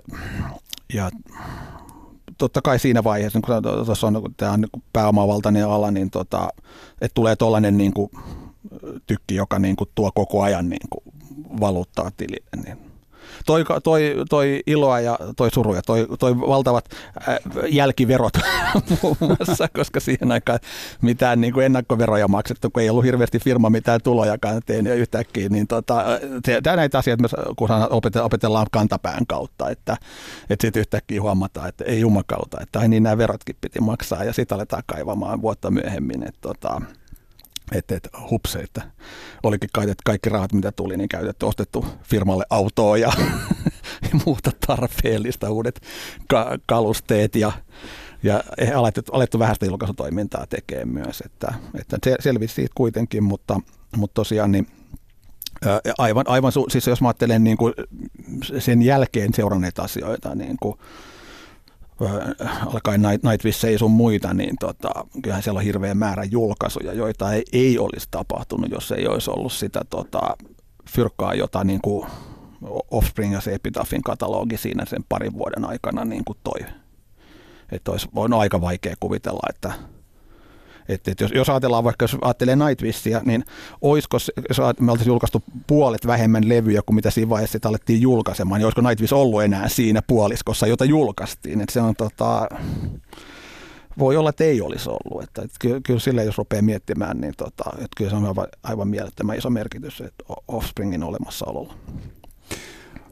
ja 0.94 1.10
totta 2.38 2.62
kai 2.62 2.78
siinä 2.78 3.04
vaiheessa, 3.04 3.40
kun 3.40 4.34
tämä 4.36 4.52
on 4.52 4.66
pääomavaltainen 4.92 5.68
ala, 5.68 5.90
niin 5.90 6.10
tota, 6.10 6.48
että 7.00 7.14
tulee 7.14 7.36
tuollainen 7.36 7.78
niin 7.78 7.92
kuin, 7.92 8.10
tykki, 9.06 9.34
joka 9.34 9.58
niin 9.58 9.76
kuin, 9.76 9.90
tuo 9.94 10.12
koko 10.14 10.42
ajan 10.42 10.68
niin 10.68 10.88
kuin, 10.90 11.14
valuuttaa 11.60 12.10
tilille, 12.16 12.64
niin 12.64 12.92
toi, 13.46 13.64
toi, 13.84 14.14
toi 14.30 14.62
iloa 14.66 15.00
ja 15.00 15.18
toi 15.36 15.50
suruja, 15.50 15.82
toi, 15.82 16.06
toi 16.18 16.40
valtavat 16.40 16.84
äh, 17.28 17.38
jälkiverot 17.70 18.32
muun 19.02 19.16
muassa, 19.20 19.68
koska 19.76 20.00
siihen 20.00 20.32
aikaan 20.32 20.58
mitään 21.02 21.40
niin 21.40 21.52
kuin 21.52 21.66
ennakkoveroja 21.66 22.28
maksettu, 22.28 22.70
kun 22.70 22.82
ei 22.82 22.90
ollut 22.90 23.04
hirveästi 23.04 23.38
firma 23.38 23.70
mitään 23.70 24.00
tulojakaan 24.04 24.62
tein 24.66 24.86
ja 24.86 24.94
yhtäkkiä, 24.94 25.48
niin 25.48 25.66
tota, 25.66 26.04
tämä 26.62 26.76
näitä 26.76 26.98
asioita, 26.98 27.28
kun 27.56 27.68
opetellaan 28.22 28.66
kantapään 28.72 29.26
kautta, 29.26 29.70
että, 29.70 29.96
että 30.50 30.66
sitten 30.66 30.80
yhtäkkiä 30.80 31.22
huomataan, 31.22 31.68
että 31.68 31.84
ei 31.84 32.00
jumakauta, 32.00 32.60
että 32.60 32.78
ai 32.78 32.88
niin 32.88 33.02
nämä 33.02 33.18
verotkin 33.18 33.56
piti 33.60 33.80
maksaa 33.80 34.24
ja 34.24 34.32
sitten 34.32 34.56
aletaan 34.56 34.82
kaivamaan 34.86 35.42
vuotta 35.42 35.70
myöhemmin, 35.70 36.22
että 36.22 36.40
tota, 36.40 36.80
että, 37.74 37.96
että 37.96 38.08
hupse, 38.30 38.58
että 38.58 38.82
olikin 39.42 39.70
käytetty 39.74 40.02
kaikki 40.04 40.28
rahat, 40.28 40.52
mitä 40.52 40.72
tuli, 40.72 40.96
niin 40.96 41.08
käytetty, 41.08 41.46
ostettu 41.46 41.86
firmalle 42.02 42.44
autoa 42.50 42.96
ja, 42.98 43.12
ja 44.08 44.20
muuta 44.26 44.50
tarpeellista, 44.66 45.50
uudet 45.50 45.80
ka- 46.28 46.58
kalusteet 46.66 47.34
ja, 47.34 47.52
ja 48.22 48.42
alettu, 48.76 49.00
alettu 49.12 49.38
vähän 49.38 49.54
sitä 49.56 49.66
julkaisutoimintaa 49.66 50.46
tekemään 50.46 50.88
myös, 50.88 51.20
että, 51.20 51.54
että 51.80 51.98
se 52.04 52.16
selvisi 52.20 52.54
siitä 52.54 52.72
kuitenkin, 52.74 53.24
mutta, 53.24 53.60
mutta 53.96 54.14
tosiaan 54.14 54.52
niin 54.52 54.66
aivan, 55.98 56.24
aivan 56.28 56.52
siis 56.68 56.86
jos 56.86 57.00
mä 57.00 57.08
ajattelen 57.08 57.44
niin 57.44 57.56
kuin 57.56 57.74
sen 58.58 58.82
jälkeen 58.82 59.34
seuranneita 59.34 59.82
asioita, 59.82 60.34
niin 60.34 60.56
kuin 60.60 60.78
alkaen 62.66 63.02
Night, 63.02 63.22
Nightwish 63.24 63.64
ja 63.64 63.78
sun 63.78 63.90
muita, 63.90 64.34
niin 64.34 64.56
tota, 64.60 64.90
kyllähän 65.22 65.42
siellä 65.42 65.58
on 65.58 65.64
hirveä 65.64 65.94
määrä 65.94 66.24
julkaisuja, 66.24 66.92
joita 66.92 67.32
ei, 67.32 67.44
ei 67.52 67.78
olisi 67.78 68.08
tapahtunut, 68.10 68.70
jos 68.70 68.92
ei 68.92 69.06
olisi 69.06 69.30
ollut 69.30 69.52
sitä 69.52 69.80
tota, 69.90 70.36
fyrkkaa, 70.90 71.34
jota 71.34 71.64
niin 71.64 71.80
kuin 71.80 72.06
Offspring 72.90 73.32
ja 73.32 73.40
se 73.40 73.54
Epitaphin 73.54 74.02
katalogi 74.02 74.56
siinä 74.56 74.84
sen 74.84 75.04
parin 75.08 75.32
vuoden 75.32 75.64
aikana 75.64 76.04
niin 76.04 76.24
kuin 76.24 76.38
toi. 76.44 76.60
Että 77.72 77.90
olisi 77.90 78.08
on 78.14 78.32
aika 78.32 78.60
vaikea 78.60 78.94
kuvitella, 79.00 79.48
että 79.50 79.72
että, 80.88 81.10
että 81.10 81.24
jos, 81.24 81.32
jos 81.32 81.48
ajatellaan 81.48 81.84
vaikka, 81.84 82.04
jos 82.04 82.16
ajattelee 82.22 82.56
Nightwishia, 82.56 83.20
niin 83.24 83.44
olisiko, 83.80 84.18
jos 84.48 84.58
me 84.80 84.92
oltaisiin 84.92 85.12
julkaistu 85.12 85.42
puolet 85.66 86.06
vähemmän 86.06 86.48
levyjä 86.48 86.82
kuin 86.86 86.94
mitä 86.94 87.10
siinä 87.10 87.28
vaiheessa 87.28 87.52
sitä 87.52 87.68
alettiin 87.68 88.02
julkaisemaan, 88.02 88.58
niin 88.58 88.66
olisiko 88.66 88.88
Nightwish 88.88 89.14
ollut 89.14 89.42
enää 89.42 89.68
siinä 89.68 90.02
puoliskossa, 90.06 90.66
jota 90.66 90.84
julkaistiin. 90.84 91.60
Että 91.60 91.72
se 91.72 91.80
on 91.80 91.94
tota, 91.96 92.48
voi 93.98 94.16
olla, 94.16 94.30
että 94.30 94.44
ei 94.44 94.60
olisi 94.60 94.90
ollut. 94.90 95.22
Että, 95.22 95.42
että 95.42 95.56
kyllä, 95.60 95.80
kyllä 95.86 96.00
sille, 96.00 96.24
jos 96.24 96.38
rupeaa 96.38 96.62
miettimään, 96.62 97.20
niin 97.20 97.34
tota, 97.36 97.64
että 97.72 97.88
kyllä 97.96 98.10
se 98.10 98.16
on 98.16 98.24
aivan, 98.26 98.46
aivan 98.62 98.88
mielettömän 98.88 99.38
iso 99.38 99.50
merkitys 99.50 100.00
että 100.00 100.24
Offspringin 100.48 101.02
olemassaololla. 101.02 101.74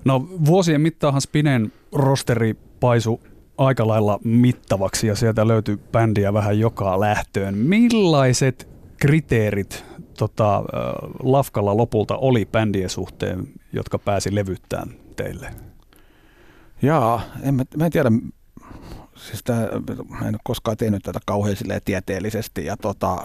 No 0.05 0.29
vuosien 0.47 0.81
mittaahan 0.81 1.21
Spinen 1.21 1.73
rosteri 1.93 2.55
paisu 2.81 3.21
aika 3.61 3.87
lailla 3.87 4.19
mittavaksi 4.25 5.07
ja 5.07 5.15
sieltä 5.15 5.49
löytyy 5.49 5.77
bändiä 5.93 6.33
vähän 6.33 6.59
joka 6.59 7.01
lähtöön. 7.01 7.55
Millaiset 7.55 8.69
kriteerit 8.97 9.85
tota, 10.19 10.63
Lafkalla 11.23 11.77
lopulta 11.77 12.17
oli 12.17 12.47
bändien 12.47 12.91
suhteen, 12.91 13.49
jotka 13.73 13.99
pääsi 13.99 14.35
levyttämään 14.35 14.89
teille? 15.17 15.55
Jaa, 16.83 17.23
en, 17.43 17.55
mä, 17.55 17.65
mä 17.77 17.87
en 17.87 17.93
tiedä, 17.93 18.11
siis 19.17 19.43
tää, 19.45 19.69
mä 20.09 20.19
en 20.19 20.35
ole 20.35 20.41
koskaan 20.45 20.77
tehnyt 20.77 21.03
tätä 21.03 21.21
kauhean 21.27 21.57
tieteellisesti 21.85 22.65
ja 22.65 22.77
tota, 22.77 23.25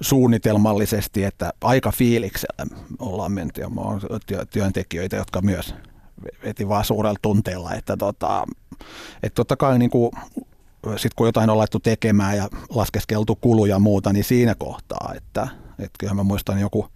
suunnitelmallisesti, 0.00 1.24
että 1.24 1.52
aika 1.60 1.90
fiiliksellä 1.90 2.66
ollaan 2.98 3.32
menty 3.32 3.60
ja 3.60 3.70
mä 3.70 3.80
oon 3.80 4.00
työntekijöitä, 4.52 5.16
jotka 5.16 5.40
myös 5.40 5.74
veti 6.44 6.68
vaan 6.68 6.84
suurella 6.84 7.18
tunteella, 7.22 7.74
että 7.74 7.96
tota, 7.96 8.44
että 9.22 9.34
totta 9.34 9.56
kai 9.56 9.78
niin 9.78 9.90
kuin, 9.90 10.10
sit 10.96 11.14
kun 11.14 11.26
jotain 11.26 11.50
on 11.50 11.58
laittu 11.58 11.78
tekemään 11.80 12.36
ja 12.36 12.48
laskeskeltu 12.70 13.36
kuluja 13.36 13.74
ja 13.74 13.78
muuta, 13.78 14.12
niin 14.12 14.24
siinä 14.24 14.54
kohtaa, 14.54 15.12
että, 15.16 15.48
että 15.78 15.98
kyllähän 15.98 16.16
mä 16.16 16.22
muistan 16.22 16.60
joku 16.60 16.88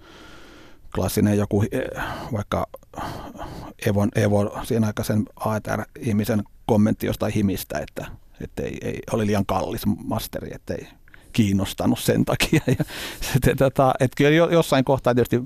klassinen 0.95 1.39
joku 1.39 1.63
eh, 1.63 2.03
vaikka 2.33 2.67
Evon, 3.87 4.09
Evo, 4.15 4.61
siinä 4.65 4.87
aikaisen 4.87 5.25
ATR-ihmisen 5.37 6.43
kommentti 6.67 7.07
jostain 7.07 7.33
himistä, 7.33 7.79
että, 7.79 8.07
että 8.41 8.63
ei, 8.63 8.79
ei, 8.83 9.01
oli 9.13 9.27
liian 9.27 9.47
kallis 9.47 9.87
masteri, 9.87 10.55
että 10.55 10.75
ei 10.75 10.89
kiinnostanut 11.33 11.99
sen 11.99 12.25
takia. 12.25 12.61
Ja 12.79 12.85
sitten, 13.33 13.57
tota, 13.57 13.95
että 14.01 14.15
kyllä 14.17 14.31
jossain 14.31 14.85
kohtaa 14.85 15.15
tietysti 15.15 15.43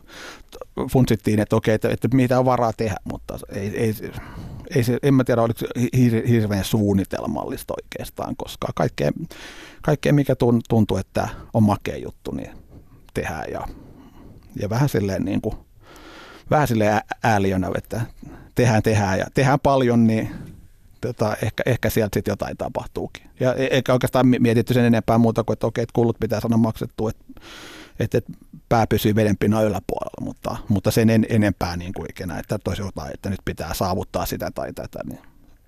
funtsittiin, 0.92 1.40
että 1.40 1.56
okei, 1.56 1.74
että, 1.74 1.88
että 1.88 2.08
mitä 2.12 2.38
on 2.38 2.44
varaa 2.44 2.72
tehdä, 2.72 2.96
mutta 3.04 3.38
ei, 3.52 3.76
ei, 3.76 3.94
ei 4.76 4.84
se, 4.84 4.98
en 5.02 5.14
mä 5.14 5.24
tiedä, 5.24 5.42
oliko 5.42 5.58
se 5.58 5.66
hir, 5.96 6.26
hirveän 6.26 6.64
suunnitelmallista 6.64 7.74
oikeastaan, 7.82 8.36
koska 8.36 8.68
kaikkea, 8.74 9.10
kaikkea 9.82 10.12
mikä 10.12 10.34
tuntuu, 10.68 10.96
että 10.96 11.28
on 11.54 11.62
makea 11.62 11.96
juttu, 11.96 12.30
niin 12.30 12.50
tehdään 13.14 13.44
ja, 13.50 13.68
ja 14.60 14.70
vähän 14.70 14.88
silleen 14.88 15.24
niin 15.24 15.40
kuin, 15.40 15.54
vähän 16.50 16.68
silleen 16.68 17.00
ääliönä, 17.22 17.70
että 17.76 18.00
tehdään, 18.54 18.82
tehdään 18.82 19.18
ja 19.18 19.26
tehdään 19.34 19.60
paljon, 19.60 20.06
niin 20.06 20.30
tota, 21.00 21.36
ehkä, 21.42 21.62
ehkä 21.66 21.90
sieltä 21.90 22.16
sitten 22.16 22.32
jotain 22.32 22.56
tapahtuukin. 22.56 23.30
Ja 23.40 23.54
e, 23.54 23.64
eikä 23.64 23.92
oikeastaan 23.92 24.26
mietitty 24.26 24.74
sen 24.74 24.84
enempää 24.84 25.18
muuta 25.18 25.44
kuin, 25.44 25.52
että 25.52 25.66
okei, 25.66 25.82
että 25.82 25.92
kulut 25.92 26.16
pitää 26.20 26.40
saada 26.40 26.56
maksettua, 26.56 27.10
että, 27.10 27.24
että 27.98 28.20
pää 28.68 28.86
pysyy 28.86 29.14
vedenpinnan 29.14 29.64
yläpuolella, 29.64 30.24
mutta, 30.24 30.56
mutta 30.68 30.90
sen 30.90 31.10
en, 31.10 31.26
enempää 31.28 31.76
niin 31.76 31.92
kuin 31.92 32.10
ikinä, 32.10 32.38
että 32.38 32.58
toisi 32.58 32.82
jotain, 32.82 33.14
että 33.14 33.30
nyt 33.30 33.40
pitää 33.44 33.74
saavuttaa 33.74 34.26
sitä 34.26 34.50
tai 34.50 34.72
tätä, 34.72 34.98
niin 35.08 35.20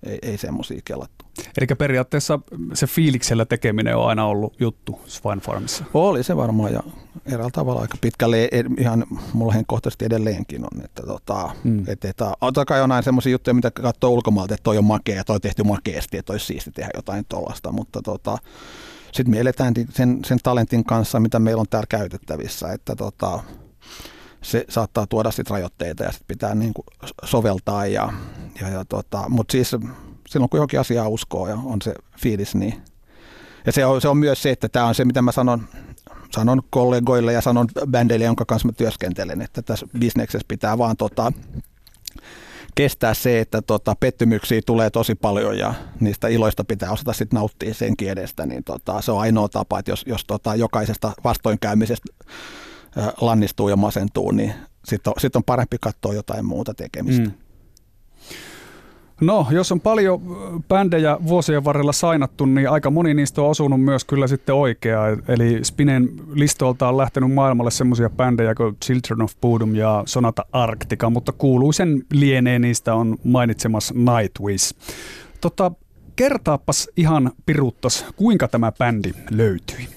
ei, 0.03 0.19
ei 0.23 0.39
semmoisia 0.39 0.81
kelattu. 0.85 1.25
Eli 1.59 1.67
periaatteessa 1.79 2.39
se 2.75 2.87
fiiliksellä 2.87 3.45
tekeminen 3.45 3.97
on 3.97 4.09
aina 4.09 4.27
ollut 4.27 4.61
juttu 4.61 5.01
Swine 5.07 5.41
Farmissa? 5.41 5.85
Oli 5.95 6.23
se 6.23 6.37
varmaan 6.37 6.73
ja 6.73 6.83
eräällä 7.27 7.51
tavalla 7.51 7.81
aika 7.81 7.99
pitkälle 8.01 8.49
ihan 8.79 9.07
mulla 9.33 9.53
henkkohtaisesti 9.53 10.05
edelleenkin 10.05 10.65
on. 10.65 10.85
Että 10.85 11.03
tota, 11.03 11.51
mm. 11.65 11.85
et, 11.87 12.05
et, 12.05 12.17
totta 12.41 12.65
kai 12.65 12.83
on 12.83 12.93
aina 12.93 13.03
semmoisia 13.03 13.33
juttuja, 13.33 13.55
mitä 13.55 13.71
katsoo 13.71 14.11
ulkomaalta, 14.11 14.55
että 14.55 14.65
toi 14.65 14.79
on 14.79 14.85
makea 14.85 15.17
ja 15.17 15.25
toi 15.25 15.35
on 15.35 15.41
tehty 15.41 15.63
makeasti, 15.63 16.19
että 16.19 16.33
olisi 16.33 16.47
siisti 16.47 16.71
tehdä 16.71 16.91
jotain 16.95 17.25
tuollaista, 17.29 17.73
mutta 17.73 18.03
tota, 18.03 18.39
sitten 19.13 19.31
me 19.31 19.41
eletään 19.41 19.75
sen, 19.91 20.19
sen 20.25 20.39
talentin 20.43 20.85
kanssa, 20.85 21.21
mitä 21.21 21.39
meillä 21.39 21.61
on 21.61 21.69
täällä 21.71 21.87
käytettävissä, 21.89 22.73
että 22.73 22.97
tota, 22.97 23.41
se 24.43 24.65
saattaa 24.69 25.07
tuoda 25.07 25.31
sitten 25.31 25.55
rajoitteita 25.55 26.05
ja 26.05 26.13
sitten 26.13 26.29
pitää 26.29 26.55
niin 26.55 26.75
kuin 26.75 26.87
soveltaa. 27.25 27.87
Ja, 27.87 28.13
ja, 28.61 28.69
ja 28.69 28.85
tota, 28.85 29.25
Mutta 29.29 29.53
siis 29.53 29.77
silloin 30.29 30.51
kun 30.51 30.59
johonkin 30.59 30.81
asiaa 30.81 31.09
uskoo 31.09 31.49
ja 31.49 31.59
on 31.65 31.83
se 31.83 31.95
fiilis, 32.19 32.55
niin 32.55 32.83
ja 33.67 33.73
se 33.73 33.87
on, 33.87 34.01
se 34.01 34.09
on 34.09 34.17
myös 34.17 34.43
se, 34.43 34.51
että 34.51 34.69
tämä 34.69 34.87
on 34.87 34.95
se, 34.95 35.05
mitä 35.05 35.23
mä 35.23 35.33
sanon, 35.33 35.69
sanon 36.33 36.63
kollegoille 36.71 37.33
ja 37.33 37.41
sanon 37.41 37.69
bändeille, 37.91 38.25
jonka 38.25 38.45
kanssa 38.45 38.69
mä 38.69 38.73
työskentelen, 38.73 39.43
että 39.43 39.63
tässä 39.63 39.87
bisneksessä 39.99 40.45
pitää 40.49 40.79
vaan 40.79 40.97
tota, 40.97 41.33
kestää 42.79 43.15
se, 43.15 43.41
että 43.41 43.63
tota, 43.63 43.95
pettymyksiä 44.01 44.61
tulee 44.67 44.91
tosi 44.91 45.15
paljon 45.15 45.59
ja 45.59 45.75
niistä 46.01 46.29
iloista 46.29 46.65
pitää 46.65 46.93
osata 46.93 47.13
sitten 47.13 47.37
nauttia 47.37 47.75
sen 47.75 47.95
edestä, 48.01 48.47
niin 48.47 48.65
tota, 48.65 49.01
se 49.01 49.13
on 49.13 49.21
ainoa 49.21 49.49
tapa, 49.49 49.79
että 49.79 49.91
jos, 49.91 50.05
jos 50.07 50.25
tota, 50.25 50.55
jokaisesta 50.55 51.13
vastoinkäymisestä 51.25 52.13
lannistuu 53.21 53.69
ja 53.69 53.77
masentuu, 53.77 54.31
niin 54.31 54.55
sitten 54.85 55.11
on, 55.11 55.21
sit 55.21 55.37
on 55.37 55.45
parempi 55.45 55.77
katsoa 55.81 56.15
jotain 56.15 56.45
muuta 56.45 56.75
tekemistä. 56.75 57.23
Mm. 57.23 57.33
No, 59.21 59.47
jos 59.51 59.73
on 59.73 59.81
paljon 59.81 60.21
bändejä 60.69 61.19
vuosien 61.27 61.65
varrella 61.65 61.93
sainattu, 61.93 62.47
niin 62.47 62.71
aika 62.71 62.91
moni 62.91 63.15
niistä 63.15 63.43
on 63.43 63.51
osunut 63.51 63.85
myös 63.85 64.05
kyllä 64.05 64.27
sitten 64.27 64.55
oikeaa. 64.55 65.09
Eli 65.29 65.65
Spinen 65.65 66.09
listoilta 66.33 66.89
on 66.89 66.97
lähtenyt 66.97 67.33
maailmalle 67.33 67.71
semmoisia 67.71 68.11
bändejä 68.11 68.55
kuin 68.55 68.77
Children 68.85 69.23
of 69.23 69.33
Bodom 69.41 69.75
ja 69.75 70.03
Sonata 70.07 70.45
Arctica, 70.53 71.11
mutta 71.11 71.33
kuuluisen 71.33 72.03
lienee 72.13 72.59
niistä 72.59 72.95
on 72.95 73.17
mainitsemassa 73.25 73.95
Nightwish. 73.95 74.75
Tota, 75.41 75.73
kertaapas 76.17 76.89
ihan 76.97 77.33
piruttas, 77.47 78.07
kuinka 78.17 78.49
tämä 78.49 78.73
bändi 78.73 79.13
löytyi? 79.31 79.89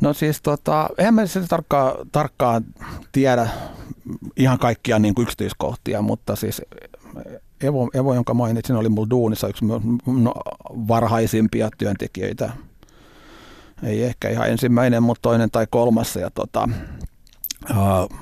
No 0.00 0.12
siis 0.12 0.42
tota, 0.42 0.88
eihän 0.98 1.14
mä 1.14 1.26
sitä 1.26 1.46
tarkkaan, 1.46 2.08
tarkkaan 2.12 2.64
tiedä 3.12 3.48
ihan 4.36 4.58
kaikkia 4.58 4.98
niin 4.98 5.14
kuin 5.14 5.22
yksityiskohtia, 5.22 6.02
mutta 6.02 6.36
siis 6.36 6.62
Evo, 7.64 7.90
Evo, 7.94 8.14
jonka 8.14 8.34
mainitsin, 8.34 8.76
oli 8.76 8.88
mulla 8.88 9.10
duunissa 9.10 9.48
yksi 9.48 9.64
varhaisimpia 10.88 11.68
työntekijöitä. 11.78 12.52
Ei 13.82 14.02
ehkä 14.02 14.30
ihan 14.30 14.50
ensimmäinen, 14.50 15.02
mutta 15.02 15.22
toinen 15.22 15.50
tai 15.50 15.66
kolmas. 15.70 16.16
Ja 16.16 16.30
tota, 16.30 16.68
uh, 17.70 18.18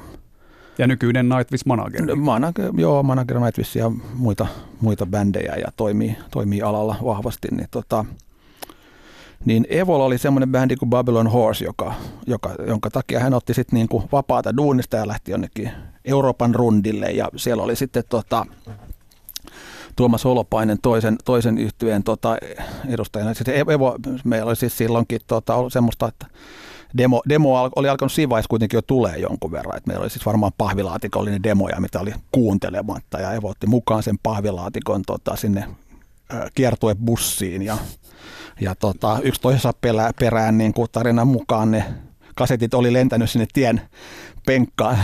Ja 0.79 0.87
nykyinen 0.87 1.29
Nightwish 1.29 1.67
manager. 1.67 2.17
Manager, 2.17 2.73
joo, 2.77 3.03
manager 3.03 3.41
Nightwish 3.41 3.77
ja 3.77 3.91
muita, 4.15 4.47
muita 4.81 5.07
bändejä 5.07 5.55
ja 5.57 5.69
toimii, 5.77 6.17
toimii 6.31 6.63
alalla 6.63 6.97
vahvasti. 7.05 7.49
Niin, 7.51 7.69
tota, 7.71 8.05
niin 9.45 9.67
Evola 9.69 10.05
oli 10.05 10.19
semmoinen 10.19 10.49
bändi 10.53 10.77
kuin 10.77 10.91
Babylon 10.91 11.27
Horse, 11.27 11.65
joka, 11.65 11.95
joka, 12.27 12.55
jonka 12.67 12.91
takia 12.91 13.21
hän 13.21 13.35
otti 13.35 13.55
sitten 13.55 13.77
niinku 13.77 14.09
vapaata 14.13 14.57
duunista 14.57 14.97
ja 14.97 15.09
lähti 15.09 15.31
jonnekin 15.31 15.71
Euroopan 16.05 16.55
rundille. 16.55 17.11
Ja 17.11 17.29
siellä 17.37 17.63
oli 17.63 17.77
sitten 17.77 18.05
tota, 18.09 18.47
Tuomas 19.97 20.25
Holopainen 20.25 20.79
toisen, 20.83 21.17
toisen 21.25 21.59
yhtyeen 21.59 22.03
tota, 22.03 22.37
edustajana. 22.89 23.35
Sitten 23.35 23.55
Evo, 23.55 23.97
meillä 24.25 24.49
oli 24.49 24.57
siis 24.57 24.79
silloinkin 24.79 25.21
tota, 25.27 25.55
ollut 25.55 25.73
semmoista, 25.73 26.09
että 26.09 26.27
demo, 26.99 27.23
demo 27.29 27.71
oli 27.77 27.89
alkanut 27.89 28.13
siinä 28.13 28.31
vaiheessa 28.31 28.49
kuitenkin 28.49 28.77
jo 28.77 28.83
tulee 28.83 29.19
jonkun 29.19 29.53
verran. 29.53 29.77
Et 29.77 29.87
meillä 29.87 30.03
oli 30.03 30.11
siis 30.11 30.27
varmaan 30.27 30.53
pahvilaatikollinen 30.59 31.43
demoja, 31.43 31.81
mitä 31.81 32.01
oli 32.01 32.13
kuuntelematta 32.33 33.21
ja 33.21 33.33
Evo 33.33 33.49
otti 33.49 33.67
mukaan 33.67 34.03
sen 34.03 34.19
pahvilaatikon 34.23 35.03
tota, 35.07 35.37
sinne 35.37 35.69
kiertuebussiin 36.55 37.63
ja, 37.63 37.79
ja 38.61 38.75
tota, 38.75 39.19
yksi 39.23 39.41
toisessa 39.41 39.73
perään 40.19 40.59
niin 40.59 40.75
kuin 40.75 40.89
tarinan 40.93 41.29
mukaan 41.29 41.71
ne 41.71 41.85
kasetit 42.35 42.75
oli 42.75 42.93
lentänyt 42.93 43.31
sinne 43.31 43.47
tien 43.53 43.81
penkkaan, 44.47 44.99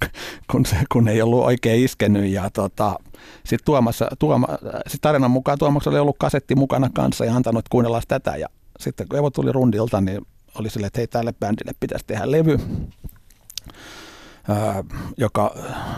kun, 0.50 0.66
se, 0.66 0.76
kun 0.92 1.08
ei 1.08 1.22
ollut 1.22 1.44
oikein 1.44 1.84
iskenyt. 1.84 2.30
Ja 2.30 2.50
tota, 2.50 2.98
sitten 3.44 3.64
Tuomassa, 3.64 4.08
Tuoma, 4.18 4.46
sit 4.86 5.00
tarinan 5.00 5.30
mukaan 5.30 5.58
Tuomas 5.58 5.86
oli 5.86 5.98
ollut 5.98 6.18
kasetti 6.18 6.54
mukana 6.54 6.90
kanssa 6.94 7.24
ja 7.24 7.36
antanut 7.36 7.68
kuunnella 7.68 8.02
tätä. 8.08 8.36
Ja 8.36 8.48
sitten 8.80 9.08
kun 9.08 9.18
Evo 9.18 9.30
tuli 9.30 9.52
rundilta, 9.52 10.00
niin 10.00 10.26
oli 10.54 10.70
sille, 10.70 10.86
että 10.86 11.00
hei 11.00 11.06
tälle 11.06 11.32
bändille 11.40 11.72
pitäisi 11.80 12.04
tehdä 12.06 12.30
levy. 12.30 12.58
Ää, 14.48 14.84
joka 15.16 15.54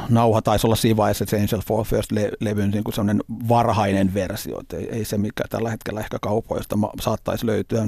nauha 0.08 0.42
taisi 0.42 0.66
olla 0.66 0.76
siinä 0.76 0.96
vaiheessa 0.96 1.24
se 1.28 1.36
Angel 1.36 1.60
for 1.66 1.86
First-levyn 1.86 2.70
niin 2.70 2.84
kuin 2.84 2.94
sellainen 2.94 3.22
varhainen 3.48 4.14
versio, 4.14 4.60
että 4.60 4.76
ei, 4.76 4.88
ei 4.90 5.04
se 5.04 5.18
mikä 5.18 5.44
tällä 5.50 5.70
hetkellä 5.70 6.00
ehkä 6.00 6.18
kaupoista 6.22 6.78
saattaisi 7.00 7.46
löytyä. 7.46 7.84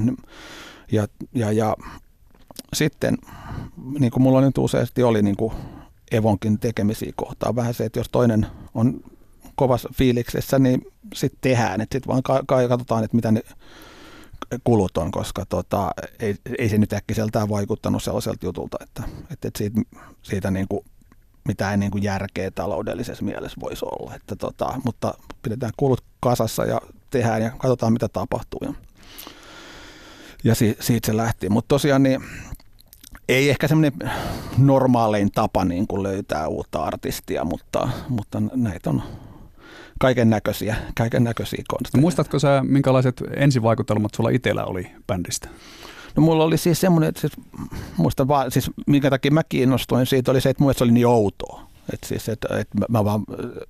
Ja, 0.91 1.07
ja, 1.33 1.51
ja 1.51 1.75
sitten, 2.77 3.17
niin 3.99 4.11
kuin 4.11 4.23
mulla 4.23 4.41
nyt 4.41 4.57
useasti 4.57 5.03
oli 5.03 5.21
niin 5.21 5.37
kuin 5.37 5.53
Evonkin 6.11 6.59
tekemisiä 6.59 7.11
kohtaa, 7.15 7.55
vähän 7.55 7.73
se, 7.73 7.85
että 7.85 7.99
jos 7.99 8.09
toinen 8.09 8.47
on 8.73 9.01
kovassa 9.55 9.89
fiiliksessä, 9.93 10.59
niin 10.59 10.81
sitten 11.13 11.39
tehdään, 11.41 11.81
että 11.81 11.95
sitten 11.95 12.07
vaan 12.07 12.23
ka- 12.23 12.43
katsotaan, 12.67 13.03
että 13.03 13.15
mitä 13.15 13.31
ne 13.31 13.41
kulut 14.63 14.97
on, 14.97 15.11
koska 15.11 15.45
tota, 15.45 15.91
ei, 16.19 16.35
ei 16.57 16.69
se 16.69 16.77
nyt 16.77 16.93
äkkiseltään 16.93 17.49
vaikuttanut 17.49 18.03
sellaiselta 18.03 18.45
jutulta, 18.45 18.77
että, 18.81 19.03
että 19.31 19.49
siitä, 19.57 19.81
siitä 20.21 20.51
niin 20.51 20.67
kuin 20.67 20.85
mitään 21.47 21.79
niin 21.79 21.91
kuin 21.91 22.03
järkeä 22.03 22.51
taloudellisessa 22.51 23.25
mielessä 23.25 23.61
voisi 23.61 23.85
olla. 23.85 24.15
Että 24.15 24.35
tota, 24.35 24.81
mutta 24.85 25.13
pidetään 25.41 25.71
kulut 25.77 26.03
kasassa 26.19 26.65
ja 26.65 26.81
tehdään 27.09 27.41
ja 27.41 27.51
katsotaan 27.51 27.93
mitä 27.93 28.07
tapahtuu. 28.07 28.59
Ja, 28.63 28.73
ja 30.43 30.55
si, 30.55 30.77
siitä 30.79 31.05
se 31.05 31.17
lähti. 31.17 31.49
Mutta 31.49 31.67
tosiaan 31.67 32.03
niin, 32.03 32.23
ei 33.29 33.49
ehkä 33.49 33.67
semmoinen 33.67 33.93
normaalein 34.57 35.31
tapa 35.31 35.65
niin 35.65 35.87
kuin 35.87 36.03
löytää 36.03 36.47
uutta 36.47 36.83
artistia, 36.83 37.45
mutta, 37.45 37.89
mutta 38.09 38.41
näitä 38.55 38.89
on 38.89 39.03
kaiken 39.99 40.29
näköisiä, 40.29 40.75
kaiken 40.97 41.23
näköisiä 41.23 41.63
konsteja. 41.67 41.99
No 41.99 42.01
muistatko 42.01 42.39
sä, 42.39 42.63
minkälaiset 42.67 43.23
ensivaikutelmat 43.35 44.11
sulla 44.15 44.29
itsellä 44.29 44.65
oli 44.65 44.91
bändistä? 45.07 45.49
No 46.15 46.23
mulla 46.23 46.43
oli 46.43 46.57
siis 46.57 46.81
semmoinen, 46.81 47.09
että 47.09 47.21
siis, 47.21 47.33
muistan 47.97 48.27
vaan, 48.27 48.51
siis 48.51 48.71
minkä 48.87 49.09
takia 49.09 49.31
mä 49.31 49.43
kiinnostuin 49.43 50.05
siitä 50.05 50.31
oli 50.31 50.41
se, 50.41 50.49
että 50.49 50.63
muista 50.63 50.77
se 50.77 50.83
oli 50.83 50.91
niin 50.91 51.07
outoa. 51.07 51.67
Että 51.93 52.07
siis, 52.07 52.29
että, 52.29 52.59
että 52.59 52.77
mä 52.89 53.05
vaan 53.05 53.23
et, 53.29 53.45
et, 53.45 53.69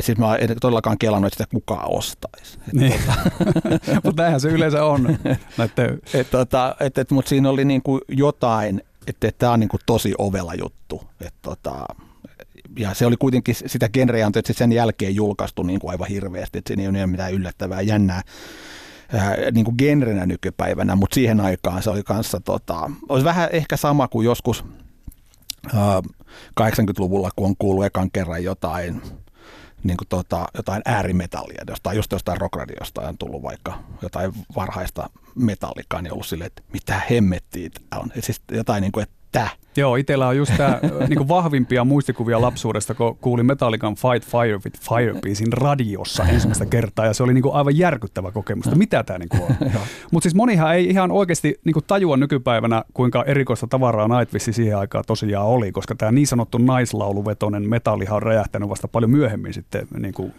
siis 0.00 0.18
mä 0.18 0.36
en 0.36 0.56
todellakaan 0.60 0.98
kelannut, 0.98 1.32
että 1.32 1.44
sitä 1.44 1.54
kukaan 1.54 1.96
ostaisi. 1.96 2.58
Niin. 2.72 3.00
Tota. 3.06 3.30
mutta 4.04 4.22
näinhän 4.22 4.40
se 4.40 4.48
yleensä 4.48 4.84
on. 4.84 5.18
et, 6.14 6.30
tota, 6.30 6.76
et, 6.80 6.98
et, 6.98 7.10
mutta 7.10 7.28
siinä 7.28 7.50
oli 7.50 7.64
niinku 7.64 8.00
jotain, 8.08 8.82
että 9.06 9.28
et, 9.28 9.38
tämä 9.38 9.52
on 9.52 9.60
niinku 9.60 9.78
tosi 9.86 10.14
ovela 10.18 10.54
juttu. 10.54 11.02
Et, 11.20 11.34
tota, 11.42 11.86
ja 12.78 12.94
se 12.94 13.06
oli 13.06 13.16
kuitenkin, 13.16 13.54
sitä 13.54 13.88
genreä 13.88 14.26
on 14.26 14.32
sen 14.50 14.72
jälkeen 14.72 15.14
julkaistu 15.14 15.62
niin 15.62 15.80
kuin 15.80 15.90
aivan 15.90 16.08
hirveästi, 16.08 16.58
että 16.58 16.68
siinä 16.68 16.82
ei 16.82 16.88
ole 16.88 17.06
mitään 17.06 17.32
yllättävää, 17.32 17.80
jännää 17.80 18.22
ää, 19.12 19.36
niin 19.52 19.64
kuin 19.64 19.74
genrenä 19.78 20.26
nykypäivänä, 20.26 20.96
mutta 20.96 21.14
siihen 21.14 21.40
aikaan 21.40 21.82
se 21.82 21.90
oli 21.90 22.02
kanssa, 22.02 22.40
tota, 22.40 22.90
olisi 23.08 23.24
vähän 23.24 23.48
ehkä 23.52 23.76
sama 23.76 24.08
kuin 24.08 24.24
joskus 24.24 24.64
ää, 25.74 26.02
80-luvulla, 26.60 27.30
kun 27.36 27.46
on 27.46 27.54
kuullut 27.58 27.84
ekan 27.84 28.10
kerran 28.10 28.44
jotain 28.44 29.02
niin 29.84 29.96
kuin 29.96 30.08
tota, 30.08 30.46
jotain 30.54 30.82
äärimetallia, 30.84 31.64
jostain, 31.68 31.96
just 31.96 32.12
jostain 32.12 32.40
rockradiosta 32.40 33.00
on 33.00 33.18
tullut 33.18 33.42
vaikka 33.42 33.78
jotain 34.02 34.32
varhaista 34.56 35.10
metallikaa, 35.34 36.02
niin 36.02 36.12
ollut 36.12 36.26
silleen, 36.26 36.46
että 36.46 36.62
mitä 36.72 37.00
hemmettiä 37.10 37.70
tämä 37.90 38.02
on. 38.02 38.12
Et 38.16 38.24
siis 38.24 38.40
jotain 38.50 38.80
niin 38.80 38.92
kuin, 38.92 39.02
että? 39.02 39.48
Joo, 39.76 39.96
itsellä 39.96 40.28
on 40.28 40.36
just 40.36 40.52
tämä 40.56 40.78
niinku 41.08 41.28
vahvimpia 41.28 41.84
muistikuvia 41.84 42.40
lapsuudesta, 42.40 42.94
kun 42.94 43.16
kuulin 43.20 43.46
Metallican 43.46 43.94
Fight 43.94 44.30
Fire 44.30 44.60
with 44.64 44.80
Fire 44.80 45.14
biisin 45.22 45.52
radiossa 45.52 46.24
ensimmäistä 46.24 46.66
kertaa, 46.66 47.06
ja 47.06 47.12
se 47.14 47.22
oli 47.22 47.34
niinku 47.34 47.52
aivan 47.52 47.78
järkyttävä 47.78 48.30
kokemus, 48.30 48.66
että 48.66 48.78
mitä 48.78 49.02
tämä 49.02 49.18
niinku 49.18 49.36
on. 49.44 49.54
Mutta 50.12 50.24
siis 50.24 50.34
monihan 50.34 50.74
ei 50.74 50.86
ihan 50.86 51.10
oikeasti 51.10 51.60
niinku 51.64 51.80
tajua 51.80 52.16
nykypäivänä, 52.16 52.84
kuinka 52.94 53.24
erikoista 53.24 53.66
tavaraa 53.66 54.18
Nightwish 54.18 54.52
siihen 54.52 54.78
aikaan 54.78 55.04
tosiaan 55.06 55.46
oli, 55.46 55.72
koska 55.72 55.94
tämä 55.94 56.12
niin 56.12 56.26
sanottu 56.26 56.58
naislauluvetonen 56.58 57.68
metallihan 57.68 58.16
on 58.16 58.22
räjähtänyt 58.22 58.68
vasta 58.68 58.88
paljon 58.88 59.10
myöhemmin 59.10 59.54
sitten 59.54 59.86
niinku 59.98 60.30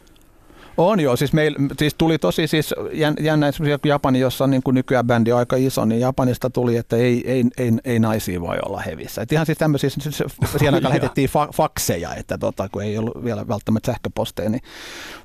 on 0.78 1.00
joo, 1.00 1.16
siis, 1.16 1.34
meil, 1.34 1.56
siis 1.80 1.94
tuli 1.94 2.18
tosi 2.18 2.48
siis 2.48 2.74
jännä 3.20 3.48
esimerkiksi 3.48 3.88
Japani, 3.90 4.20
jossa 4.20 4.44
on 4.44 4.50
niin 4.50 4.64
kuin 4.64 4.76
nykyään 4.76 5.08
bändi 5.08 5.32
on 5.32 5.40
aika 5.40 5.56
iso, 5.56 5.86
niin 5.86 6.02
Japanista 6.02 6.50
tuli, 6.50 6.78
että 6.78 6.96
ei, 6.96 7.32
ei, 7.32 7.44
ei, 7.58 7.72
ei 7.84 8.00
naisia 8.00 8.42
voi 8.42 8.58
olla 8.66 8.80
hevissä. 8.80 9.22
Et 9.22 9.32
ihan 9.32 9.46
siis 9.46 9.58
tämmöisiä, 9.58 9.90
siis 9.90 10.24
siihen 10.58 10.74
aikaan 10.74 10.84
lähetettiin 10.94 11.30
fa- 11.30 11.54
fakseja, 11.54 12.16
että 12.16 12.38
tota, 12.38 12.70
kun 12.70 12.84
ei 12.84 12.98
ollut 12.98 13.24
vielä 13.24 13.48
välttämättä 13.48 13.92
sähköposteja, 13.92 14.50
niin 14.50 14.62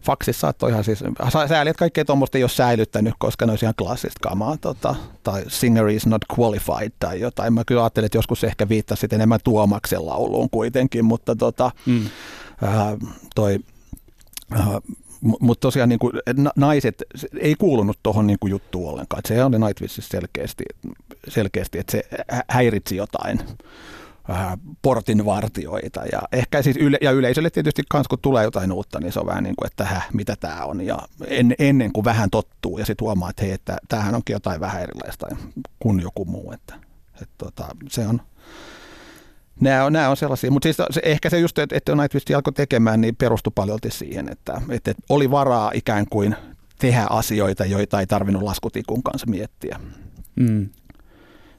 faksissa 0.02 0.40
saattoi 0.40 0.70
ihan 0.70 0.84
siis, 0.84 1.04
sääli, 1.48 1.70
että 1.70 1.78
kaikkea 1.78 2.04
tuommoista 2.04 2.38
ei 2.38 2.44
ole 2.44 2.50
säilyttänyt, 2.50 3.14
koska 3.18 3.46
ne 3.46 3.52
olisi 3.52 3.64
ihan 3.64 3.74
klassista 3.78 4.28
kamaa, 4.28 4.56
tota, 4.56 4.94
tai 5.22 5.44
singer 5.48 5.88
is 5.88 6.06
not 6.06 6.22
qualified 6.38 6.92
tai 6.98 7.20
jotain. 7.20 7.52
Mä 7.52 7.64
kyllä 7.64 7.82
ajattelin, 7.82 8.06
että 8.06 8.18
joskus 8.18 8.44
ehkä 8.44 8.68
viittasit 8.68 9.12
enemmän 9.12 9.40
Tuomaksen 9.44 10.06
lauluun 10.06 10.50
kuitenkin, 10.50 11.04
mutta 11.04 11.36
tota, 11.36 11.70
mm. 11.86 12.06
äh, 12.62 12.96
toi, 13.34 13.58
äh, 14.52 14.66
mutta 15.20 15.60
tosiaan 15.60 15.88
niin 15.88 15.98
kuin, 15.98 16.12
naiset 16.56 17.02
ei 17.40 17.54
kuulunut 17.54 17.98
tuohon 18.02 18.26
niin 18.26 18.38
juttuun 18.48 18.90
ollenkaan. 18.90 19.22
Se 19.28 19.44
oli 19.44 19.58
Nightwishissä 19.58 20.10
selkeästi, 20.10 20.64
selkeästi, 21.28 21.78
että 21.78 21.92
se 21.92 22.02
häiritsi 22.48 22.96
jotain 22.96 23.40
portinvartioita. 24.82 26.00
Ja 26.12 26.22
ehkä 26.32 26.62
siis 26.62 26.76
yle, 26.76 26.98
ja 27.00 27.10
yleisölle 27.10 27.50
tietysti 27.50 27.82
kans, 27.88 28.08
kun 28.08 28.18
tulee 28.22 28.44
jotain 28.44 28.72
uutta, 28.72 29.00
niin 29.00 29.12
se 29.12 29.20
on 29.20 29.26
vähän 29.26 29.44
niin 29.44 29.56
kuin, 29.56 29.66
että 29.66 29.84
häh, 29.84 30.06
mitä 30.12 30.36
tämä 30.36 30.64
on. 30.64 30.80
Ja 30.80 30.98
en, 31.26 31.54
ennen 31.58 31.92
kuin 31.92 32.04
vähän 32.04 32.30
tottuu 32.30 32.78
ja 32.78 32.86
sitten 32.86 33.04
huomaa, 33.04 33.30
että 33.30 33.44
hei, 33.44 33.52
että 33.52 33.78
tämähän 33.88 34.14
onkin 34.14 34.34
jotain 34.34 34.60
vähän 34.60 34.82
erilaista 34.82 35.26
kuin 35.78 36.00
joku 36.00 36.24
muu. 36.24 36.52
Että, 36.52 36.74
että 37.22 37.34
tota, 37.38 37.66
se 37.88 38.06
on, 38.06 38.20
Nämä 39.60 39.84
on, 39.84 39.92
nämä 39.92 40.08
on 40.08 40.16
sellaisia, 40.16 40.50
mutta 40.50 40.66
siis 40.66 40.76
se, 40.90 41.00
ehkä 41.04 41.30
se 41.30 41.38
just, 41.38 41.58
että, 41.58 41.76
että 41.76 41.94
Nightwish 41.94 42.34
alkoi 42.36 42.52
tekemään, 42.52 43.00
niin 43.00 43.16
perustui 43.16 43.52
paljon 43.54 43.78
siihen, 43.88 44.28
että, 44.28 44.60
että 44.70 44.92
oli 45.08 45.30
varaa 45.30 45.70
ikään 45.74 46.06
kuin 46.10 46.36
tehdä 46.78 47.06
asioita, 47.10 47.64
joita 47.64 48.00
ei 48.00 48.06
tarvinnut 48.06 48.42
laskutikun 48.42 49.02
kanssa 49.02 49.26
miettiä. 49.26 49.80
Mm. 50.36 50.68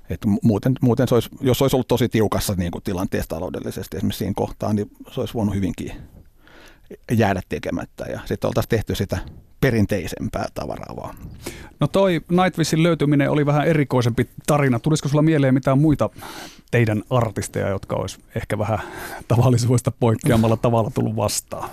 Et 0.09 0.19
muuten, 0.43 0.73
muuten 0.81 1.07
se 1.07 1.15
olisi, 1.15 1.29
jos 1.41 1.61
olisi 1.61 1.75
ollut 1.75 1.87
tosi 1.87 2.09
tiukassa 2.09 2.53
niin 2.57 2.71
kuin 2.71 2.83
tilanteessa 2.83 3.29
taloudellisesti 3.29 3.97
esimerkiksi 3.97 4.17
siinä 4.19 4.33
kohtaa, 4.35 4.73
niin 4.73 4.91
se 5.11 5.19
olisi 5.19 5.33
voinut 5.33 5.55
hyvinkin 5.55 5.91
jäädä 7.11 7.41
tekemättä 7.49 8.05
ja 8.05 8.19
sitten 8.25 8.47
oltaisiin 8.47 8.69
tehty 8.69 8.95
sitä 8.95 9.17
perinteisempää 9.61 10.45
tavaraa 10.53 10.95
vaan. 10.95 11.15
No 11.79 11.87
toi 11.87 12.21
Nightwishin 12.29 12.83
löytyminen 12.83 13.31
oli 13.31 13.45
vähän 13.45 13.67
erikoisempi 13.67 14.29
tarina. 14.47 14.79
Tulisiko 14.79 15.09
sulla 15.09 15.21
mieleen 15.21 15.53
mitään 15.53 15.79
muita 15.79 16.09
teidän 16.71 17.03
artisteja, 17.09 17.69
jotka 17.69 17.95
olisi 17.95 18.19
ehkä 18.35 18.57
vähän 18.57 18.79
tavallisuudesta 19.27 19.91
poikkeamalla 19.91 20.57
tavalla 20.57 20.91
tullut 20.93 21.15
vastaan? 21.15 21.69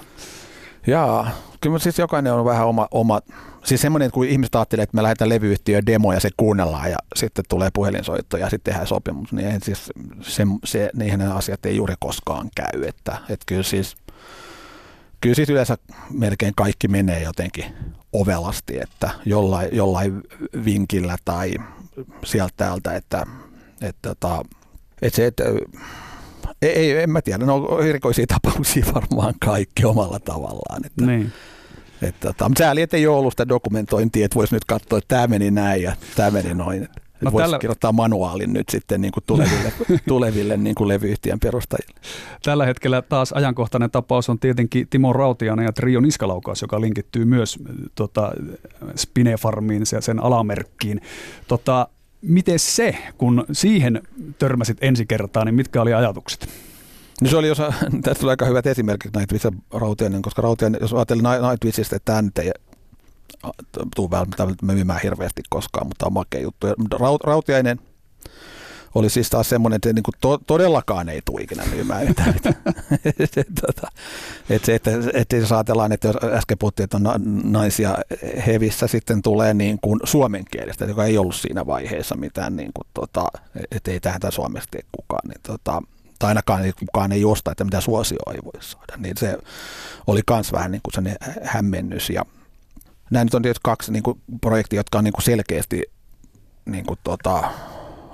Jaa, 0.87 1.31
kyllä 1.61 1.79
siis 1.79 1.99
jokainen 1.99 2.33
on 2.33 2.45
vähän 2.45 2.67
oma, 2.67 2.89
oma 2.91 3.21
siis 3.65 3.81
semmoinen, 3.81 4.07
että 4.07 4.15
kun 4.15 4.27
ihmiset 4.27 4.55
ajattelee, 4.55 4.83
että 4.83 4.97
me 4.97 5.03
lähdetään 5.03 5.29
levyyhtiöön 5.29 5.87
demo 5.87 6.13
ja 6.13 6.21
se 6.21 6.31
kuunnellaan 6.37 6.91
ja 6.91 6.97
sitten 7.17 7.45
tulee 7.49 7.71
puhelinsoitto 7.75 8.37
ja 8.37 8.51
sitten 8.51 8.73
tehdään 8.73 8.87
sopimus, 8.87 9.33
niin 9.33 9.47
eihän 9.47 9.61
siis 9.61 9.93
se, 10.21 10.43
se, 10.65 10.91
niihin 10.95 11.23
asiat 11.23 11.67
ei 11.67 11.77
juuri 11.77 11.95
koskaan 11.99 12.51
käy, 12.55 12.85
että, 12.85 13.19
että 13.29 13.45
kyllä 13.47 13.63
siis 13.63 13.97
kyllä 15.21 15.35
siis 15.35 15.51
yleensä 15.51 15.77
melkein 16.11 16.53
kaikki 16.57 16.89
menee 16.89 17.23
jotenkin 17.23 17.65
ovelasti, 18.13 18.81
että 18.81 19.11
jollain, 19.25 19.69
jollain 19.73 20.23
vinkillä 20.65 21.17
tai 21.25 21.55
sieltä 22.25 22.55
täältä, 22.57 22.95
että, 22.95 23.27
että, 23.83 24.11
että, 24.11 24.43
että 25.03 25.17
se, 25.17 25.27
että 25.27 25.45
Ei, 26.63 26.73
ei, 26.73 27.03
en 27.03 27.11
mä 27.11 27.23
tiedä, 27.23 27.47
no 27.47 27.79
erikoisia 27.79 28.27
tapauksia 28.27 28.85
varmaan 28.95 29.35
kaikki 29.45 29.85
omalla 29.85 30.19
tavallaan. 30.19 30.87
Että, 30.87 31.07
Niin. 31.07 31.33
että, 32.03 32.31
että, 32.31 32.49
mutta 32.49 32.59
sääli, 32.65 32.83
että 32.83 32.97
ei 32.97 33.07
ole 33.07 33.17
ollut 33.19 33.33
sitä 33.33 33.49
dokumentointia, 33.49 34.25
että 34.25 34.35
voisi 34.35 34.55
nyt 34.55 34.65
katsoa, 34.65 34.99
että 34.99 35.09
tämä 35.09 35.27
meni 35.27 35.51
näin 35.51 35.83
ja 35.83 35.97
tämä 36.17 36.31
meni 36.31 36.55
noin. 36.55 36.89
No 37.21 37.33
voisi 37.33 37.45
tällä- 37.45 37.59
kirjoittaa 37.59 37.93
manuaalin 37.93 38.53
nyt 38.53 38.69
sitten 38.69 39.01
niin 39.01 39.13
kuin 39.13 39.25
tuleville, 39.27 39.73
tuleville 40.09 40.57
niin 40.57 40.75
kuin 40.75 40.89
levyyhtiön 40.89 41.41
perustajille. 41.41 42.01
Tällä 42.43 42.67
hetkellä 42.67 43.03
taas 43.03 43.33
ajankohtainen 43.33 43.91
tapaus 43.91 44.29
on 44.29 44.39
tietenkin 44.39 44.89
Timo 44.89 45.13
Rautiainen 45.13 45.65
ja 45.65 45.73
Trio 45.73 46.01
Niskalaukaus, 46.01 46.63
joka 46.63 46.81
linkittyy 46.81 47.25
myös 47.25 47.59
tota, 47.95 48.33
Spinefarmiin 48.97 49.83
ja 49.93 50.01
sen 50.01 50.19
alamerkkiin. 50.19 51.01
Tota, 51.49 51.89
miten 52.23 52.59
se, 52.59 52.99
kun 53.19 53.45
siihen 53.53 54.03
törmäsit 54.39 54.79
ensi 54.81 55.07
kertaa, 55.07 55.45
niin 55.45 55.55
mitkä 55.55 55.83
oli 55.83 55.95
ajatukset? 55.95 56.49
No 57.23 57.31
se 57.31 57.37
oli 57.37 57.51
osa, 57.51 57.73
tästä 58.03 58.21
tuli 58.21 58.31
aika 58.31 58.47
hyvät 58.47 58.67
esimerkit 58.67 59.17
Nightwish 59.17 59.45
ja 59.45 59.51
Rautiainen, 59.75 60.23
koska 60.23 60.43
Rautiainen, 60.43 60.79
jos 60.81 60.93
ajatellaan 60.93 61.51
Nightwishista, 61.51 61.97
että 61.97 62.13
tämä 62.13 62.23
nyt 62.23 62.39
ei 62.39 62.51
tule 63.97 64.11
välttämättä 64.11 64.67
myymään 64.67 65.01
hirveästi 65.03 65.43
koskaan, 65.51 65.87
mutta 65.87 66.07
on 66.07 66.13
makea 66.13 66.41
juttu. 66.41 66.67
Raut, 66.99 67.25
Rautiainen 67.25 67.81
oli 68.95 69.11
siis 69.11 69.31
taas 69.31 69.49
semmoinen, 69.49 69.77
että 69.77 69.89
se 69.89 69.93
niin 69.93 70.03
kuin 70.03 70.15
to, 70.21 70.39
todellakaan 70.39 71.09
ei 71.09 71.23
tule 71.25 71.43
ikinä 71.43 71.65
myymään 71.75 72.07
mitään. 72.09 72.35
tota, 73.67 73.89
että 74.51 74.67
se, 74.67 74.75
että, 74.75 74.91
että 75.15 75.37
jos 75.37 75.53
ajatellaan, 75.53 75.93
että 75.93 76.09
jos 76.09 76.17
äsken 76.33 76.59
puhuttiin, 76.59 76.85
että 76.85 76.97
on 76.97 77.03
na- 77.03 77.21
naisia 77.45 77.95
hevissä, 78.47 78.87
sitten 78.87 79.23
tulee 79.23 79.55
niin 79.55 79.79
kuin 79.83 80.01
suomen 80.05 80.45
kielestä, 80.51 80.85
joka 80.85 81.05
ei 81.05 81.19
ollut 81.19 81.35
siinä 81.35 81.67
vaiheessa 81.67 82.17
mitään, 82.17 82.57
niin 82.57 82.71
kuin, 82.75 82.87
tota, 82.95 83.27
että 83.71 83.91
ei 83.91 84.01
tähän 84.01 84.21
suomeksi 84.31 84.69
tee 84.71 84.83
kukaan, 84.93 85.29
niin 85.29 85.41
tota, 85.43 85.83
tai 86.19 86.29
ainakaan 86.29 86.65
ei, 86.65 86.73
kukaan 86.73 87.13
ei 87.13 87.25
osta, 87.25 87.51
että 87.51 87.65
mitä 87.65 87.81
suosioa 87.81 88.33
ei 88.33 88.41
voi 88.45 88.63
saada. 88.63 88.97
Niin 88.97 89.17
se 89.17 89.39
oli 90.07 90.21
myös 90.31 90.53
vähän 90.53 90.73
niin 90.73 90.83
kuin 90.83 91.17
hämmennys. 91.43 92.11
Ja 92.11 92.25
nämä 93.11 93.25
nyt 93.25 93.35
on 93.35 93.43
tietysti 93.43 93.61
kaksi 93.65 93.93
niin 93.93 94.03
kuin 94.03 94.21
projektia, 94.41 94.79
jotka 94.79 94.99
on 94.99 95.05
niin 95.05 95.13
kuin 95.13 95.25
selkeästi 95.25 95.83
niin 96.67 96.87
kuin 96.87 96.99
tota, 97.05 97.51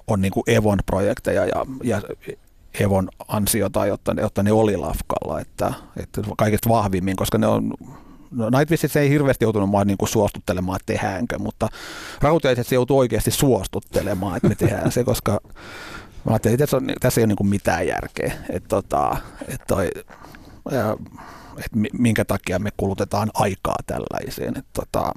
on 0.06 0.20
niin 0.20 0.32
kuin 0.32 0.44
Evon 0.46 0.78
projekteja 0.86 1.46
ja, 1.46 1.66
ja 1.84 2.02
Evon 2.80 3.08
ansiota, 3.28 3.86
jotta, 3.86 4.14
jotta 4.20 4.42
ne 4.42 4.52
oli 4.52 4.76
lafkalla, 4.76 5.40
että, 5.40 5.72
että 5.96 6.22
kaikista 6.38 6.68
vahvimmin, 6.68 7.16
koska 7.16 7.38
ne 7.38 7.46
on 7.46 7.74
No 8.30 8.50
Nightwishissä 8.50 9.00
ei 9.00 9.10
hirveästi 9.10 9.44
joutunut 9.44 9.70
mua 9.70 9.84
niin 9.84 9.96
suostuttelemaan, 10.04 10.76
että 10.76 10.92
tehdäänkö, 10.92 11.38
mutta 11.38 11.68
Rautiaiset 12.20 12.66
se 12.66 12.74
joutuu 12.74 12.98
oikeasti 12.98 13.30
suostuttelemaan, 13.30 14.36
että 14.36 14.48
me 14.48 14.54
tehdään 14.54 14.92
se, 14.92 15.04
koska 15.04 15.40
Mä 16.24 16.32
ajattelin, 16.32 16.54
että 16.54 16.62
tässä, 16.62 16.76
on, 16.76 16.86
tässä 17.00 17.20
ei 17.20 17.24
ole 17.24 17.34
niin 17.38 17.50
mitään 17.50 17.86
järkeä, 17.86 18.32
että, 18.50 18.68
tota, 18.68 19.16
että, 19.48 19.64
toi, 19.66 19.90
ja, 20.70 20.96
että 21.58 21.78
minkä 21.98 22.24
takia 22.24 22.58
me 22.58 22.70
kulutetaan 22.76 23.30
aikaa 23.34 23.76
tällaiseen. 23.86 24.54
Tota, 24.72 25.12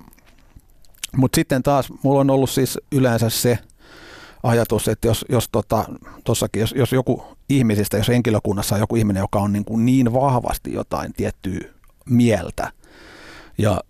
mutta 1.16 1.36
sitten 1.36 1.64
taas 1.64 1.94
mulla 2.04 2.20
on 2.20 2.30
ollut 2.30 2.50
siis 2.50 2.80
yleensä 2.92 3.30
se 3.30 3.60
ajatus, 4.44 4.88
että 4.88 5.08
jos, 5.08 5.26
jos, 5.30 5.50
tota, 5.52 5.86
tossakin, 6.24 6.60
jos, 6.60 6.74
jos 6.78 6.92
joku 6.92 7.24
ihmisistä, 7.50 7.98
jos 7.98 8.08
henkilökunnassa 8.08 8.76
on 8.76 8.82
joku 8.82 8.96
ihminen, 8.96 9.22
joka 9.22 9.40
on 9.40 9.54
niin, 9.54 9.66
kuin 9.66 9.86
niin 9.86 10.14
vahvasti 10.14 10.74
jotain 10.74 11.14
tiettyä 11.14 11.60
mieltä, 12.10 12.72
ja, 13.58 13.82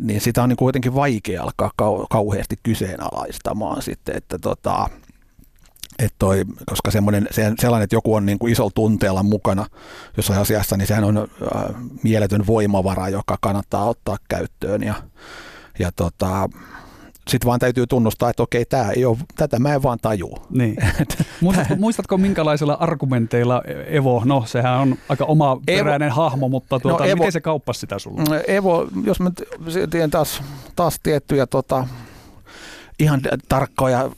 niin 0.00 0.20
sitä 0.20 0.42
on 0.42 0.48
niin 0.48 0.56
kuitenkin 0.56 0.94
vaikea 0.94 1.42
alkaa 1.42 1.70
kau- 1.82 2.06
kauheasti 2.10 2.56
kyseenalaistamaan 2.62 3.82
sitten, 3.82 4.16
että 4.16 4.38
tota, 4.38 4.88
että 6.02 6.16
toi, 6.18 6.44
koska 6.66 6.90
semmoinen, 6.90 7.28
se, 7.30 7.52
sellainen, 7.58 7.84
että 7.84 7.96
joku 7.96 8.14
on 8.14 8.26
niin 8.26 8.38
kuin 8.38 8.52
isolla 8.52 8.70
tunteella 8.74 9.22
mukana 9.22 9.66
jossain 10.16 10.40
asiassa, 10.40 10.76
niin 10.76 10.86
sehän 10.86 11.04
on 11.04 11.18
äh, 11.18 11.74
mieletön 12.02 12.46
voimavara, 12.46 13.08
joka 13.08 13.38
kannattaa 13.40 13.84
ottaa 13.84 14.16
käyttöön. 14.28 14.82
Ja, 14.82 14.94
ja 15.78 15.92
tota, 15.96 16.48
sitten 17.28 17.46
vaan 17.48 17.60
täytyy 17.60 17.86
tunnustaa, 17.86 18.30
että 18.30 18.42
okei, 18.42 18.64
tää 18.64 18.90
ei 18.90 19.04
ole, 19.04 19.18
tätä 19.36 19.58
mä 19.58 19.74
en 19.74 19.82
vaan 19.82 19.98
taju. 20.02 20.34
Niin. 20.50 20.76
Muistatko, 21.40 21.76
muistatko 21.76 22.18
minkälaisilla 22.18 22.76
argumenteilla 22.80 23.62
Evo, 23.86 24.22
no 24.24 24.44
sehän 24.46 24.78
on 24.78 24.96
aika 25.08 25.24
oma 25.24 25.60
peräinen 25.66 26.08
Evo, 26.08 26.14
hahmo, 26.14 26.48
mutta 26.48 26.80
tuota, 26.80 27.04
no 27.04 27.10
Evo, 27.10 27.16
miten 27.16 27.32
se 27.32 27.40
kauppasi 27.40 27.80
sitä 27.80 27.98
sulle? 27.98 28.44
Evo, 28.48 28.88
jos 29.04 29.20
mä 29.20 29.30
tiedän 29.90 30.10
taas, 30.10 30.42
taas 30.76 31.00
tiettyjä 31.02 31.46
tota, 31.46 31.86
ihan 32.98 33.20
tarkkoja 33.48 34.10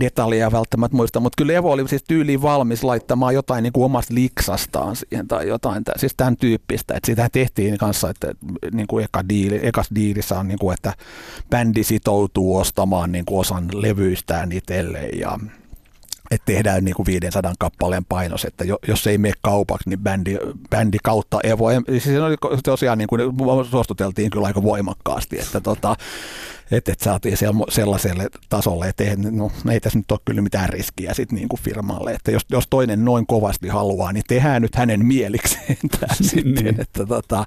detaljeja 0.00 0.52
välttämättä 0.52 0.96
muista, 0.96 1.20
mutta 1.20 1.36
kyllä 1.36 1.52
Evo 1.52 1.72
oli 1.72 1.88
siis 1.88 2.04
tyyliin 2.08 2.42
valmis 2.42 2.84
laittamaan 2.84 3.34
jotain 3.34 3.62
niin 3.62 3.72
kuin 3.72 3.84
omasta 3.84 4.14
liksastaan 4.14 4.96
siihen 4.96 5.28
tai 5.28 5.48
jotain, 5.48 5.84
siis 5.96 6.14
tämän 6.16 6.36
tyyppistä, 6.36 6.94
että 6.94 7.06
sitä 7.06 7.28
tehtiin 7.32 7.78
kanssa, 7.78 8.10
että 8.10 8.34
niin 8.72 8.86
kuin 8.86 9.04
eka 9.04 9.28
diili, 9.28 9.60
ekas 9.62 9.88
diilissä 9.94 10.38
on 10.38 10.48
niin 10.48 10.58
kuin, 10.58 10.74
että 10.74 10.92
bändi 11.50 11.84
sitoutuu 11.84 12.56
ostamaan 12.56 13.12
niin 13.12 13.24
kuin 13.24 13.40
osan 13.40 13.68
levyistään 13.72 14.52
itselleen 14.52 15.18
ja 15.18 15.38
että 16.32 16.46
tehdään 16.46 16.84
niin 16.84 16.94
kuin 16.94 17.06
500 17.06 17.52
kappaleen 17.58 18.04
painos, 18.04 18.44
että 18.44 18.64
jos 18.88 19.06
ei 19.06 19.18
mene 19.18 19.34
kaupaksi, 19.42 19.88
niin 19.88 19.98
bändi, 19.98 20.36
bändi 20.70 20.98
kautta 21.02 21.40
Evo. 21.44 21.70
Siis 21.88 22.04
se 22.04 22.22
oli 22.22 22.36
tosiaan, 22.64 22.98
niin 22.98 23.08
kuin, 23.08 23.20
suostuteltiin 23.70 24.30
kyllä 24.30 24.46
aika 24.46 24.62
voimakkaasti, 24.62 25.40
että 25.40 25.60
tota, 25.60 25.96
että 26.70 26.92
et 26.92 27.00
saatiin 27.00 27.36
sellaiselle 27.68 28.28
tasolle, 28.48 28.88
että 28.88 29.04
ei, 29.04 29.16
no, 29.16 29.52
ei 29.70 29.80
tässä 29.80 29.98
nyt 29.98 30.12
ole 30.12 30.20
kyllä 30.24 30.42
mitään 30.42 30.68
riskiä 30.68 31.14
sit 31.14 31.32
niin 31.32 31.48
kuin 31.48 31.60
firmalle, 31.60 32.12
että 32.12 32.30
jos, 32.30 32.42
jos 32.50 32.64
toinen 32.70 33.04
noin 33.04 33.26
kovasti 33.26 33.68
haluaa, 33.68 34.12
niin 34.12 34.24
tehdään 34.28 34.62
nyt 34.62 34.76
hänen 34.76 35.06
mielikseen 35.06 35.76
tämä 36.00 36.14
sitten. 36.30 36.64
Niin. 36.64 36.80
Että, 36.80 37.06
tota, 37.06 37.44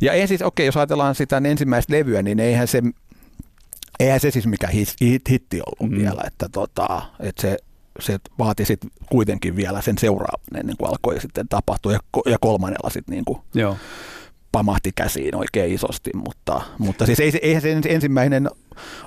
ja 0.00 0.12
ei 0.12 0.26
siis, 0.26 0.42
okei, 0.42 0.66
jos 0.66 0.76
ajatellaan 0.76 1.14
sitä 1.14 1.42
ensimmäistä 1.44 1.92
levyä, 1.92 2.22
niin 2.22 2.40
eihän 2.40 2.68
se, 2.68 2.82
eihän 4.00 4.20
se 4.20 4.30
siis 4.30 4.46
mikään 4.46 4.72
hit, 4.72 4.94
hit, 5.00 5.30
hitti 5.30 5.60
ollut 5.60 5.92
mm. 5.92 5.98
vielä, 5.98 6.22
että, 6.26 6.48
tota, 6.52 7.02
että 7.20 7.42
se, 7.42 7.56
se 8.00 8.18
vaati 8.38 8.64
sitten 8.64 8.90
kuitenkin 9.10 9.56
vielä 9.56 9.82
sen 9.82 9.98
seuraavan 9.98 10.58
ennen 10.60 10.76
kuin 10.76 10.88
alkoi 10.88 11.20
sitten 11.20 11.48
tapahtua 11.48 11.92
ja, 11.92 11.98
ja 12.26 12.38
kolmannella 12.40 12.90
sitten 12.90 13.12
niin 13.12 13.24
kuin 13.24 13.38
Joo. 13.54 13.76
pamahti 14.52 14.92
käsiin 14.94 15.34
oikein 15.34 15.74
isosti, 15.74 16.10
mutta, 16.14 16.62
mutta 16.78 17.06
siis 17.06 17.20
ei, 17.20 17.32
eihän 17.42 17.62
se 17.62 17.76
ensimmäinen 17.88 18.50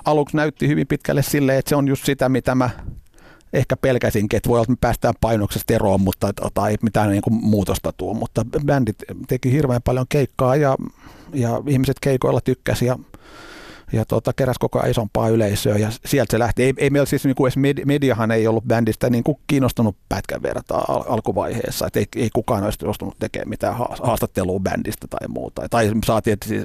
aluksi 0.04 0.36
näytti 0.36 0.68
hyvin 0.68 0.86
pitkälle 0.86 1.22
silleen, 1.22 1.58
että 1.58 1.68
se 1.68 1.76
on 1.76 1.88
just 1.88 2.04
sitä, 2.04 2.28
mitä 2.28 2.54
mä 2.54 2.70
ehkä 3.52 3.76
pelkäsinkin, 3.76 4.36
että 4.36 4.48
voi 4.48 4.56
olla, 4.56 4.62
että 4.62 4.72
me 4.72 4.76
päästään 4.80 5.14
painoksesta 5.20 5.74
eroon, 5.74 6.00
mutta 6.00 6.32
tai 6.54 6.70
ei 6.70 6.76
mitään 6.82 7.10
niin 7.10 7.22
kuin 7.22 7.34
muutosta 7.34 7.92
tuo, 7.92 8.14
mutta 8.14 8.44
bändit 8.66 8.96
teki 9.28 9.52
hirveän 9.52 9.82
paljon 9.82 10.06
keikkaa 10.08 10.56
ja, 10.56 10.76
ja 11.34 11.62
ihmiset 11.68 11.96
keikoilla 12.00 12.40
tykkäsi 12.40 12.86
ja 12.86 12.98
ja 13.92 14.04
tuota, 14.04 14.32
keräsi 14.32 14.60
koko 14.60 14.78
ajan 14.78 14.90
isompaa 14.90 15.28
yleisöä 15.28 15.78
ja 15.78 15.88
sieltä 16.04 16.30
se 16.30 16.38
lähti. 16.38 16.62
Ei, 16.62 16.74
ei 16.76 16.90
meillä 16.90 17.06
siis 17.06 17.24
niin 17.24 17.34
kuin 17.34 17.52
med, 17.56 17.78
mediahan 17.84 18.30
ei 18.30 18.46
ollut 18.46 18.64
bändistä 18.64 19.10
niin 19.10 19.24
kuin 19.24 19.38
kiinnostunut 19.46 19.96
pätkän 20.08 20.42
vertaa 20.42 20.84
al- 20.88 21.04
alkuvaiheessa, 21.08 21.86
että 21.86 22.00
ei, 22.00 22.06
ei 22.16 22.30
kukaan 22.32 22.64
olisi 22.64 22.78
suostunut 22.80 23.16
tekemään 23.18 23.48
mitään 23.48 23.76
haastattelua 24.02 24.60
bändistä 24.60 25.06
tai 25.06 25.28
muuta. 25.28 25.68
Tai 25.70 25.90
saatiin, 26.04 26.32
että, 26.32 26.48
siis, 26.48 26.64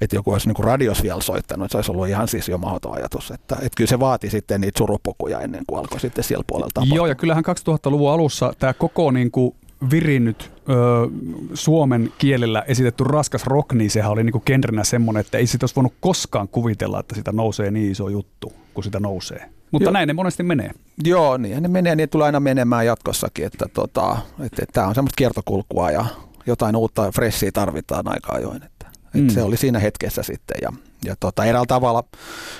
että 0.00 0.16
joku 0.16 0.32
olisi 0.32 0.46
niin 0.46 0.54
kuin 0.54 0.66
radios 0.66 1.02
vielä 1.02 1.20
soittanut, 1.20 1.64
että 1.64 1.72
se 1.72 1.78
olisi 1.78 1.90
ollut 1.90 2.08
ihan 2.08 2.28
siis 2.28 2.48
jo 2.48 2.58
mahdoton 2.58 2.94
ajatus. 2.94 3.30
Että, 3.30 3.54
että 3.54 3.76
kyllä 3.76 3.88
se 3.88 4.00
vaati 4.00 4.30
sitten 4.30 4.60
niitä 4.60 4.78
surupukuja 4.78 5.40
ennen 5.40 5.64
kuin 5.66 5.78
alkoi 5.78 6.00
sitten 6.00 6.24
siellä 6.24 6.44
puolella 6.46 6.70
tapahtua. 6.74 6.96
Joo, 6.96 7.06
ja 7.06 7.14
kyllähän 7.14 7.44
2000-luvun 7.44 8.10
alussa 8.10 8.52
tämä 8.58 8.72
koko 8.72 9.10
niin 9.10 9.30
kuin 9.30 9.54
virinnyt 9.90 10.52
ö, 10.70 11.08
suomen 11.54 12.12
kielellä 12.18 12.64
esitetty 12.66 13.04
raskas 13.04 13.46
rock, 13.46 13.72
niin 13.72 13.90
sehän 13.90 14.10
oli 14.10 14.24
niinku 14.24 14.40
genrenä 14.40 14.84
semmoinen, 14.84 15.20
että 15.20 15.38
ei 15.38 15.46
sitä 15.46 15.64
olisi 15.64 15.76
voinut 15.76 15.94
koskaan 16.00 16.48
kuvitella, 16.48 17.00
että 17.00 17.14
sitä 17.14 17.32
nousee 17.32 17.70
niin 17.70 17.90
iso 17.90 18.08
juttu, 18.08 18.52
kun 18.74 18.84
sitä 18.84 19.00
nousee. 19.00 19.50
Mutta 19.70 19.84
Joo. 19.84 19.92
näin 19.92 20.06
ne 20.06 20.12
monesti 20.12 20.42
menee. 20.42 20.70
Joo, 21.04 21.36
niin 21.36 21.62
ne 21.62 21.68
menee, 21.68 21.96
niin 21.96 22.08
tulee 22.08 22.26
aina 22.26 22.40
menemään 22.40 22.86
jatkossakin, 22.86 23.46
että 23.46 23.66
tota, 23.74 24.18
että, 24.30 24.62
että 24.62 24.72
tämä 24.72 24.86
on 24.86 24.94
semmoista 24.94 25.16
kiertokulkua 25.16 25.90
ja 25.90 26.04
jotain 26.46 26.76
uutta 26.76 27.12
freshia 27.12 27.52
tarvitaan 27.52 28.08
aika 28.08 28.32
ajoin. 28.32 28.62
Että, 28.62 28.86
että 29.04 29.18
mm. 29.18 29.28
Se 29.28 29.42
oli 29.42 29.56
siinä 29.56 29.78
hetkessä 29.78 30.22
sitten 30.22 30.56
ja, 30.62 30.72
ja 31.04 31.16
tota, 31.20 31.44
eräällä 31.44 31.66
tavalla, 31.66 32.04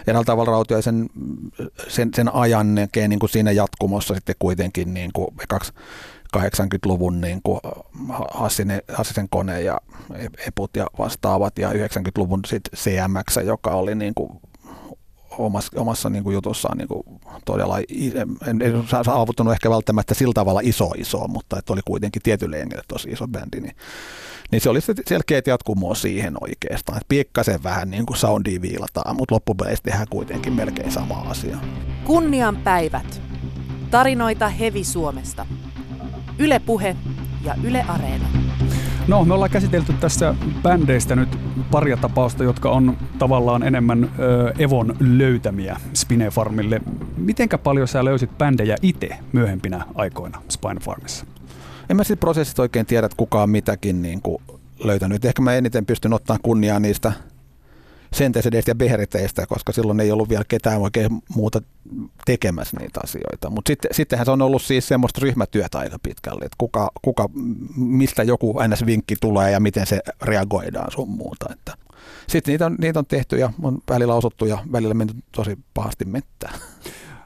eräällä 0.06 0.24
tavalla 0.24 0.50
Rautiaisen 0.50 1.06
sen, 1.88 2.10
sen 2.14 2.34
ajan 2.34 2.74
näkee 2.74 3.08
niin 3.08 3.18
kuin 3.18 3.30
siinä 3.30 3.52
jatkumossa 3.52 4.14
sitten 4.14 4.34
kuitenkin 4.38 4.94
niin 4.94 5.10
kuin 5.12 5.28
kaksi 5.48 5.72
80-luvun 6.36 7.20
niin 7.20 7.40
kuin 7.42 7.60
Hassinen, 8.30 8.82
Hassisen 8.92 9.28
kone 9.30 9.62
ja 9.62 9.80
Eput 10.46 10.76
ja 10.76 10.86
vastaavat 10.98 11.58
ja 11.58 11.72
90-luvun 11.72 12.40
sitten 12.46 12.78
CMX, 12.78 13.46
joka 13.46 13.70
oli 13.70 13.94
niin 13.94 14.14
kuin 14.14 14.30
omassa, 15.38 15.80
omassa 15.80 16.10
niin 16.10 16.24
kuin 16.24 16.34
jutussaan 16.34 16.78
niin 16.78 16.88
kuin 16.88 17.02
todella, 17.44 17.78
en, 17.78 18.62
en 18.62 18.84
saavuttanut 19.04 19.52
ehkä 19.52 19.70
välttämättä 19.70 20.14
sillä 20.14 20.32
tavalla 20.34 20.60
iso 20.62 20.90
iso, 20.96 21.28
mutta 21.28 21.58
että 21.58 21.72
oli 21.72 21.80
kuitenkin 21.84 22.22
tietylle 22.22 22.58
jengille 22.58 22.82
tosi 22.88 23.10
iso 23.10 23.28
bändi, 23.28 23.60
niin, 23.60 23.76
niin 24.50 24.60
se 24.60 24.70
oli 24.70 24.80
selkeät 25.08 25.46
jatkumoa 25.46 25.94
siihen 25.94 26.34
oikeastaan. 26.40 26.96
Että 26.96 27.08
pikkasen 27.08 27.62
vähän 27.62 27.90
niin 27.90 28.06
kuin 28.06 28.16
soundia 28.16 28.62
viilataan, 28.62 29.16
mutta 29.16 29.34
loppupeleissä 29.34 29.82
tehdään 29.82 30.08
kuitenkin 30.10 30.52
melkein 30.52 30.92
sama 30.92 31.14
asia. 31.14 31.58
Kunnian 32.04 32.56
päivät. 32.56 33.22
Tarinoita 33.90 34.48
Hevi 34.48 34.84
Suomesta. 34.84 35.46
Yle 36.40 36.58
Puhe 36.58 36.96
ja 37.44 37.54
Yle 37.64 37.84
Areena. 37.88 38.28
No, 39.08 39.24
me 39.24 39.34
ollaan 39.34 39.50
käsitelty 39.50 39.92
tässä 39.92 40.34
bändeistä 40.62 41.16
nyt 41.16 41.38
paria 41.70 41.96
tapausta, 41.96 42.44
jotka 42.44 42.70
on 42.70 42.96
tavallaan 43.18 43.62
enemmän 43.62 44.04
ö, 44.04 44.52
Evon 44.58 44.96
löytämiä 45.00 45.76
Spinefarmille. 45.94 46.80
Mitenkä 47.16 47.58
paljon 47.58 47.88
sä 47.88 48.04
löysit 48.04 48.38
bändejä 48.38 48.76
itse 48.82 49.08
myöhempinä 49.32 49.84
aikoina 49.94 50.42
Spinefarmissa? 50.48 51.26
En 51.90 51.96
mä 51.96 52.04
siitä 52.04 52.20
prosessista 52.20 52.62
oikein 52.62 52.86
tiedä, 52.86 53.06
että 53.06 53.16
kuka 53.16 53.42
on 53.42 53.50
mitäkin 53.50 54.02
niin 54.02 54.22
kuin 54.22 54.42
löytänyt. 54.84 55.24
Ehkä 55.24 55.42
mä 55.42 55.54
eniten 55.54 55.86
pystyn 55.86 56.12
ottamaan 56.12 56.40
kunniaa 56.42 56.80
niistä 56.80 57.12
sentesedeistä 58.14 58.70
ja 58.70 58.74
beheriteistä, 58.74 59.46
koska 59.46 59.72
silloin 59.72 60.00
ei 60.00 60.12
ollut 60.12 60.28
vielä 60.28 60.44
ketään 60.48 60.80
oikein 60.80 61.22
muuta 61.34 61.62
tekemässä 62.24 62.76
niitä 62.80 63.00
asioita. 63.04 63.50
Mutta 63.50 63.68
sitten, 63.68 63.94
sittenhän 63.94 64.24
se 64.24 64.30
on 64.30 64.42
ollut 64.42 64.62
siis 64.62 64.88
semmoista 64.88 65.20
ryhmätyötä 65.22 65.78
aika 65.78 65.98
pitkälle, 66.02 66.44
että 66.44 66.56
kuka, 66.58 66.90
kuka, 67.02 67.28
mistä 67.76 68.22
joku 68.22 68.52
NS-vinkki 68.52 69.16
tulee 69.20 69.50
ja 69.50 69.60
miten 69.60 69.86
se 69.86 70.00
reagoidaan 70.22 70.92
sun 70.92 71.08
muuta. 71.08 71.46
Että 71.52 71.74
sitten 72.26 72.52
niitä 72.52 72.66
on, 72.66 72.76
niitä 72.80 72.98
on 72.98 73.06
tehty 73.06 73.38
ja 73.38 73.52
on 73.62 73.78
välillä 73.88 74.14
osuttu 74.14 74.46
ja 74.46 74.58
välillä 74.72 74.94
mennyt 74.94 75.16
tosi 75.32 75.58
pahasti 75.74 76.04
mettään. 76.04 76.54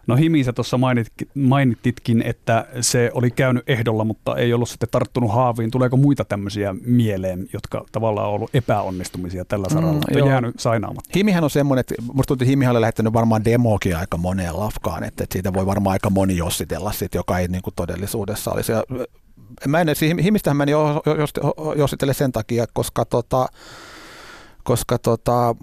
No 0.07 0.17
Himi, 0.17 0.45
sä 0.45 0.53
tuossa 0.53 0.79
mainit, 0.79 1.07
mainititkin, 1.35 2.23
että 2.23 2.67
se 2.81 3.11
oli 3.15 3.31
käynyt 3.31 3.65
ehdolla, 3.67 4.05
mutta 4.05 4.37
ei 4.37 4.53
ollut 4.53 4.69
sitten 4.69 4.89
tarttunut 4.91 5.33
haaviin. 5.33 5.71
Tuleeko 5.71 5.97
muita 5.97 6.25
tämmöisiä 6.25 6.75
mieleen, 6.87 7.49
jotka 7.53 7.85
tavallaan 7.93 8.29
on 8.29 8.35
ollut 8.35 8.51
epäonnistumisia 8.55 9.45
tällä 9.45 9.69
saralla, 9.69 9.93
mm, 9.93 9.97
mutta 9.97 10.29
jäänyt 10.29 10.61
sainaamatta? 10.61 11.11
Himihän 11.17 11.45
on 11.45 11.51
semmoinen, 11.51 11.81
että 11.81 11.95
musta 12.01 12.29
tuntuu, 12.29 12.45
että 12.45 12.51
Himihän 12.51 12.73
oli 12.73 12.81
lähettänyt 12.81 13.13
varmaan 13.13 13.45
demokin 13.45 13.97
aika 13.97 14.17
moneen 14.17 14.59
lafkaan, 14.59 15.05
että, 15.05 15.25
että 15.25 15.33
siitä 15.33 15.53
voi 15.53 15.67
varmaan 15.67 15.93
aika 15.93 16.11
moni 16.11 16.37
jossitella 16.37 16.93
sit, 16.93 17.15
joka 17.15 17.39
ei 17.39 17.49
niin 17.49 17.63
kuin 17.63 17.75
todellisuudessa 17.75 18.51
olisi. 18.51 18.73
Ja, 18.73 18.85
mä 19.69 19.81
en, 19.81 19.97
siis 19.97 20.15
Himistähän 20.23 20.57
mä 20.57 20.63
en 20.63 20.69
jossitelle 21.77 22.15
sen 22.15 22.33
takia, 22.33 22.67
koska 22.73 23.05
tota, 23.05 23.47
koska 24.65 24.99
tota, 24.99 25.57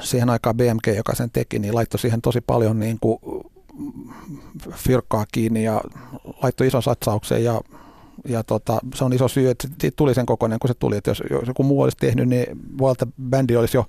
siihen 0.00 0.30
aikaan 0.30 0.56
BMG, 0.56 0.96
joka 0.96 1.14
sen 1.14 1.30
teki, 1.30 1.58
niin 1.58 1.74
laittoi 1.74 2.00
siihen 2.00 2.22
tosi 2.22 2.40
paljon 2.40 2.78
niin 2.78 2.98
kuin 3.00 3.18
fyrkkaa 4.70 5.26
kiinni 5.32 5.64
ja 5.64 5.80
laittoi 6.42 6.66
ison 6.66 6.82
satsauksen 6.82 7.44
ja, 7.44 7.60
ja 8.28 8.44
tota, 8.44 8.78
se 8.94 9.04
on 9.04 9.12
iso 9.12 9.28
syy, 9.28 9.50
että 9.50 9.68
se 9.80 9.90
tuli 9.90 10.14
sen 10.14 10.26
kokoinen 10.26 10.58
kun 10.58 10.68
se 10.68 10.74
tuli. 10.74 10.96
Että 10.96 11.10
jos, 11.10 11.22
jos 11.30 11.48
joku 11.48 11.62
muu 11.62 11.82
olisi 11.82 11.96
tehnyt, 11.96 12.28
niin 12.28 12.46
voi 12.78 12.92
että 12.92 13.06
bändi 13.30 13.56
olisi 13.56 13.76
jo 13.76 13.86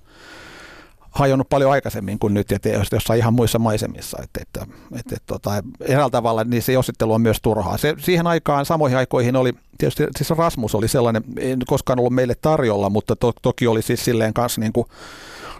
hajonnut 1.14 1.50
paljon 1.50 1.72
aikaisemmin 1.72 2.20
kuin 2.20 2.34
nyt 2.34 2.52
ja 2.52 2.60
jossain 2.92 3.20
ihan 3.20 3.34
muissa 3.34 3.60
maisemissa. 3.60 4.18
Että, 4.24 4.40
että, 4.42 4.62
että, 4.96 5.16
että 5.16 5.28
tota, 5.28 5.64
eräällä 5.82 6.10
tavalla 6.10 6.44
niin 6.44 6.62
se 6.64 6.74
jossittelu 6.74 7.14
on 7.14 7.22
myös 7.22 7.42
turhaa. 7.42 7.78
Se, 7.78 7.96
siihen 7.98 8.28
aikaan, 8.28 8.66
samoihin 8.66 8.98
aikoihin 8.98 9.36
oli, 9.36 9.54
tietysti 9.78 10.04
siis 10.18 10.30
Rasmus 10.30 10.76
oli 10.76 10.88
sellainen, 10.88 11.24
ei 11.38 11.58
koskaan 11.68 12.00
ollut 12.00 12.14
meille 12.14 12.36
tarjolla, 12.42 12.90
mutta 12.90 13.16
to, 13.16 13.34
toki 13.42 13.68
oli 13.68 13.82
siis 13.82 14.06
silleen 14.06 14.34
kanssa 14.34 14.62
niin 14.62 14.74
kuin 14.74 14.88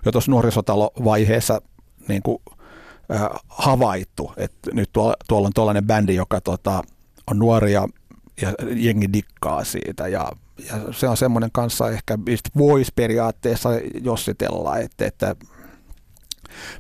jo 0.06 0.12
tuossa 0.12 0.32
nuorisotalovaiheessa 0.32 1.62
niin 2.08 2.22
kuin 2.22 2.38
havaittu, 3.48 4.34
että 4.38 4.72
nyt 4.74 4.90
tuolla, 4.94 5.16
tuolla 5.28 5.48
on 5.48 5.54
tuollainen 5.56 5.88
bändi, 5.88 6.16
joka 6.16 6.42
tota, 6.42 6.82
on 7.32 7.40
nuoria 7.40 7.88
ja 8.42 8.54
jengi 8.76 9.14
dikkaa 9.14 9.64
siitä 9.64 10.08
ja, 10.08 10.32
ja 10.68 10.94
se 10.94 11.08
on 11.08 11.18
semmoinen 11.18 11.52
kanssa 11.52 11.90
ehkä, 11.90 12.18
voisi 12.58 12.92
periaatteessa 12.96 13.70
jossitella, 14.02 14.78
että, 14.78 15.06
että 15.06 15.36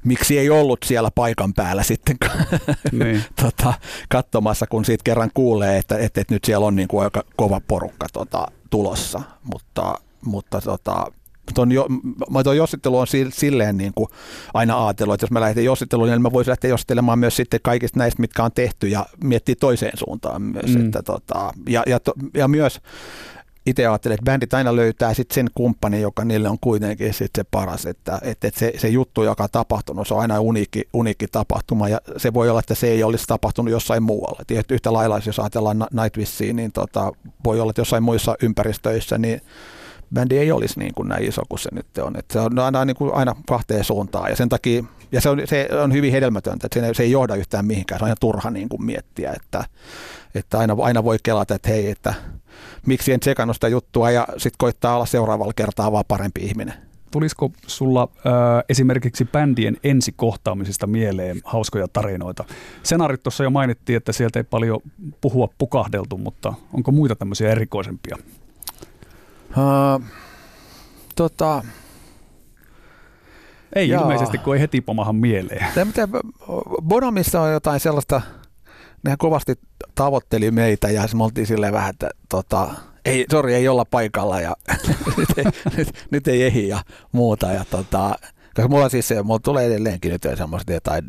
miksi 0.03 0.37
ei 0.37 0.49
ollut 0.49 0.79
siellä 0.85 1.11
paikan 1.15 1.53
päällä 1.53 1.83
sitten 1.83 2.17
niin. 2.91 3.23
tota, 3.41 3.73
katsomassa, 4.09 4.67
kun 4.67 4.85
siitä 4.85 5.03
kerran 5.03 5.31
kuulee, 5.33 5.77
että, 5.77 5.97
että, 5.97 6.21
että 6.21 6.33
nyt 6.33 6.43
siellä 6.43 6.65
on 6.65 6.75
niin 6.75 6.87
kuin 6.87 7.03
aika 7.03 7.23
kova 7.35 7.61
porukka 7.67 8.07
tota, 8.13 8.47
tulossa, 8.69 9.21
mutta, 9.43 9.99
mutta 10.25 10.61
tota, 10.61 11.11
ton 11.53 11.71
jo, 11.71 11.87
mä 12.29 12.43
ton 12.43 12.57
jossittelu 12.57 12.99
on 12.99 13.07
silleen 13.29 13.77
niin 13.77 13.93
kuin 13.95 14.07
aina 14.53 14.85
ajatellut, 14.85 15.13
että 15.13 15.23
jos 15.23 15.31
mä 15.31 15.41
lähden 15.41 15.65
jossitteluun, 15.65 16.09
niin 16.09 16.21
mä 16.21 16.31
voisin 16.31 16.49
lähteä 16.49 16.69
jossittelemaan 16.69 17.19
myös 17.19 17.35
sitten 17.35 17.59
kaikista 17.63 17.99
näistä, 17.99 18.21
mitkä 18.21 18.43
on 18.43 18.51
tehty 18.51 18.87
ja 18.87 19.05
miettiä 19.23 19.55
toiseen 19.59 19.97
suuntaan 19.97 20.41
myös. 20.41 20.75
Mm. 20.75 20.85
Että, 20.85 21.03
tota, 21.03 21.53
ja, 21.69 21.83
ja, 21.87 21.99
to, 21.99 22.13
ja 22.33 22.47
myös 22.47 22.81
itse 23.65 23.87
ajattelen, 23.87 24.13
että 24.13 24.25
bändit 24.25 24.53
aina 24.53 24.75
löytää 24.75 25.13
sitten 25.13 25.35
sen 25.35 25.49
kumppanin, 25.55 26.01
joka 26.01 26.25
niille 26.25 26.49
on 26.49 26.57
kuitenkin 26.61 27.13
sit 27.13 27.31
se 27.35 27.43
paras, 27.43 27.85
että, 27.85 28.19
että, 28.21 28.47
että 28.47 28.59
se, 28.59 28.73
se 28.77 28.87
juttu, 28.87 29.23
joka 29.23 29.43
on 29.43 29.49
tapahtunut, 29.51 30.07
se 30.07 30.13
on 30.13 30.19
aina 30.19 30.39
uniikki, 30.39 30.83
uniikki 30.93 31.27
tapahtuma 31.27 31.89
ja 31.89 32.01
se 32.17 32.33
voi 32.33 32.49
olla, 32.49 32.59
että 32.59 32.75
se 32.75 32.87
ei 32.87 33.03
olisi 33.03 33.25
tapahtunut 33.27 33.71
jossain 33.71 34.03
muualla. 34.03 34.41
Et 34.49 34.71
yhtä 34.71 34.93
lailla, 34.93 35.21
jos 35.25 35.39
ajatellaan 35.39 35.87
Nightwishia, 35.91 36.53
niin 36.53 36.71
tota, 36.71 37.11
voi 37.45 37.59
olla, 37.59 37.69
että 37.69 37.81
jossain 37.81 38.03
muissa 38.03 38.35
ympäristöissä, 38.41 39.17
niin 39.17 39.41
bändi 40.13 40.37
ei 40.37 40.51
olisi 40.51 40.79
niin 40.79 40.93
kuin 40.93 41.09
näin 41.09 41.23
iso 41.23 41.41
kuin 41.49 41.59
se 41.59 41.69
nyt 41.73 41.97
on. 41.97 42.19
Että 42.19 42.33
se 42.33 42.39
on 42.39 42.59
aina, 42.59 42.85
niin 42.85 42.95
kuin 42.95 43.13
aina 43.13 43.35
kahteen 43.47 43.83
suuntaan 43.83 44.29
ja 44.29 44.35
sen 44.35 44.49
takia, 44.49 44.83
ja 45.11 45.21
se 45.21 45.29
on, 45.29 45.41
se 45.45 45.69
on 45.83 45.93
hyvin 45.93 46.11
hedelmätöntä, 46.11 46.67
että 46.67 46.79
se, 46.79 46.93
se 46.93 47.03
ei 47.03 47.11
johda 47.11 47.35
yhtään 47.35 47.65
mihinkään, 47.65 47.99
se 47.99 48.03
on 48.03 48.07
ihan 48.07 48.17
turha 48.19 48.49
niin 48.49 48.69
kuin 48.69 48.85
miettiä, 48.85 49.33
että, 49.35 49.65
että 50.35 50.59
aina, 50.59 50.75
aina 50.79 51.03
voi 51.03 51.17
kelata, 51.23 51.55
että 51.55 51.69
hei, 51.69 51.89
että 51.89 52.13
miksi 52.85 53.13
en 53.13 53.19
tsekannut 53.19 53.55
sitä 53.55 53.67
juttua 53.67 54.11
ja 54.11 54.27
sitten 54.31 54.57
koittaa 54.57 54.95
olla 54.95 55.05
seuraavalla 55.05 55.53
kertaa 55.55 55.91
vaan 55.91 56.05
parempi 56.07 56.41
ihminen. 56.41 56.73
Tulisiko 57.11 57.51
sulla 57.67 58.03
äh, 58.17 58.33
esimerkiksi 58.69 59.25
bändien 59.25 59.77
ensikohtaamisesta 59.83 60.87
mieleen 60.87 61.41
hauskoja 61.43 61.87
tarinoita? 61.87 62.45
Senarit 62.83 63.23
tuossa 63.23 63.43
jo 63.43 63.49
mainittiin, 63.49 63.97
että 63.97 64.11
sieltä 64.11 64.39
ei 64.39 64.43
paljon 64.43 64.79
puhua 65.21 65.49
pukahdeltu, 65.57 66.17
mutta 66.17 66.53
onko 66.73 66.91
muita 66.91 67.15
tämmöisiä 67.15 67.51
erikoisempia? 67.51 68.17
Uh, 69.57 70.05
tota, 71.15 71.63
ei 73.75 73.89
jaa. 73.89 74.01
ilmeisesti, 74.01 74.37
kun 74.37 74.55
ei 74.55 74.61
heti 74.61 74.81
pomahan 74.81 75.15
mieleen. 75.15 75.65
Tämä, 75.75 76.07
Bonomissa 76.81 77.41
on 77.41 77.51
jotain 77.51 77.79
sellaista, 77.79 78.21
nehän 79.03 79.17
kovasti 79.17 79.55
tavoitteli 79.95 80.51
meitä 80.51 80.89
ja 80.89 81.07
me 81.15 81.23
oltiin 81.23 81.47
silleen 81.47 81.73
vähän, 81.73 81.89
että 81.89 82.09
tota, 82.29 82.69
ei, 83.05 83.25
sori, 83.31 83.53
ei 83.53 83.67
olla 83.67 83.85
paikalla 83.85 84.41
ja 84.41 84.55
nyt, 85.17 85.37
ei, 85.37 85.45
nyt, 85.77 86.07
nyt, 86.11 86.27
ei 86.27 86.43
ehi 86.43 86.67
ja 86.67 86.81
muuta. 87.11 87.51
Ja 87.51 87.65
tota, 87.69 88.15
koska 88.55 88.69
mulla 88.69 88.89
siis 88.89 89.09
mulla 89.23 89.39
tulee 89.39 89.65
edelleenkin 89.65 90.11
nyt 90.11 90.27
semmoista, 90.37 90.73
tai 90.83 91.01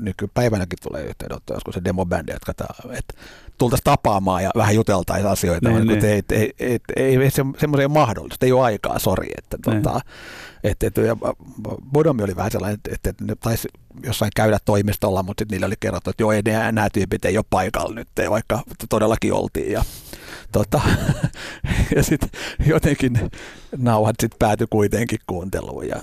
nykypäivänäkin 0.00 0.78
tulee 0.82 1.04
yhteydenotto 1.04 1.54
joskus 1.54 1.74
se 1.74 1.84
demobändi, 1.84 2.32
jotka 2.32 2.52
että 2.98 3.14
tultaisiin 3.58 3.84
tapaamaan 3.84 4.42
ja 4.42 4.50
vähän 4.56 4.74
juteltaisiin 4.74 5.30
asioita, 5.30 5.68
niin, 5.68 5.86
mutta 5.86 6.06
niin. 6.06 6.24
ei, 6.30 6.52
ei, 6.58 6.80
ei, 6.96 7.16
ei 7.16 7.30
se, 7.30 7.42
semmoisia 7.58 7.88
mahdollista, 7.88 8.46
ei 8.46 8.52
ole 8.52 8.62
aikaa, 8.62 8.98
sori. 8.98 9.28
Että, 9.38 9.70
niin. 9.70 9.82
tota, 9.82 10.00
ja 11.06 11.16
Bodomi 11.92 12.22
oli 12.22 12.36
vähän 12.36 12.50
sellainen, 12.50 12.80
että, 12.84 13.10
että 13.10 13.24
ne 13.24 13.34
taisi 13.34 13.68
jossain 14.02 14.30
käydä 14.36 14.58
toimistolla, 14.64 15.22
mutta 15.22 15.40
sitten 15.40 15.54
niille 15.54 15.66
oli 15.66 15.74
kerrottu, 15.80 16.10
että 16.10 16.22
joo, 16.22 16.32
ei, 16.32 16.42
nämä, 16.42 16.72
nämä 16.72 16.90
tyypit 16.90 17.24
ei 17.24 17.38
ole 17.38 17.44
paikalla 17.50 17.94
nyt, 17.94 18.08
vaikka 18.30 18.62
todellakin 18.88 19.32
oltiin. 19.32 19.72
Ja, 19.72 19.84
tota, 20.52 20.80
ja 21.96 22.02
sitten 22.02 22.30
jotenkin 22.66 23.30
nauhat 23.76 24.16
sitten 24.20 24.38
päätyi 24.38 24.66
kuitenkin 24.70 25.18
kuunteluun 25.26 25.88
ja 25.88 26.02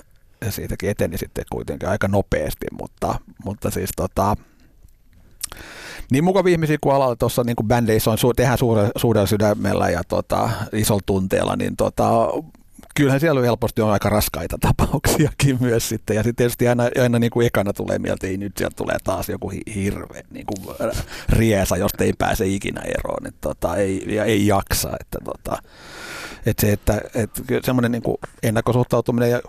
siitäkin 0.50 0.90
eteni 0.90 1.18
sitten 1.18 1.44
kuitenkin 1.52 1.88
aika 1.88 2.08
nopeasti, 2.08 2.66
mutta, 2.80 3.14
mutta 3.44 3.70
siis 3.70 3.90
tota, 3.96 4.36
niin 6.10 6.24
mukavia 6.24 6.52
ihmisiä 6.52 6.78
kuin 6.80 6.94
alalla 6.94 7.16
tuossa 7.16 7.44
niin 7.44 7.56
bändeissä 7.64 8.10
on, 8.10 8.18
tehdään 8.36 8.58
suurella, 8.58 8.90
suurella 8.96 9.26
sydämellä 9.26 9.90
ja 9.90 10.02
tota, 10.08 10.50
isolla 10.72 11.02
tunteella, 11.06 11.56
niin 11.56 11.76
tota, 11.76 12.28
kyllähän 12.94 13.20
siellä 13.20 13.42
helposti 13.42 13.82
on 13.82 13.90
aika 13.90 14.08
raskaita 14.08 14.56
tapauksiakin 14.60 15.58
myös 15.66 15.88
sitten. 15.88 16.16
Ja 16.16 16.22
sitten 16.22 16.36
tietysti 16.36 16.68
aina, 16.68 16.84
aina 17.02 17.18
niin 17.18 17.30
kuin 17.30 17.46
ekana 17.46 17.72
tulee 17.72 17.98
mieltä, 17.98 18.26
että 18.26 18.38
nyt 18.38 18.56
sieltä 18.56 18.76
tulee 18.76 18.96
taas 19.04 19.28
joku 19.28 19.52
hirve 19.74 20.22
niin 20.30 20.46
kuin 20.46 20.76
riesa, 21.28 21.76
josta 21.76 22.04
ei 22.04 22.12
pääse 22.18 22.46
ikinä 22.46 22.80
eroon. 22.80 23.26
Että 23.26 23.40
tota, 23.40 23.76
ei, 23.76 24.04
ja 24.14 24.24
ei 24.24 24.46
jaksa. 24.46 24.90
Että 25.00 25.18
tota, 25.24 25.62
että 26.46 26.60
se, 26.60 26.72
että, 26.72 27.00
että 27.14 27.42
semmoinen 27.62 27.92
niin 27.92 28.02
ennakkosuhtautuminen 28.42 29.30
ja 29.30 29.40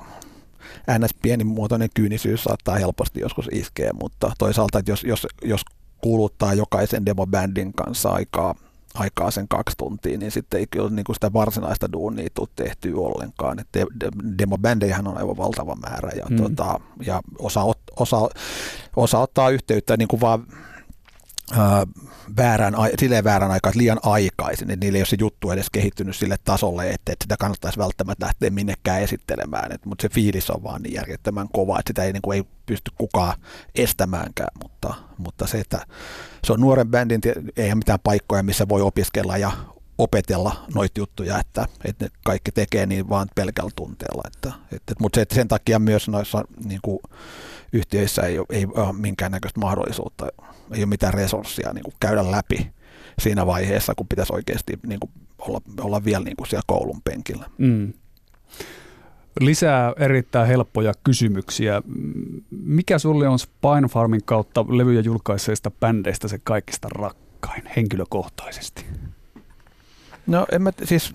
ns. 0.99 1.13
pienimuotoinen 1.21 1.89
kyynisyys 1.93 2.43
saattaa 2.43 2.75
helposti 2.75 3.19
joskus 3.19 3.49
iskeä, 3.51 3.91
mutta 4.01 4.31
toisaalta, 4.37 4.79
että 4.79 4.91
jos, 4.91 5.03
jos, 5.03 5.27
jos 5.43 5.61
kuluttaa 6.01 6.53
jokaisen 6.53 7.05
demobändin 7.05 7.73
kanssa 7.73 8.09
aikaa, 8.09 8.55
aikaa 8.93 9.31
sen 9.31 9.47
kaksi 9.47 9.77
tuntia, 9.77 10.17
niin 10.17 10.31
sitten 10.31 10.59
ei 10.59 10.67
kyllä 10.71 10.89
niin 10.89 11.03
kuin 11.03 11.15
sitä 11.15 11.33
varsinaista 11.33 11.91
duunia 11.91 12.29
tule 12.33 12.47
tehtyä 12.55 12.95
ollenkaan. 12.95 13.59
Et 13.59 13.67
de, 13.73 13.85
de, 13.99 14.09
demobändejähän 14.37 15.07
on 15.07 15.17
aivan 15.17 15.37
valtava 15.37 15.75
määrä 15.75 16.11
ja, 16.15 16.25
mm. 16.29 16.37
tota, 16.37 16.79
ja 17.05 17.21
osa, 17.39 17.61
osa, 17.95 18.29
osa 18.95 19.19
ottaa 19.19 19.49
yhteyttä 19.49 19.97
niin 19.97 20.07
kuin 20.07 20.21
vaan 20.21 20.47
väärän, 22.37 22.73
silleen 22.99 23.23
väärän 23.23 23.51
aikaa, 23.51 23.69
että 23.69 23.79
liian 23.79 23.99
aikaisin, 24.03 24.71
että 24.71 24.85
niillä 24.85 24.97
ei 24.97 25.01
ole 25.01 25.05
se 25.05 25.17
juttu 25.19 25.51
edes 25.51 25.69
kehittynyt 25.69 26.15
sille 26.15 26.35
tasolle, 26.43 26.89
että, 26.89 27.13
että 27.13 27.23
sitä 27.23 27.35
kannattaisi 27.39 27.79
välttämättä 27.79 28.25
lähteä 28.25 28.49
minnekään 28.49 29.01
esittelemään, 29.01 29.71
että, 29.71 29.89
mutta 29.89 30.01
se 30.01 30.09
fiilis 30.09 30.49
on 30.49 30.63
vaan 30.63 30.81
niin 30.81 30.93
järjettömän 30.93 31.47
kova, 31.53 31.79
että 31.79 31.89
sitä 31.89 32.03
ei, 32.03 32.13
niin 32.13 32.21
kuin, 32.21 32.35
ei 32.35 32.43
pysty 32.65 32.91
kukaan 32.97 33.33
estämäänkään, 33.75 34.51
mutta, 34.63 34.93
mutta 35.17 35.47
se, 35.47 35.59
että 35.59 35.85
se 36.47 36.53
on 36.53 36.61
nuoren 36.61 36.87
bändin, 36.87 37.21
ei 37.57 37.75
mitään 37.75 37.99
paikkoja, 38.03 38.43
missä 38.43 38.69
voi 38.69 38.81
opiskella 38.81 39.37
ja 39.37 39.51
opetella 39.97 40.65
noita 40.75 40.99
juttuja, 40.99 41.39
että, 41.39 41.65
että 41.85 42.05
ne 42.05 42.11
kaikki 42.25 42.51
tekee 42.51 42.85
niin 42.85 43.09
vaan 43.09 43.27
pelkällä 43.35 43.71
tunteella. 43.75 44.23
Että, 44.27 44.53
että, 44.71 44.93
mutta 44.99 45.19
se, 45.19 45.25
sen 45.35 45.47
takia 45.47 45.79
myös 45.79 46.07
noissa 46.07 46.43
niin 46.65 46.79
kuin, 46.81 46.99
yhtiöissä 47.73 48.21
ei 48.21 48.39
ole, 48.39 48.47
ei 48.49 48.65
ole 48.65 48.93
minkäännäköistä 48.93 49.59
mahdollisuutta, 49.59 50.27
ei 50.71 50.79
ole 50.79 50.85
mitään 50.85 51.13
resursseja 51.13 51.73
niin 51.73 51.83
kuin 51.83 51.93
käydä 51.99 52.31
läpi 52.31 52.71
siinä 53.19 53.45
vaiheessa, 53.45 53.93
kun 53.95 54.07
pitäisi 54.07 54.33
oikeasti 54.33 54.79
niin 54.87 54.99
kuin 54.99 55.11
olla, 55.37 55.61
olla 55.81 56.03
vielä 56.03 56.23
niin 56.23 56.37
kuin 56.37 56.47
siellä 56.47 56.63
koulun 56.67 57.01
penkillä. 57.03 57.45
Mm. 57.57 57.93
Lisää 59.39 59.93
erittäin 59.99 60.47
helppoja 60.47 60.93
kysymyksiä. 61.03 61.81
Mikä 62.49 62.99
sulle 62.99 63.27
on 63.27 63.39
Spine 63.39 63.87
Farmin 63.89 64.23
kautta 64.25 64.65
levyjä 64.69 65.01
julkaiseista 65.01 65.71
bändeistä 65.71 66.27
se 66.27 66.39
kaikista 66.43 66.89
rakkain 66.89 67.63
henkilökohtaisesti? 67.75 68.85
No 70.27 70.45
en 70.51 70.61
mä, 70.61 70.71
siis 70.83 71.13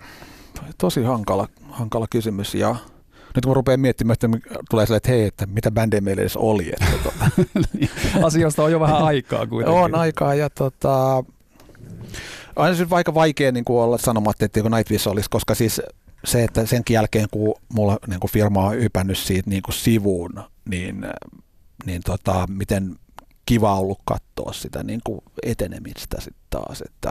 tosi 0.79 1.03
hankala, 1.03 1.49
hankala 1.71 2.07
kysymys 2.11 2.55
ja 2.55 2.77
nyt 3.35 3.45
kun 3.45 3.57
rupean 3.57 3.81
miettimään, 3.81 4.13
että 4.13 4.29
tulee 4.71 4.87
sille, 4.87 4.97
että 4.97 5.11
hei, 5.11 5.25
että 5.25 5.47
mitä 5.47 5.71
bändejä 5.71 6.01
meillä 6.01 6.23
edes 6.23 6.37
oli. 6.37 6.69
Että, 6.73 6.99
tota. 7.03 7.31
Asioista 8.27 8.63
on 8.63 8.73
jo 8.73 8.81
vähän 8.81 9.03
aikaa 9.03 9.47
kuitenkin. 9.47 9.83
On 9.83 9.95
aikaa 9.95 10.35
ja 10.35 10.51
tota, 10.51 11.25
on 12.57 12.77
se 12.77 12.91
vaikka 12.91 13.15
vaikea 13.15 13.53
niin 13.53 13.65
kuin 13.65 13.83
olla 13.83 13.99
sanomatta, 13.99 14.45
että 14.45 14.61
Nightwish 14.63 15.09
olisi, 15.09 15.31
koska 15.31 15.55
siis 15.55 15.83
se, 16.25 16.45
että 16.45 16.67
sen 16.67 16.83
jälkeen 16.91 17.27
kun 17.31 17.55
mulla 17.69 17.99
niin 18.07 18.21
kuin 18.21 18.31
firma 18.31 18.67
on 18.67 18.77
hypännyt 18.77 19.19
siitä 19.19 19.51
niin 19.51 19.63
kuin 19.63 19.75
sivuun, 19.75 20.43
niin, 20.69 21.07
niin 21.87 22.03
tota, 22.05 22.47
miten 22.51 22.97
kiva 23.49 23.79
ollut 23.79 23.99
katsoa 24.05 24.53
sitä 24.53 24.83
niin 24.83 25.01
kuin 25.05 25.21
etenemistä 25.43 26.21
sitten 26.21 26.47
taas. 26.51 26.83
Että, 26.87 27.11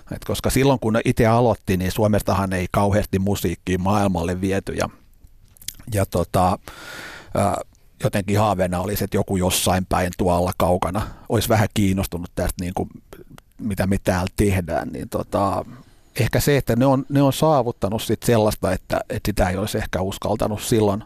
että 0.00 0.26
koska 0.26 0.50
silloin 0.50 0.80
kun 0.80 1.00
itse 1.04 1.26
aloitti, 1.26 1.76
niin 1.76 1.92
Suomestahan 1.92 2.52
ei 2.52 2.66
kauheasti 2.70 3.18
musiikkia 3.18 3.78
maailmalle 3.78 4.40
viety 4.40 4.72
ja 4.72 4.88
ja 5.94 6.06
tota, 6.06 6.58
jotenkin 8.04 8.38
haaveena 8.38 8.80
olisi, 8.80 9.04
että 9.04 9.16
joku 9.16 9.36
jossain 9.36 9.86
päin 9.86 10.12
tuolla 10.18 10.52
kaukana 10.56 11.02
olisi 11.28 11.48
vähän 11.48 11.68
kiinnostunut 11.74 12.30
tästä, 12.34 12.64
niin 12.64 12.74
kuin, 12.74 12.88
mitä 13.58 13.86
me 13.86 13.98
täällä 14.04 14.32
tehdään, 14.36 14.88
niin 14.88 15.08
tota, 15.08 15.64
ehkä 16.20 16.40
se, 16.40 16.56
että 16.56 16.76
ne 16.76 16.86
on, 16.86 17.06
ne 17.08 17.22
on 17.22 17.32
saavuttanut 17.32 18.02
sit 18.02 18.22
sellaista, 18.22 18.72
että, 18.72 19.00
että 19.10 19.28
sitä 19.28 19.48
ei 19.48 19.56
olisi 19.56 19.78
ehkä 19.78 20.00
uskaltanut 20.00 20.62
silloin 20.62 21.04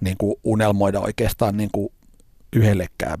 niin 0.00 0.16
kuin 0.18 0.34
unelmoida 0.44 1.00
oikeastaan 1.00 1.56
niin 1.56 1.70
kuin 1.72 1.92
yhdellekään 2.56 3.18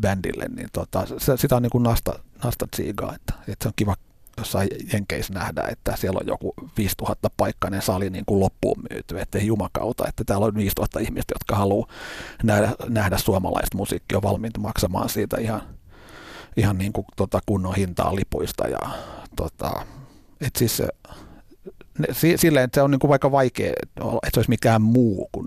bändille, 0.00 0.44
niin 0.56 0.68
tota, 0.72 1.04
sitä 1.36 1.56
on 1.56 1.62
niin 1.62 1.70
kuin 1.70 1.82
nasta, 1.82 2.18
nasta 2.44 2.66
tsiigaa, 2.70 3.14
että, 3.14 3.34
että 3.48 3.62
se 3.64 3.68
on 3.68 3.72
kiva 3.76 3.96
jossain 4.38 4.68
Jenkeissä 4.92 5.34
nähdä, 5.34 5.62
että 5.70 5.96
siellä 5.96 6.18
on 6.20 6.26
joku 6.26 6.54
5000 6.76 7.30
paikkainen 7.36 7.82
sali 7.82 8.10
niin 8.10 8.24
kuin 8.24 8.40
loppuun 8.40 8.82
myyty, 8.90 9.20
että 9.20 9.38
jumakauta, 9.38 10.08
että 10.08 10.24
täällä 10.24 10.46
on 10.46 10.54
5000 10.54 11.00
ihmistä, 11.00 11.34
jotka 11.34 11.56
haluaa 11.56 11.88
nähdä, 12.42 12.72
nähdä 12.88 13.18
suomalaista 13.18 13.76
musiikkia, 13.76 14.22
valmiita 14.22 14.60
maksamaan 14.60 15.08
siitä 15.08 15.36
ihan, 15.40 15.62
ihan 16.56 16.78
niin 16.78 16.92
kuin, 16.92 17.04
tota, 17.16 17.40
kunnon 17.46 17.74
hintaa 17.74 18.14
lipuista 18.14 18.68
ja 18.68 18.80
tota, 19.36 19.86
et 20.40 20.56
siis 20.56 20.82
ne, 21.98 22.36
silleen, 22.36 22.64
että 22.64 22.74
se 22.74 22.82
on 22.82 22.90
niin 22.90 22.98
kuin 22.98 23.08
vaikka 23.08 23.32
vaikea, 23.32 23.72
että 23.86 24.02
se 24.34 24.38
olisi 24.38 24.50
mikään 24.50 24.82
muu 24.82 25.28
kuin 25.32 25.46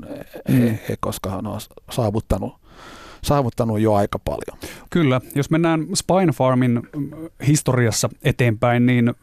mm. 0.49 0.61
he, 0.61 0.79
he, 0.89 0.97
koska 0.99 1.41
ne 1.41 1.49
on 1.49 1.59
saavuttanut 1.91 2.60
saavuttanut 3.23 3.79
jo 3.79 3.93
aika 3.93 4.19
paljon. 4.19 4.71
Kyllä, 4.89 5.21
jos 5.35 5.49
mennään 5.49 5.87
Spine 5.93 6.31
Farmin 6.31 6.81
historiassa 7.47 8.09
eteenpäin, 8.23 8.85
niin 8.85 9.13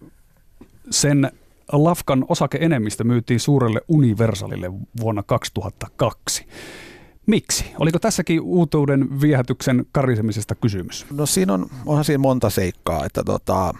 sen 0.90 1.32
Lafkan 1.72 2.24
osakeenemmistö 2.28 3.04
myytiin 3.04 3.40
suurelle 3.40 3.80
Universalille 3.88 4.72
vuonna 5.00 5.22
2002. 5.22 6.46
Miksi? 7.26 7.64
Oliko 7.78 7.98
tässäkin 7.98 8.40
uutuuden 8.40 9.20
viehätyksen 9.20 9.86
karisemisesta 9.92 10.54
kysymys? 10.54 11.06
No 11.12 11.26
siinä 11.26 11.54
on, 11.54 11.66
onhan 11.86 12.04
siinä 12.04 12.18
monta 12.18 12.50
seikkaa, 12.50 13.04
että 13.04 13.24
tota, 13.24 13.74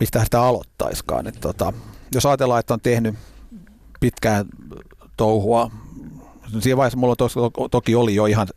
mistä 0.00 0.24
sitä 0.24 0.42
aloittaiskaan. 0.42 1.26
Että 1.26 1.40
tota, 1.40 1.72
jos 2.14 2.26
ajatellaan, 2.26 2.60
että 2.60 2.74
on 2.74 2.80
tehnyt 2.80 3.14
pitkään 4.00 4.46
touhua 5.16 5.70
Siinä 6.60 6.76
vaiheessa 6.76 6.98
mulla 6.98 7.16
tos, 7.16 7.34
toki 7.70 7.94
oli 7.94 8.14
jo 8.14 8.26
ihan 8.26 8.48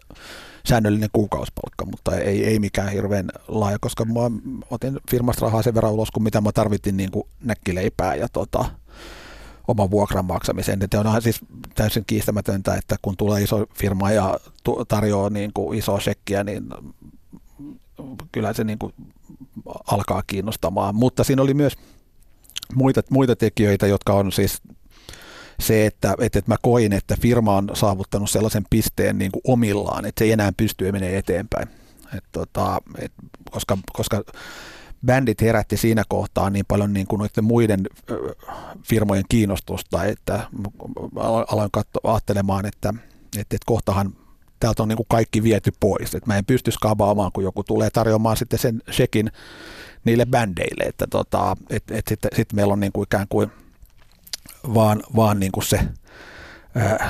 säännöllinen 0.65 1.09
kuukausipalkka, 1.13 1.85
mutta 1.85 2.17
ei, 2.17 2.45
ei 2.45 2.59
mikään 2.59 2.91
hirveän 2.91 3.29
laaja, 3.47 3.77
koska 3.79 4.05
mä 4.05 4.19
otin 4.69 4.99
firmasta 5.11 5.45
rahaa 5.45 5.61
sen 5.63 5.75
verran 5.75 5.91
ulos 5.91 6.11
kuin 6.11 6.23
mitä 6.23 6.41
mä 6.41 6.51
tarvitin 6.51 6.97
niin 6.97 7.11
kuin 7.11 7.27
näkkileipää 7.43 8.15
ja 8.15 8.27
tota, 8.33 8.65
oman 9.67 9.91
vuokran 9.91 10.25
maksamiseen. 10.25 10.83
Että 10.83 10.99
on 10.99 11.21
siis 11.21 11.39
täysin 11.75 12.03
kiistämätöntä, 12.07 12.75
että 12.75 12.95
kun 13.01 13.17
tulee 13.17 13.41
iso 13.41 13.65
firma 13.73 14.11
ja 14.11 14.39
tarjoaa 14.87 15.29
niin 15.29 15.51
kuin 15.53 15.79
isoa 15.79 15.99
shekkiä, 15.99 16.43
niin 16.43 16.69
kyllä 18.31 18.53
se 18.53 18.63
niin 18.63 18.79
kuin 18.79 18.93
alkaa 19.87 20.23
kiinnostamaan. 20.27 20.95
Mutta 20.95 21.23
siinä 21.23 21.41
oli 21.41 21.53
myös 21.53 21.73
muita, 22.75 23.01
muita 23.09 23.35
tekijöitä, 23.35 23.87
jotka 23.87 24.13
on 24.13 24.31
siis 24.31 24.61
se, 25.62 25.86
että, 25.86 26.16
että, 26.20 26.39
että 26.39 26.51
mä 26.51 26.55
koin, 26.62 26.93
että 26.93 27.18
firma 27.22 27.57
on 27.57 27.70
saavuttanut 27.74 28.30
sellaisen 28.30 28.66
pisteen 28.70 29.18
niin 29.18 29.32
kuin 29.32 29.41
omillaan, 29.47 30.05
että 30.05 30.20
se 30.20 30.26
ei 30.26 30.32
enää 30.32 30.51
pysty 30.57 30.91
menemään 30.91 31.18
eteenpäin. 31.18 31.68
Et, 32.18 32.24
tota, 32.32 32.82
et, 32.99 33.12
koska, 33.51 33.78
koska 33.93 34.24
bändit 35.05 35.41
herätti 35.41 35.78
siinä 35.78 36.03
kohtaa 36.09 36.49
niin 36.49 36.66
paljon 36.68 36.93
niin 36.93 37.07
kuin 37.07 37.30
muiden 37.41 37.88
firmojen 38.84 39.26
kiinnostusta, 39.30 40.03
että 40.03 40.47
aloin 41.47 41.72
katso, 41.72 41.99
ajattelemaan, 42.03 42.66
että, 42.66 42.89
että, 43.38 43.55
että 43.55 43.66
kohtahan 43.66 44.14
täältä 44.59 44.84
on 44.84 44.89
niin 44.89 44.97
kuin 44.97 45.07
kaikki 45.09 45.43
viety 45.43 45.72
pois. 45.80 46.16
Että 46.16 46.28
mä 46.28 46.38
en 46.38 46.45
pysty 46.45 46.72
skabaamaan, 46.72 47.32
kun 47.32 47.43
joku 47.43 47.64
tulee 47.64 47.89
tarjoamaan 47.89 48.38
sitten 48.38 48.59
sen 48.59 48.82
shekin 48.91 49.32
niille 50.05 50.26
bändeille. 50.26 50.84
Että 50.84 51.07
tota, 51.09 51.57
et, 51.70 51.84
et 51.91 52.07
sitten 52.07 52.32
sit 52.36 52.53
meillä 52.53 52.74
on 52.74 52.80
niin 52.80 52.91
kuin 52.91 53.03
ikään 53.03 53.28
kuin 53.30 53.51
vaan, 54.74 55.03
vaan 55.16 55.39
niin 55.39 55.51
kuin 55.51 55.64
se 55.64 55.80
ää, 56.76 57.09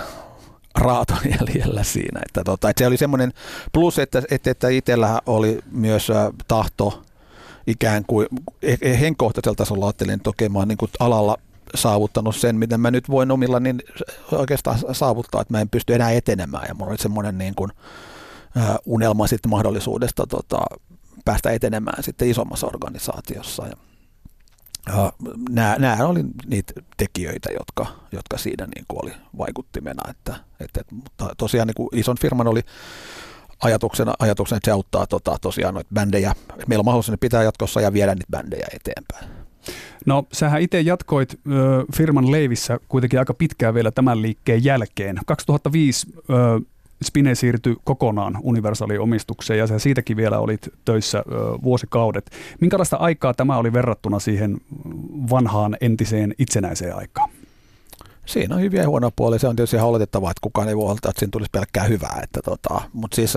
raato 0.76 1.14
jäljellä 1.40 1.84
siinä. 1.84 2.20
Että, 2.26 2.44
tota, 2.44 2.70
että 2.70 2.80
se 2.84 2.88
oli 2.88 2.98
semmoinen 2.98 3.34
plus, 3.72 4.00
että, 4.00 4.22
että, 4.32 4.52
että 4.52 4.70
itsellä 4.70 5.22
oli 5.26 5.60
myös 5.72 6.10
ää, 6.10 6.32
tahto 6.48 7.04
ikään 7.68 8.04
kuin 8.08 8.28
e, 8.62 8.76
e, 8.82 9.00
henkkohtaisella 9.00 9.56
tasolla 9.56 9.86
ajattelin, 9.86 10.14
että 10.14 10.30
okei, 10.30 10.50
mä 10.50 10.60
oon 10.60 10.68
niin 10.68 10.78
kuin 10.78 10.92
alalla 11.00 11.38
saavuttanut 11.76 12.36
sen, 12.36 12.56
mitä 12.56 12.78
mä 12.78 12.92
nyt 12.92 13.10
voin 13.10 13.32
omilla 13.32 13.60
niin 13.60 13.82
oikeastaan 14.32 14.80
saavuttaa, 14.92 15.42
että 15.42 15.54
mä 15.54 15.62
en 15.62 15.70
pysty 15.70 15.96
enää 15.96 16.12
etenemään. 16.12 16.66
Ja 16.68 16.74
mulla 16.74 16.90
oli 16.90 16.98
semmoinen 16.98 17.38
niin 17.38 17.56
kuin, 17.56 17.72
ää, 18.58 18.78
unelma 18.86 19.28
sitten 19.28 19.50
mahdollisuudesta 19.50 20.28
tota, 20.28 20.60
päästä 21.26 21.52
etenemään 21.52 22.04
sitten 22.04 22.30
isommassa 22.30 22.68
organisaatiossa. 22.68 23.68
Ja, 23.68 23.74
nämä, 25.50 25.76
nämä 25.80 26.08
oli 26.08 26.24
niitä 26.48 26.74
tekijöitä, 26.98 27.50
jotka, 27.52 27.86
jotka 28.12 28.38
siinä 28.38 28.68
niin 28.76 28.86
kuin 28.88 29.00
oli 29.04 29.14
vaikuttimena. 29.38 30.12
Että, 30.12 30.36
että, 30.60 30.82
mutta 30.92 31.36
tosiaan 31.38 31.68
niin 31.68 31.76
kuin 31.76 31.90
ison 31.94 32.18
firman 32.22 32.48
oli 32.48 32.62
ajatuksena, 33.64 34.14
ajatuksena, 34.20 34.58
että 34.58 34.66
se 34.66 34.72
auttaa 34.72 35.08
tota, 35.08 35.38
tosiaan 35.42 35.74
noita 35.74 35.90
bändejä. 35.94 36.36
Meillä 36.68 36.82
on 36.82 36.86
mahdollisuus 36.86 37.18
pitää 37.20 37.44
jatkossa 37.44 37.82
ja 37.82 37.94
viedä 37.94 38.16
niitä 38.16 38.32
bändejä 38.32 38.68
eteenpäin. 38.74 39.42
No 40.06 40.24
sähän 40.34 40.62
itse 40.62 40.82
jatkoit 40.82 41.34
ö, 41.34 41.40
firman 41.96 42.32
leivissä 42.32 42.80
kuitenkin 42.88 43.20
aika 43.20 43.34
pitkään 43.34 43.74
vielä 43.74 43.92
tämän 43.92 44.22
liikkeen 44.22 44.64
jälkeen. 44.64 45.20
2005 45.26 46.08
ö, 46.16 46.24
Spine 47.04 47.36
siirtyi 47.36 47.76
kokonaan 47.84 48.38
Universaliin 48.44 49.00
omistukseen 49.02 49.60
ja 49.60 49.68
sä 49.68 49.80
siitäkin 49.80 50.18
vielä 50.18 50.40
olit 50.40 50.70
töissä 50.86 51.24
vuosikaudet. 51.64 52.32
Minkälaista 52.60 52.98
aikaa 52.98 53.34
tämä 53.34 53.58
oli 53.58 53.74
verrattuna 53.74 54.20
siihen 54.20 54.58
vanhaan 55.30 55.78
entiseen 55.82 56.36
itsenäiseen 56.40 56.96
aikaan? 56.96 57.30
Siinä 58.26 58.56
on 58.56 58.62
hyviä 58.62 58.82
ja 58.82 58.90
huonoja 58.90 59.12
puolia. 59.16 59.40
Se 59.40 59.48
on 59.48 59.56
tietysti 59.56 59.76
ihan 59.76 59.90
oletettavaa, 59.90 60.32
että 60.32 60.42
kukaan 60.42 60.70
ei 60.70 60.78
voi 60.78 60.92
oltaa, 60.92 61.10
että 61.10 61.20
siinä 61.20 61.32
tulisi 61.32 61.50
pelkkää 61.52 61.84
hyvää. 61.84 62.20
Että 62.24 62.40
tota, 62.46 62.82
mutta 62.94 63.16
siis, 63.16 63.34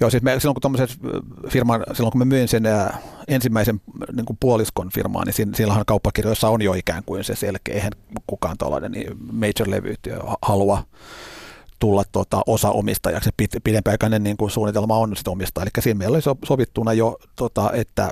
joo, 0.00 0.10
siis 0.10 0.22
me, 0.22 0.40
silloin, 0.40 0.56
kun 0.62 0.86
firman, 1.48 1.84
silloin 1.92 2.12
kun 2.12 2.18
me 2.18 2.24
myin 2.24 2.48
sen 2.48 2.62
ensimmäisen 3.28 3.80
niin 4.16 4.26
kuin 4.26 4.36
puoliskon 4.40 4.90
firmaan, 4.94 5.26
niin 5.26 5.34
siinä, 5.34 5.52
silloinhan 5.54 5.86
kauppakirjoissa 5.86 6.48
on 6.48 6.62
jo 6.62 6.74
ikään 6.74 7.02
kuin 7.06 7.24
se 7.24 7.34
selkeä. 7.34 7.74
Eihän 7.74 7.92
kukaan 8.26 8.58
tuollainen 8.58 8.92
niin 8.92 9.16
major-levyyhtiö 9.32 10.18
halua 10.42 10.82
tulla 11.78 12.02
tota, 12.12 12.42
osa 12.46 12.70
omistajaksi. 12.70 13.30
Pidempiaikainen 13.64 14.22
niin 14.22 14.36
kuin 14.36 14.50
suunnitelma 14.50 14.96
on 14.96 15.16
sitten 15.16 15.32
omistaa. 15.32 15.62
Eli 15.62 15.70
siinä 15.78 15.98
meillä 15.98 16.14
oli 16.14 16.36
sovittuna 16.44 16.92
jo, 16.92 17.18
tota, 17.36 17.70
että 17.72 18.10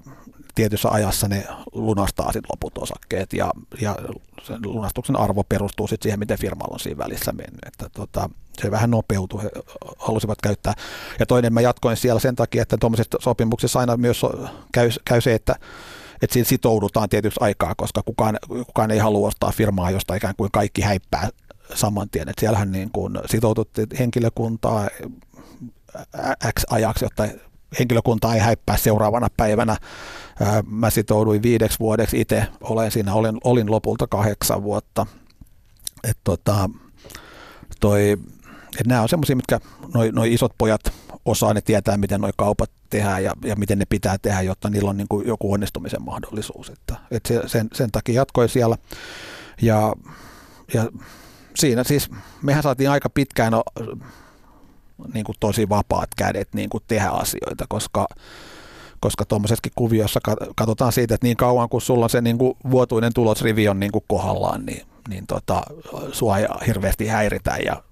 tietyssä 0.54 0.88
ajassa 0.88 1.28
ne 1.28 1.46
lunastaa 1.72 2.32
sitten 2.32 2.50
loput 2.52 2.78
osakkeet 2.78 3.32
ja, 3.32 3.50
ja 3.80 3.96
sen 4.42 4.58
lunastuksen 4.64 5.16
arvo 5.16 5.44
perustuu 5.44 5.86
sitten 5.86 6.02
siihen, 6.02 6.18
miten 6.18 6.38
firmalla 6.38 6.74
on 6.74 6.80
siinä 6.80 6.98
välissä 6.98 7.32
mennyt. 7.32 7.64
Että 7.66 7.88
tota, 7.88 8.30
se 8.62 8.70
vähän 8.70 8.90
nopeutui, 8.90 9.42
he 9.42 9.50
halusivat 9.98 10.38
käyttää. 10.42 10.74
Ja 11.18 11.26
toinen 11.26 11.54
mä 11.54 11.60
jatkoin 11.60 11.96
siellä 11.96 12.20
sen 12.20 12.36
takia, 12.36 12.62
että 12.62 12.76
tuommoisessa 12.76 13.18
sopimuksessa 13.20 13.80
aina 13.80 13.96
myös 13.96 14.22
käy, 14.72 14.90
käy 15.04 15.20
se, 15.20 15.34
että 15.34 15.56
että 16.22 16.34
siinä 16.34 16.48
sitoudutaan 16.48 17.08
tietysti 17.08 17.38
aikaa, 17.40 17.74
koska 17.74 18.02
kukaan, 18.02 18.38
kukaan 18.48 18.90
ei 18.90 18.98
halua 18.98 19.28
ostaa 19.28 19.52
firmaa, 19.52 19.90
josta 19.90 20.14
ikään 20.14 20.34
kuin 20.36 20.50
kaikki 20.52 20.82
häippää 20.82 21.28
saman 21.76 22.10
tien. 22.10 22.28
Että 22.28 22.40
siellähän 22.40 22.72
niin 22.72 22.90
kuin 22.90 23.18
sitoututtiin 23.26 23.88
henkilökuntaa 23.98 24.88
X 26.58 26.64
ajaksi, 26.70 27.04
jotta 27.04 27.28
henkilökunta 27.78 28.34
ei 28.34 28.40
häippää 28.40 28.76
seuraavana 28.76 29.28
päivänä. 29.36 29.76
Mä 30.66 30.90
sitouduin 30.90 31.42
viideksi 31.42 31.78
vuodeksi 31.78 32.20
itse, 32.20 32.46
olen 32.60 32.90
siinä, 32.90 33.14
olin, 33.14 33.38
olin 33.44 33.70
lopulta 33.70 34.06
kahdeksan 34.06 34.62
vuotta. 34.62 35.06
Et 36.04 36.18
tota, 36.24 36.70
toi, 37.80 38.16
et 38.80 38.86
nämä 38.86 39.02
on 39.02 39.08
semmoisia, 39.08 39.36
mitkä 39.36 39.60
noin 39.94 40.14
noi 40.14 40.34
isot 40.34 40.52
pojat 40.58 40.80
osaa, 41.24 41.54
ne 41.54 41.60
tietää, 41.60 41.96
miten 41.96 42.20
nuo 42.20 42.30
kaupat 42.36 42.70
tehdään 42.90 43.24
ja, 43.24 43.32
ja 43.44 43.56
miten 43.56 43.78
ne 43.78 43.84
pitää 43.88 44.18
tehdä, 44.18 44.42
jotta 44.42 44.70
niillä 44.70 44.90
on 44.90 44.96
niin 44.96 45.08
kuin 45.08 45.26
joku 45.26 45.52
onnistumisen 45.52 46.02
mahdollisuus. 46.02 46.70
Että, 46.70 46.96
et 47.10 47.26
se, 47.26 47.42
sen, 47.46 47.68
sen 47.72 47.90
takia 47.92 48.14
jatkoin 48.14 48.48
siellä. 48.48 48.76
Ja, 49.62 49.92
ja 50.74 50.88
siinä 51.56 51.84
siis, 51.84 52.10
mehän 52.42 52.62
saatiin 52.62 52.90
aika 52.90 53.10
pitkään 53.10 53.52
no, 53.52 53.62
niin 55.14 55.24
kuin 55.24 55.36
tosi 55.40 55.68
vapaat 55.68 56.08
kädet 56.16 56.48
niin 56.54 56.70
kuin 56.70 56.84
tehdä 56.88 57.08
asioita, 57.08 57.64
koska 57.68 58.06
koska 59.00 59.24
tuommoisessakin 59.24 59.72
kuviossa 59.74 60.20
katsotaan 60.56 60.92
siitä, 60.92 61.14
että 61.14 61.26
niin 61.26 61.36
kauan 61.36 61.68
kun 61.68 61.80
sulla 61.80 62.04
on 62.04 62.10
se 62.10 62.20
niin 62.20 62.38
kuin 62.38 62.56
vuotuinen 62.70 63.14
tulosrivi 63.14 63.68
on 63.68 63.80
niin 63.80 63.92
kuin 63.92 64.04
kohdallaan, 64.06 64.66
niin, 64.66 64.86
niin 65.08 65.26
tota, 65.26 65.62
sua 66.12 66.38
ei 66.38 66.46
hirveästi 66.66 67.06
häiritä 67.06 67.56
ja 67.66 67.82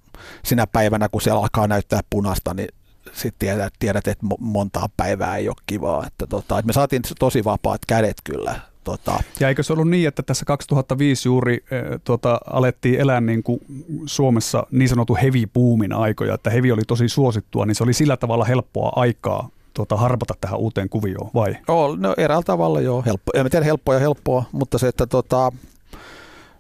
sinä 0.45 0.67
päivänä, 0.67 1.09
kun 1.09 1.23
siellä 1.23 1.41
alkaa 1.41 1.67
näyttää 1.67 2.01
punasta, 2.11 2.55
niin 2.55 2.69
sitten 3.13 3.39
tiedät, 3.39 3.73
tiedät, 3.79 4.09
että 4.09 4.27
montaa 4.39 4.89
päivää 4.97 5.37
ei 5.37 5.49
ole 5.49 5.57
kivaa. 5.67 6.07
Että 6.07 6.27
tota, 6.27 6.59
että 6.59 6.67
me 6.67 6.73
saatiin 6.73 7.03
tosi 7.19 7.45
vapaat 7.45 7.81
kädet 7.87 8.17
kyllä. 8.25 8.61
Tota. 8.85 9.23
Ja 9.41 9.49
eikö 9.49 9.63
se 9.63 9.73
ollut 9.73 9.91
niin, 9.91 10.09
että 10.09 10.23
tässä 10.23 10.45
2005 10.45 11.29
juuri 11.29 11.65
äh, 11.73 12.01
tota, 12.05 12.41
alettiin 12.47 13.01
elää 13.01 13.21
niin 13.21 13.43
kuin 13.43 13.61
Suomessa 14.07 14.67
niin 14.71 14.89
sanotun 14.89 15.17
heavy 15.17 15.47
boomin 15.55 15.93
aikoja, 15.93 16.35
että 16.35 16.51
heavy 16.51 16.71
oli 16.71 16.83
tosi 16.87 17.09
suosittua, 17.09 17.67
niin 17.67 17.75
se 17.75 17.85
oli 17.85 17.93
sillä 17.93 18.17
tavalla 18.17 18.45
helppoa 18.45 18.93
aikaa 18.97 19.49
tuota, 19.75 19.97
harpata 19.97 20.35
tähän 20.41 20.59
uuteen 20.59 20.89
kuvioon, 20.89 21.31
vai? 21.35 21.57
Oh, 21.69 21.99
no 21.99 22.15
eräällä 22.17 22.43
tavalla 22.43 22.81
joo, 22.81 23.03
helppo. 23.07 23.33
En 23.35 23.51
tiedä 23.51 23.65
helppoa 23.65 23.95
ja 23.95 24.01
helppoa, 24.01 24.45
mutta 24.53 24.79
se, 24.79 24.89
että 24.89 25.07
tota, 25.07 25.53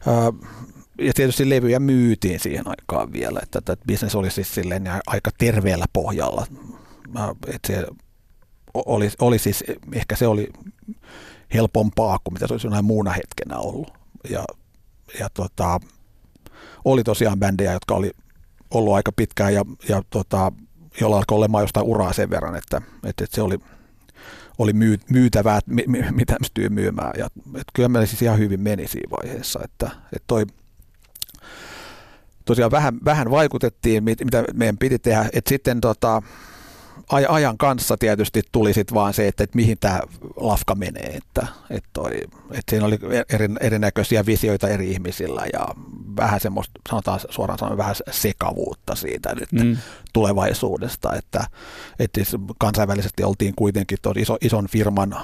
äh, 0.09 0.51
ja 0.99 1.13
tietysti 1.15 1.51
levyjä 1.51 1.79
myytiin 1.79 2.41
siihen 2.41 2.65
aikaan 2.67 3.13
vielä, 3.13 3.41
että, 3.43 3.59
että 3.59 3.77
bisnes 3.87 4.15
oli 4.15 4.31
siis 4.31 4.55
silleen 4.55 4.85
aika 5.07 5.31
terveellä 5.39 5.85
pohjalla. 5.93 6.47
Että 7.47 7.67
se 7.67 7.87
oli, 8.75 9.11
oli 9.21 9.39
siis, 9.39 9.65
ehkä 9.93 10.17
se 10.17 10.27
oli 10.27 10.49
helpompaa 11.55 12.19
kuin 12.25 12.35
mitä 12.35 12.47
se 12.47 12.55
olisi 12.55 12.67
jonain 12.67 12.85
muuna 12.85 13.11
hetkenä 13.11 13.59
ollut. 13.59 13.93
Ja, 14.31 14.45
ja 15.19 15.29
tota, 15.35 15.81
oli 16.85 17.05
tosiaan 17.05 17.39
bändejä, 17.39 17.73
jotka 17.73 17.95
oli 17.95 18.11
ollut 18.71 18.95
aika 18.95 19.13
pitkään 19.13 19.55
ja, 19.55 19.65
ja 19.89 20.03
tota, 20.11 20.53
jolla 21.01 21.17
alkoi 21.17 21.39
olemaan 21.39 21.63
jostain 21.65 21.87
uraa 21.87 22.13
sen 22.13 22.31
verran, 22.31 22.57
että, 22.57 22.83
että, 23.05 23.25
että 23.25 23.37
se 23.37 23.43
oli, 23.43 23.59
oli 24.59 24.73
myy, 24.73 24.99
myytävää, 25.11 25.61
mitä 26.11 26.37
pystyy 26.39 26.69
myymään. 26.69 27.13
Ja, 27.19 27.27
että 27.47 27.73
kyllä 27.75 27.89
meillä 27.89 28.07
siis 28.07 28.23
ihan 28.23 28.39
hyvin 28.39 28.61
meni 28.61 28.89
siinä 28.89 29.11
vaiheessa, 29.11 29.61
että, 29.65 29.91
että 30.13 30.25
toi– 30.27 30.47
tosiaan 32.45 32.71
vähän, 32.71 32.99
vähän 33.05 33.31
vaikutettiin, 33.31 34.05
mitä 34.05 34.45
meidän 34.55 34.79
piti 34.79 34.99
tehdä. 34.99 35.29
Et 35.33 35.47
sitten 35.47 35.81
tota, 35.81 36.23
ajan 37.09 37.59
kanssa 37.59 37.97
tietysti 37.97 38.43
tuli 38.53 38.73
sit 38.73 38.95
vaan 38.95 39.15
se, 39.15 39.29
että, 39.29 39.45
että 39.45 39.57
mihin 39.57 39.79
tämä 39.81 40.01
lafka 40.37 40.75
menee. 40.75 41.07
Että, 41.17 41.47
että, 41.71 41.91
toi, 41.93 42.21
että 42.51 42.71
siinä 42.71 42.87
oli 42.87 42.99
eri, 43.29 43.49
erinäköisiä 43.61 44.27
visioita 44.27 44.69
eri 44.69 44.91
ihmisillä 44.91 45.43
ja 45.53 45.69
vähän 46.17 46.41
semmoista, 46.41 46.81
sanotaan 46.89 47.21
suoraan 47.29 47.59
sanoen, 47.59 47.79
vähän 47.79 47.95
sekavuutta 48.11 48.95
siitä 48.95 49.35
nyt 49.35 49.53
mm. 49.53 49.77
tulevaisuudesta. 50.13 51.15
Että, 51.15 51.45
että 51.99 52.25
siis 52.25 52.43
kansainvälisesti 52.59 53.25
oltiin 53.25 53.55
kuitenkin 53.57 53.99
iso, 54.17 54.37
ison 54.41 54.67
firman 54.67 55.17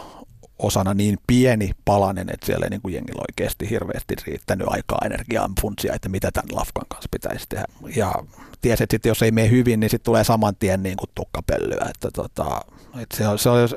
osana 0.62 0.94
niin 0.94 1.18
pieni 1.26 1.70
palanen, 1.84 2.28
että 2.32 2.46
siellä 2.46 2.64
ei 2.64 2.70
niin 2.70 2.82
kuin 2.82 2.94
jengillä 2.94 3.22
oikeasti 3.30 3.70
hirveästi 3.70 4.14
riittänyt 4.26 4.66
aikaa, 4.70 4.98
energiaa, 5.04 5.50
funtsia, 5.60 5.94
että 5.94 6.08
mitä 6.08 6.30
tämän 6.30 6.56
lafkan 6.56 6.84
kanssa 6.88 7.08
pitäisi 7.10 7.46
tehdä. 7.48 7.66
Ja 7.96 8.14
tiesi, 8.60 8.84
että 8.84 9.08
jos 9.08 9.22
ei 9.22 9.30
mene 9.30 9.50
hyvin, 9.50 9.80
niin 9.80 9.90
sitten 9.90 10.04
tulee 10.04 10.24
saman 10.24 10.56
tien 10.56 10.82
niin 10.82 10.96
kuin 10.96 11.10
tukkapellyä. 11.14 11.86
Että 11.90 12.10
tota, 12.10 12.60
että 13.02 13.16
se, 13.16 13.28
on, 13.28 13.38
se 13.38 13.48
on 13.50 13.68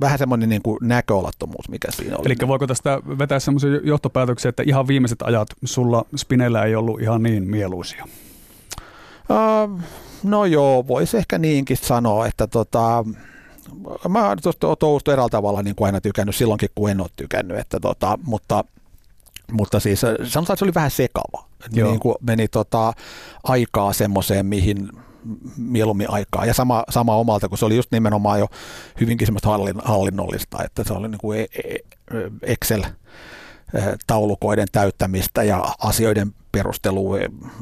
vähän 0.00 0.18
semmoinen 0.18 0.48
niin 0.48 0.62
kuin 0.62 0.78
näköalattomuus, 0.82 1.68
mikä 1.68 1.90
siinä 1.90 2.16
oli. 2.16 2.26
Eli 2.26 2.48
voiko 2.48 2.66
tästä 2.66 3.00
vetää 3.18 3.38
semmoisen 3.38 3.80
johtopäätöksen, 3.84 4.48
että 4.48 4.62
ihan 4.66 4.88
viimeiset 4.88 5.22
ajat 5.22 5.48
sulla 5.64 6.04
Spinellä 6.16 6.64
ei 6.64 6.74
ollut 6.74 7.00
ihan 7.00 7.22
niin 7.22 7.44
mieluisia? 7.44 8.04
Uh, 9.30 9.80
no 10.22 10.44
joo, 10.44 10.86
voisi 10.88 11.16
ehkä 11.16 11.38
niinkin 11.38 11.76
sanoa, 11.76 12.26
että 12.26 12.46
tota, 12.46 13.04
mä 14.08 14.28
oon 14.28 14.38
tuosta 14.42 14.76
touhusta 14.76 15.12
eräällä 15.12 15.30
tavalla 15.30 15.62
niin 15.62 15.76
kuin 15.76 15.86
aina 15.86 16.00
tykännyt 16.00 16.36
silloinkin, 16.36 16.68
kun 16.74 16.90
en 16.90 17.00
ole 17.00 17.08
tykännyt, 17.16 17.58
että 17.58 17.80
tota, 17.80 18.18
mutta, 18.22 18.64
mutta 19.52 19.80
siis 19.80 20.00
sanotaan, 20.00 20.42
että 20.42 20.56
se 20.56 20.64
oli 20.64 20.74
vähän 20.74 20.90
sekava. 20.90 21.44
Niin 21.72 22.00
kuin 22.00 22.16
meni 22.20 22.48
tota, 22.48 22.92
aikaa 23.44 23.92
semmoiseen, 23.92 24.46
mihin 24.46 24.88
mieluummin 25.56 26.10
aikaa. 26.10 26.46
Ja 26.46 26.54
sama, 26.54 26.84
sama 26.90 27.16
omalta, 27.16 27.48
kun 27.48 27.58
se 27.58 27.64
oli 27.64 27.76
just 27.76 27.92
nimenomaan 27.92 28.38
jo 28.38 28.46
hyvinkin 29.00 29.26
semmoista 29.26 29.48
hallin, 29.48 29.80
hallinnollista, 29.84 30.64
että 30.64 30.84
se 30.84 30.92
oli 30.92 31.08
niin 31.08 31.18
kuin 31.18 31.40
e, 31.40 31.44
e, 31.44 31.76
Excel-taulukoiden 32.42 34.66
täyttämistä 34.72 35.42
ja 35.42 35.74
asioiden 35.78 36.34
perustelua 36.52 37.18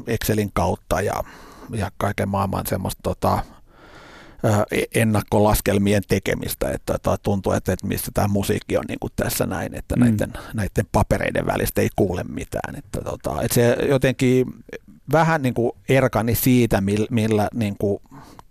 Excelin 0.07 0.51
kautta 0.53 1.01
ja, 1.01 1.25
ja 1.71 1.91
kaiken 1.97 2.29
maailman 2.29 2.67
semmoista 2.67 3.01
tota, 3.03 3.39
ennakkolaskelmien 4.95 6.03
tekemistä, 6.09 6.71
että, 6.71 6.95
että 6.95 7.17
tuntuu, 7.23 7.53
että, 7.53 7.73
että 7.73 7.87
mistä 7.87 8.11
tämä 8.15 8.29
musiikki 8.29 8.77
on 8.77 8.85
niin 8.89 8.99
kuin 9.01 9.13
tässä 9.17 9.47
näin, 9.47 9.75
että 9.75 9.97
mm. 9.97 10.01
näiden, 10.01 10.33
näiden 10.55 10.87
papereiden 10.93 11.47
välistä 11.47 11.81
ei 11.81 11.89
kuule 11.97 12.25
mitään. 12.25 12.77
Että, 12.77 13.01
tota, 13.01 13.43
että 13.43 13.55
se 13.55 13.77
jotenkin 13.89 14.47
vähän 15.13 15.43
niin 15.43 15.55
kuin 15.55 15.73
erkani 15.89 16.35
siitä, 16.35 16.81
millä, 16.81 17.07
millä 17.11 17.49
niin 17.55 17.77
kuin 17.79 18.03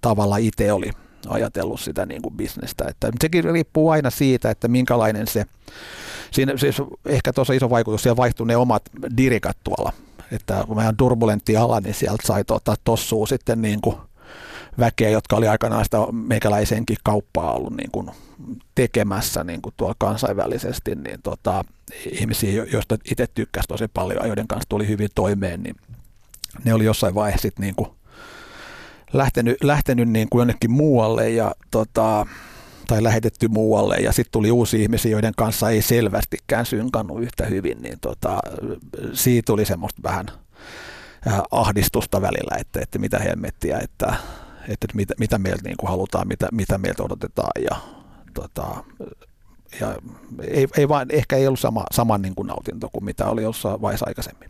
tavalla 0.02 0.38
itse 0.38 0.74
oli 0.74 0.92
ajatellut 1.28 1.80
sitä 1.80 2.06
niin 2.06 2.22
kuin 2.22 2.36
bisnestä. 2.36 2.86
Että 2.88 3.12
sekin 3.22 3.44
riippuu 3.44 3.90
aina 3.90 4.10
siitä, 4.10 4.50
että 4.50 4.68
minkälainen 4.68 5.28
se, 5.28 5.46
siinä 6.32 6.58
siis 6.58 6.76
ehkä 7.06 7.34
tuossa 7.34 7.54
iso 7.54 7.70
vaikutus, 7.70 8.04
siellä 8.04 8.18
vaihtui 8.18 8.48
ne 8.48 8.58
omat 8.58 8.84
dirikat 9.18 9.58
tuolla, 9.64 9.94
että 10.32 10.64
kun 10.68 10.76
meidän 10.78 10.98
turbulentti 10.98 11.58
ala, 11.58 11.80
niin 11.82 11.94
sieltä 11.94 12.28
sai 12.28 12.44
tota, 12.44 12.76
tossua 12.84 13.28
sitten 13.28 13.62
niin 13.62 13.82
kuin 13.82 13.98
väkeä, 14.80 15.10
jotka 15.10 15.36
oli 15.36 15.48
aikanaan 15.48 15.84
sitä 15.84 15.98
meikäläisenkin 16.12 16.98
kauppaa 17.04 17.54
ollut 17.54 17.78
niin 17.78 17.92
kuin 17.92 18.10
tekemässä 18.76 19.44
niin 19.44 19.62
kuin 19.62 19.74
tuolla 19.78 19.96
kansainvälisesti, 19.98 20.96
niin 20.96 21.22
tota, 21.24 21.66
ihmisiä, 22.12 22.66
joista 22.74 22.98
itse 23.12 23.28
tykkäsi 23.28 23.68
tosi 23.68 23.88
paljon 23.88 24.20
ja 24.22 24.28
joiden 24.28 24.48
kanssa 24.48 24.70
tuli 24.70 24.88
hyvin 24.88 25.10
toimeen, 25.16 25.64
niin 25.64 25.76
ne 26.64 26.74
oli 26.74 26.86
jossain 26.86 27.16
vaiheessa 27.16 27.50
niin 27.60 27.76
kuin 27.76 27.90
lähtenyt, 29.14 29.64
lähtenyt 29.64 30.10
niin 30.10 30.28
kuin 30.30 30.40
jonnekin 30.40 30.72
muualle 30.72 31.30
ja 31.30 31.52
tota, 31.72 32.26
tai 32.88 33.04
lähetetty 33.04 33.48
muualle. 33.48 33.96
Ja 33.96 34.12
sitten 34.12 34.32
tuli 34.32 34.52
uusi 34.52 34.82
ihmisiä, 34.82 35.12
joiden 35.12 35.34
kanssa 35.38 35.70
ei 35.70 35.82
selvästikään 35.82 36.66
synkannut 36.66 37.22
yhtä 37.22 37.46
hyvin, 37.46 37.82
niin 37.82 38.00
tota, 38.02 38.40
siitä 39.14 39.46
tuli 39.46 39.66
semmoista 39.66 40.04
vähän 40.04 40.26
ahdistusta 41.52 42.22
välillä, 42.22 42.58
että, 42.60 42.80
että 42.82 43.00
mitä 43.00 43.20
helmettiä, 43.20 43.80
että, 43.80 44.16
että 44.68 44.88
mitä, 44.94 45.14
mitä 45.20 45.38
meiltä 45.38 45.64
niin 45.64 45.78
kuin 45.78 45.90
halutaan, 45.90 46.28
mitä, 46.28 46.48
mitä 46.52 46.78
meiltä 46.78 47.04
odotetaan 47.04 47.64
ja, 47.70 47.78
tota, 48.34 48.84
ja 49.82 49.96
ei, 50.42 50.68
ei 50.78 50.90
vaan, 50.90 51.08
ehkä 51.10 51.36
ei 51.36 51.48
ollut 51.48 51.60
sama, 51.60 51.84
sama 51.92 52.18
niin 52.18 52.36
kuin 52.36 52.48
nautinto 52.48 52.90
kuin 52.90 53.06
mitä 53.06 53.26
oli 53.26 53.44
jossain 53.44 53.82
vaiheessa 53.82 54.06
aikaisemmin. 54.08 54.50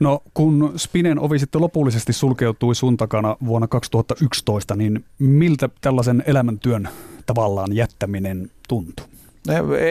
No 0.00 0.22
kun 0.34 0.72
Spinen 0.76 1.18
ovi 1.18 1.38
sitten 1.38 1.60
lopullisesti 1.60 2.12
sulkeutui 2.12 2.74
sun 2.74 2.96
takana 2.96 3.36
vuonna 3.46 3.68
2011, 3.68 4.76
niin 4.76 5.04
miltä 5.18 5.68
tällaisen 5.80 6.24
elämäntyön 6.26 6.88
tavallaan 7.26 7.76
jättäminen 7.76 8.50
tuntui? 8.68 9.06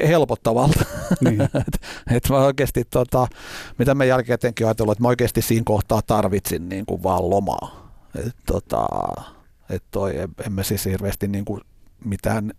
helpottavalta. 0.07 0.85
Niin. 1.21 1.41
et, 1.67 1.81
et 2.11 2.29
mä 2.29 2.37
oikeasti, 2.37 2.83
tota, 2.83 3.27
mitä 3.77 3.95
mä 3.95 4.05
jälkikäteenkin 4.05 4.67
ajatellut, 4.67 4.91
että 4.91 5.01
mä 5.01 5.07
oikeasti 5.07 5.41
siinä 5.41 5.63
kohtaa 5.65 6.01
tarvitsin 6.01 6.69
niin 6.69 6.85
kuin 6.85 7.03
vaan 7.03 7.29
lomaa 7.29 7.84
Et, 8.17 8.35
tota, 8.45 8.87
et 9.69 9.83
toi, 9.91 10.19
en 10.45 10.53
mä 10.53 10.63
siis 10.63 10.85
hirveästi 10.85 11.27
niin 11.27 11.45
kuin 11.45 11.61
mitään 12.05 12.51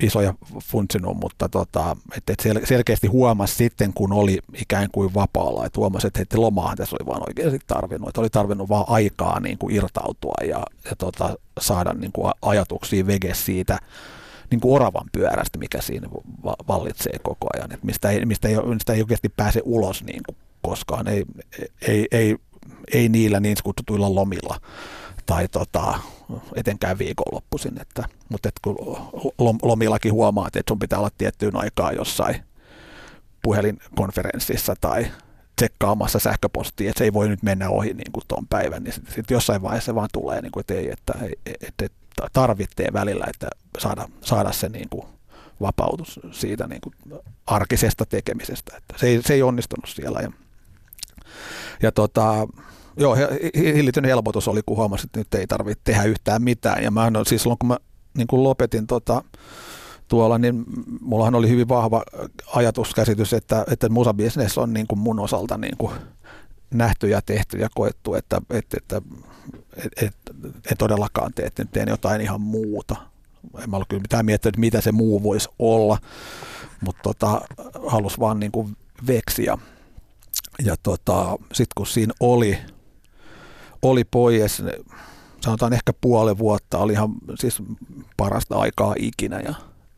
isoja 0.00 0.34
funtsinut, 0.64 1.16
mutta 1.16 1.48
tota, 1.48 1.96
et, 2.16 2.30
et 2.30 2.42
sel- 2.42 2.66
selkeästi 2.66 3.06
huomasi 3.06 3.54
sitten, 3.54 3.92
kun 3.92 4.12
oli 4.12 4.38
ikään 4.54 4.88
kuin 4.92 5.14
vapaalla, 5.14 5.66
että 5.66 5.80
huomasi, 5.80 6.06
että 6.06 6.18
heti 6.18 6.36
lomaa 6.36 6.76
tässä 6.76 6.96
oli 7.00 7.06
vaan 7.06 7.22
oikeasti 7.28 7.58
tarvinnut, 7.66 8.08
että 8.08 8.20
oli 8.20 8.30
tarvinnut 8.30 8.68
vaan 8.68 8.84
aikaa 8.88 9.40
niin 9.40 9.58
kuin 9.58 9.74
irtautua 9.74 10.34
ja, 10.48 10.62
ja 10.84 10.96
tota, 10.98 11.36
saada 11.60 11.92
niin 11.92 12.12
kuin 12.12 12.32
ajatuksia 12.42 13.06
vege 13.06 13.34
siitä 13.34 13.78
niin 14.50 14.60
kuin 14.60 14.74
oravan 14.74 15.06
pyörästä, 15.12 15.58
mikä 15.58 15.80
siinä 15.80 16.08
vallitsee 16.68 17.18
koko 17.22 17.46
ajan, 17.54 17.72
että 17.72 17.86
mistä 17.86 18.10
ei, 18.10 18.26
mistä 18.26 18.48
ei, 18.48 18.56
mistä 18.56 18.92
ei 18.92 19.00
oikeasti 19.00 19.28
pääse 19.28 19.62
ulos 19.64 20.04
niin 20.04 20.20
kuin 20.26 20.36
koskaan, 20.62 21.08
ei, 21.08 21.24
ei, 21.88 22.06
ei, 22.10 22.36
ei 22.94 23.08
niillä 23.08 23.40
niin 23.40 23.56
kutsutuilla 23.64 24.14
lomilla 24.14 24.60
tai 25.26 25.48
tota, 25.48 25.98
etenkään 26.54 26.98
viikonloppuisin. 26.98 27.80
Että, 27.80 28.04
mutta 28.28 28.48
et 28.48 28.54
kun 28.62 28.76
lomillakin 29.62 30.12
huomaat, 30.12 30.56
että 30.56 30.70
sun 30.70 30.78
pitää 30.78 30.98
olla 30.98 31.10
tiettyyn 31.18 31.56
aikaa 31.56 31.92
jossain 31.92 32.36
puhelinkonferenssissa 33.42 34.74
tai 34.80 35.06
tsekkaamassa 35.56 36.18
sähköpostia, 36.18 36.90
että 36.90 36.98
se 36.98 37.04
ei 37.04 37.12
voi 37.12 37.28
nyt 37.28 37.42
mennä 37.42 37.68
ohi 37.68 37.94
niin 37.94 38.12
kuin 38.12 38.24
tuon 38.28 38.46
päivän, 38.46 38.84
niin 38.84 38.92
sitten 38.92 39.14
sit 39.14 39.30
jossain 39.30 39.62
vaiheessa 39.62 39.94
vaan 39.94 40.08
tulee, 40.12 40.42
niin 40.42 40.52
kuin, 40.52 40.60
että, 40.60 40.74
ei, 40.74 40.90
että, 40.90 41.14
että, 41.46 41.84
että 41.84 42.28
tarvitsee 42.32 42.88
välillä, 42.92 43.26
että 43.28 43.48
saada, 43.78 44.08
saada 44.20 44.52
se 44.52 44.68
niin 44.68 44.88
kuin 44.88 45.06
vapautus 45.60 46.20
siitä 46.32 46.66
niin 46.66 46.80
kuin 46.80 46.94
arkisesta 47.46 48.06
tekemisestä. 48.06 48.76
Että 48.76 48.94
se, 48.98 49.06
ei, 49.06 49.22
se 49.22 49.34
ei 49.34 49.42
onnistunut 49.42 49.88
siellä. 49.88 50.20
Ja, 50.20 50.32
ja 51.82 51.92
tota, 51.92 52.48
Joo, 53.00 53.16
hillitön 53.56 54.04
helpotus 54.04 54.48
oli, 54.48 54.60
kun 54.66 54.76
huomasin, 54.76 55.06
että 55.06 55.20
nyt 55.20 55.34
ei 55.34 55.46
tarvitse 55.46 55.80
tehdä 55.84 56.02
yhtään 56.02 56.42
mitään. 56.42 56.84
Ja 56.84 56.90
mä 56.90 57.06
en, 57.06 57.14
siis 57.26 57.42
silloin, 57.42 57.58
kun 57.58 57.68
mä 57.68 57.76
niin 58.16 58.26
kun 58.26 58.42
lopetin 58.42 58.86
tota, 58.86 59.24
tuolla, 60.08 60.38
niin 60.38 60.64
mullahan 61.00 61.34
oli 61.34 61.48
hyvin 61.48 61.68
vahva 61.68 62.02
ajatuskäsitys, 62.54 63.32
että, 63.32 63.64
että 63.70 63.88
musabisnes 63.88 64.58
on 64.58 64.72
niin 64.72 64.86
kuin 64.86 64.98
mun 64.98 65.20
osalta 65.20 65.58
niin 65.58 65.76
kuin 65.78 65.92
nähty 66.70 67.08
ja 67.08 67.22
tehty 67.22 67.58
ja 67.58 67.68
koettu, 67.74 68.14
että, 68.14 68.40
että, 68.50 68.76
että 68.76 69.02
et, 69.76 70.02
et, 70.02 70.14
en 70.70 70.76
todellakaan 70.78 71.34
tee, 71.34 71.46
että 71.46 71.64
teen 71.64 71.88
jotain 71.88 72.20
ihan 72.20 72.40
muuta. 72.40 72.96
En 73.58 73.70
mä 73.70 73.80
kyllä 73.88 74.02
mitään 74.02 74.26
miettinyt, 74.26 74.54
että 74.54 74.60
mitä 74.60 74.80
se 74.80 74.92
muu 74.92 75.22
voisi 75.22 75.48
olla, 75.58 75.98
mutta 76.80 77.02
tota, 77.02 77.40
halus 77.86 78.20
vaan 78.20 78.40
niin 78.40 78.52
kuin 78.52 78.76
veksiä. 79.06 79.58
Ja 80.64 80.76
tota, 80.82 81.36
sitten 81.52 81.72
kun 81.76 81.86
siinä 81.86 82.14
oli 82.20 82.58
oli 83.82 84.04
pois, 84.04 84.62
sanotaan 85.40 85.72
ehkä 85.72 85.92
puoli 86.00 86.38
vuotta, 86.38 86.78
oli 86.78 86.92
ihan 86.92 87.10
siis 87.38 87.62
parasta 88.16 88.56
aikaa 88.56 88.94
ikinä 88.98 89.40
ja 89.40 89.54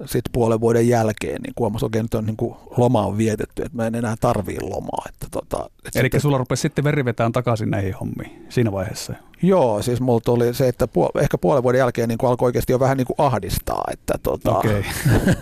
sitten 0.06 0.32
puolen 0.32 0.60
vuoden 0.60 0.88
jälkeen 0.88 1.42
niin 1.42 1.54
huomasi 1.58 1.84
oikein, 1.84 2.04
että 2.04 2.18
on, 2.18 2.26
niin 2.26 2.36
kuin 2.36 2.54
loma 2.76 3.06
on 3.06 3.18
vietetty, 3.18 3.62
että 3.62 3.76
mä 3.76 3.86
en 3.86 3.94
enää 3.94 4.14
tarvii 4.20 4.60
lomaa. 4.60 5.04
Että 5.08 5.26
tota, 5.30 5.70
että 5.86 6.00
Eli 6.00 6.06
sitten, 6.06 6.20
sulla 6.20 6.38
rupesi 6.38 6.60
sitten 6.60 6.84
veri 6.84 7.04
vetään 7.04 7.32
takaisin 7.32 7.70
näihin 7.70 7.94
hommiin 7.94 8.46
siinä 8.48 8.72
vaiheessa? 8.72 9.14
Joo, 9.42 9.82
siis 9.82 10.00
mulla 10.00 10.20
tuli 10.20 10.54
se, 10.54 10.68
että 10.68 10.84
puol- 10.86 11.20
ehkä 11.20 11.38
puolen 11.38 11.62
vuoden 11.62 11.78
jälkeen 11.78 12.08
niin 12.08 12.18
alkoi 12.22 12.46
oikeasti 12.46 12.72
jo 12.72 12.80
vähän 12.80 12.96
niin 12.96 13.06
kuin 13.06 13.14
ahdistaa, 13.18 13.84
että 13.92 14.14
tota, 14.22 14.58
okay. 14.58 14.82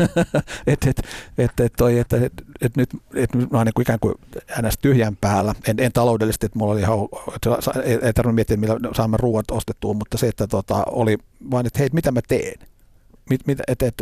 et, 0.67 0.87
et, 0.87 1.03
et, 1.39 1.61
et, 1.61 1.73
toi, 1.77 1.99
että 1.99 2.17
et, 2.17 2.33
et 2.61 2.77
nyt, 2.77 2.91
et 3.15 3.35
nyt 3.35 3.51
mä 3.51 3.59
oon 3.59 3.67
niin 3.67 3.81
ikään 3.81 3.99
kuin 4.01 4.15
ns. 4.63 4.79
tyhjän 4.79 5.17
päällä. 5.21 5.55
En, 5.69 5.77
en 5.79 5.93
taloudellisesti, 5.93 6.47
että 6.47 6.59
mulla 6.59 6.73
oli 6.73 6.81
ihan, 6.81 6.99
ei, 7.85 7.99
ei 8.03 8.13
tarvinnut 8.13 8.35
miettiä, 8.35 8.57
millä 8.57 8.77
saamme 8.95 9.17
ruoat 9.21 9.51
ostettua, 9.51 9.95
mutta 9.95 10.19
se, 10.19 10.29
että 10.29 10.47
tota, 10.47 10.85
oli 10.91 11.19
vaan, 11.51 11.67
että 11.67 11.79
hei, 11.79 11.89
mitä 11.93 12.13
mä 12.13 12.21
teen? 12.29 12.68
Mit, 13.31 13.47
mit, 13.47 13.59
et, 13.69 13.83
et, 13.83 13.95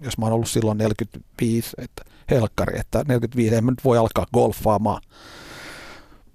jos 0.00 0.18
mä 0.18 0.26
oon 0.26 0.32
ollut 0.32 0.48
silloin 0.48 0.78
45, 0.78 1.70
että 1.78 2.04
helkkari, 2.30 2.80
että 2.80 3.04
45, 3.08 3.54
en 3.54 3.64
mä 3.64 3.70
nyt 3.70 3.84
voi 3.84 3.98
alkaa 3.98 4.26
golfaamaan. 4.34 5.02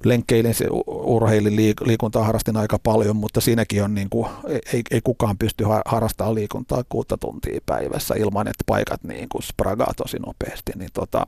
Lenkkeilin, 0.06 0.54
urheilin, 0.88 1.56
liikuntaa 1.82 2.24
harrastin 2.24 2.58
aika 2.58 2.80
paljon, 2.80 3.16
mutta 3.16 3.42
siinäkin 3.42 3.84
on 3.84 3.94
niin 3.94 4.10
kuin, 4.10 4.28
ei, 4.74 4.82
ei 4.92 5.02
kukaan 5.04 5.38
pysty 5.38 5.64
harrastamaan 5.86 6.36
liikuntaa 6.36 6.84
kuutta 6.90 7.18
tuntia 7.18 7.60
päivässä 7.66 8.16
ilman, 8.18 8.48
että 8.48 8.64
paikat 8.68 9.04
niin 9.04 9.30
kuin 9.30 9.44
spragaa 9.44 9.94
tosi 9.98 10.18
nopeasti. 10.20 10.72
Niin 10.76 10.90
tota, 10.94 11.26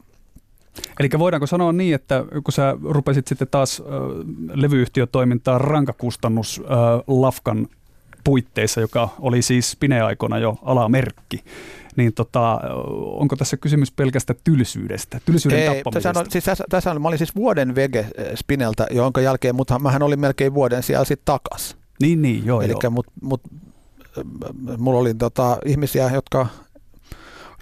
Eli 1.00 1.10
voidaanko 1.20 1.48
sanoa 1.48 1.72
niin, 1.72 1.96
että 1.96 2.26
kun 2.44 2.54
sä 2.54 2.78
rupesit 2.84 3.28
sitten 3.28 3.48
taas 3.52 3.82
äh, 3.82 3.86
levyyhtiötoimintaa 4.54 5.58
rankakustannus 5.58 6.62
äh, 6.64 6.68
Lafkan 7.08 7.68
puitteissa, 8.24 8.82
joka 8.82 9.09
oli 9.20 9.41
siis 9.41 9.72
Spine-aikoina 9.72 10.38
jo 10.39 10.57
alamerkki. 10.61 11.43
Niin 11.95 12.13
tota, 12.13 12.59
onko 12.95 13.36
tässä 13.36 13.57
kysymys 13.57 13.91
pelkästä 13.91 14.36
tylsyydestä, 14.43 15.20
tylsyyden 15.26 15.59
Ei, 15.59 15.84
tässä 15.93 16.09
on, 16.15 16.26
siis 16.30 16.43
tässä, 16.43 16.63
tässä 16.70 16.91
on, 16.91 17.01
mä 17.01 17.07
olin 17.07 17.17
siis 17.17 17.36
vuoden 17.36 17.76
vege 17.76 17.99
eh, 17.99 18.36
Spineltä, 18.36 18.88
jonka 18.91 19.22
jälkeen, 19.22 19.55
mutta 19.55 19.80
mähän 19.80 20.03
olin 20.03 20.20
melkein 20.20 20.53
vuoden 20.53 20.84
siellä 20.84 21.05
sitten 21.05 21.26
takas. 21.26 21.78
Niin, 22.01 22.22
niin, 22.22 22.45
joo, 22.45 22.61
Elikkä 22.61 22.86
joo. 22.86 22.91
Mut, 22.91 23.07
mut, 23.22 23.41
mulla 24.78 24.99
oli 24.99 25.13
tota, 25.13 25.57
ihmisiä, 25.65 26.09
jotka, 26.13 26.47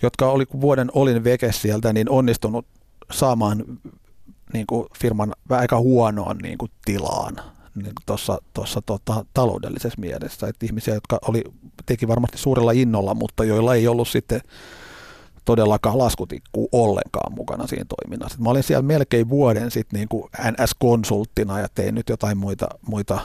jotka 0.01 0.29
oli, 0.29 0.45
kun 0.45 0.61
vuoden 0.61 0.89
olin 0.93 1.23
vege 1.23 1.51
sieltä, 1.51 1.93
niin 1.93 2.09
onnistunut 2.09 2.65
saamaan 3.11 3.63
niin 4.53 4.67
kuin 4.67 4.87
firman 4.99 5.33
aika 5.49 5.79
huonoon 5.79 6.37
niin 6.37 6.57
kuin 6.57 6.71
tilaan 6.85 7.35
niin 7.83 7.93
tuossa, 8.05 8.37
tuossa 8.53 8.81
tota, 8.85 9.25
taloudellisessa 9.33 10.01
mielessä. 10.01 10.47
Että 10.47 10.65
ihmisiä, 10.65 10.93
jotka 10.93 11.19
oli, 11.27 11.43
teki 11.85 12.07
varmasti 12.07 12.37
suurella 12.37 12.71
innolla, 12.71 13.13
mutta 13.13 13.43
joilla 13.43 13.75
ei 13.75 13.87
ollut 13.87 14.07
sitten 14.07 14.41
todellakaan 15.45 15.97
laskutikku 15.97 16.69
ollenkaan 16.71 17.33
mukana 17.33 17.67
siinä 17.67 17.85
toiminnassa. 17.85 18.37
Mä 18.41 18.49
olin 18.49 18.63
siellä 18.63 18.81
melkein 18.81 19.29
vuoden 19.29 19.71
sitten 19.71 19.97
niin 19.97 20.07
kuin 20.07 20.23
NS-konsulttina 20.51 21.59
ja 21.59 21.67
tein 21.75 21.95
nyt 21.95 22.09
jotain 22.09 22.37
muita, 22.37 22.67
muita 22.87 23.19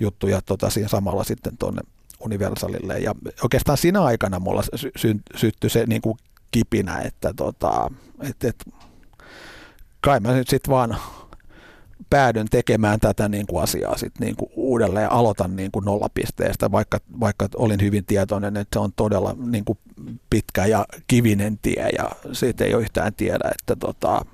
juttuja 0.00 0.40
tota, 0.42 0.70
siinä 0.70 0.88
samalla 0.88 1.24
sitten 1.24 1.58
tuonne 1.58 1.82
Universalille. 2.20 2.98
Ja 2.98 3.14
oikeastaan 3.42 3.78
siinä 3.78 4.04
aikana 4.04 4.38
mulla 4.38 4.62
sy- 4.74 4.92
sy- 4.96 5.20
syttyi 5.36 5.70
se 5.70 5.84
niin 5.86 6.02
kuin 6.02 6.18
kipinä, 6.50 6.98
että 6.98 7.32
tota, 7.36 7.90
et, 8.20 8.44
et, 8.44 8.64
kai 10.00 10.20
mä 10.20 10.32
nyt 10.32 10.48
sitten 10.48 10.74
vaan 10.74 10.96
päädyn 12.10 12.46
tekemään 12.50 13.00
tätä 13.00 13.28
niin 13.28 13.46
kuin 13.46 13.62
asiaa 13.62 13.98
sit 13.98 14.12
niin 14.20 14.36
kuin 14.36 14.50
uudelleen 14.56 15.12
aloitan 15.12 15.56
niin 15.56 15.70
kuin 15.70 15.84
nollapisteestä, 15.84 16.72
vaikka, 16.72 16.98
vaikka 17.20 17.48
olin 17.56 17.80
hyvin 17.80 18.04
tietoinen, 18.04 18.56
että 18.56 18.78
se 18.78 18.84
on 18.84 18.92
todella 18.96 19.36
niin 19.38 19.64
kuin 19.64 19.78
pitkä 20.30 20.66
ja 20.66 20.86
kivinen 21.06 21.58
tie 21.62 21.88
ja 21.98 22.10
siitä 22.32 22.64
ei 22.64 22.74
ole 22.74 22.82
yhtään 22.82 23.14
tiedä, 23.14 23.50
että 23.60 23.76
tota, 23.76 24.24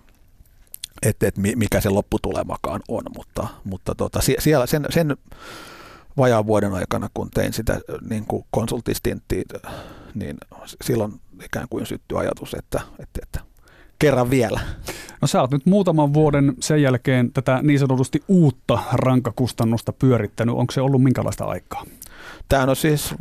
että, 1.02 1.26
että 1.26 1.40
mikä 1.40 1.80
se 1.80 1.88
lopputulemakaan 1.88 2.80
on, 2.88 3.02
mutta, 3.16 3.46
mutta 3.64 3.94
tota, 3.94 4.20
siellä 4.38 4.66
sen, 4.66 4.86
sen 4.90 5.16
vajaan 6.16 6.46
vuoden 6.46 6.72
aikana, 6.72 7.08
kun 7.14 7.30
tein 7.34 7.52
sitä 7.52 7.80
niin 8.08 8.24
kuin 8.26 8.44
konsultistinttiä, 8.50 9.42
niin 10.14 10.36
silloin 10.84 11.20
ikään 11.44 11.66
kuin 11.70 11.86
syttyi 11.86 12.18
ajatus, 12.18 12.54
että, 12.54 12.80
että, 12.98 13.20
että 13.22 13.53
kerran 13.98 14.30
vielä. 14.30 14.60
No 15.20 15.28
sä 15.28 15.40
oot 15.40 15.50
nyt 15.50 15.66
muutaman 15.66 16.14
vuoden 16.14 16.54
sen 16.60 16.82
jälkeen 16.82 17.32
tätä 17.32 17.60
niin 17.62 17.78
sanotusti 17.78 18.22
uutta 18.28 18.78
rankakustannusta 18.92 19.92
pyörittänyt. 19.92 20.54
Onko 20.54 20.72
se 20.72 20.80
ollut 20.80 21.02
minkälaista 21.02 21.44
aikaa? 21.44 21.84
Tämä 22.48 22.62
on 22.62 22.76
siis, 22.76 23.14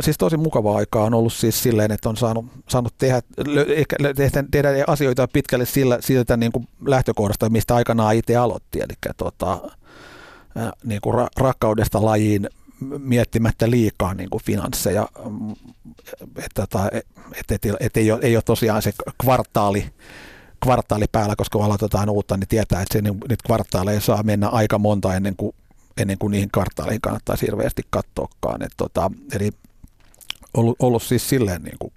siis 0.00 0.18
tosi 0.18 0.36
mukava 0.36 0.76
aikaa 0.76 1.04
on 1.04 1.14
ollut 1.14 1.32
siis 1.32 1.62
silleen, 1.62 1.92
että 1.92 2.08
on 2.08 2.16
saanut, 2.16 2.46
saanut 2.68 2.94
tehdä, 2.98 3.22
ehkä 3.68 3.96
tehdä, 4.16 4.44
tehdä 4.50 4.68
asioita 4.86 5.28
pitkälle 5.32 5.66
sillä, 5.66 5.98
siltä 6.00 6.36
niin 6.36 6.52
kuin 6.52 6.68
lähtökohdasta, 6.86 7.50
mistä 7.50 7.74
aikanaan 7.74 8.14
itse 8.16 8.36
aloitti. 8.36 8.80
Eli 8.80 9.12
tota, 9.16 9.60
niin 10.84 11.00
kuin 11.00 11.14
ra, 11.14 11.26
rakkaudesta 11.36 12.04
lajiin 12.04 12.48
miettimättä 12.80 13.70
liikaa 13.70 14.14
niin 14.14 14.30
kuin 14.30 14.42
finansseja, 14.44 15.08
että, 16.36 16.62
että, 16.62 16.90
että, 17.32 17.54
että, 17.54 17.76
että 17.80 18.00
ei, 18.00 18.12
ole, 18.12 18.20
ei 18.22 18.36
ole 18.36 18.42
tosiaan 18.42 18.82
se 18.82 18.92
kvartaali, 19.22 19.86
kvartaali 20.64 21.04
päällä, 21.12 21.36
koska 21.36 21.64
aloitetaan 21.64 22.10
uutta, 22.10 22.36
niin 22.36 22.48
tietää, 22.48 22.82
että 22.82 22.92
se, 22.92 23.02
niin, 23.02 23.20
nyt 23.28 23.42
kvartaaleja 23.42 24.00
saa 24.00 24.22
mennä 24.22 24.48
aika 24.48 24.78
monta 24.78 25.14
ennen 25.14 25.36
kuin, 25.36 25.54
ennen 25.96 26.18
kuin 26.18 26.30
niihin 26.30 26.50
kvartaaleihin 26.52 27.00
kannattaa 27.00 27.36
hirveästi 27.42 27.82
katsoakaan. 27.90 28.62
Et, 28.62 28.72
tota, 28.76 29.10
eli 29.32 29.50
ollut, 30.54 30.76
ollut 30.78 31.02
siis 31.02 31.28
silleen 31.28 31.62
niin 31.62 31.76
kuin 31.78 31.92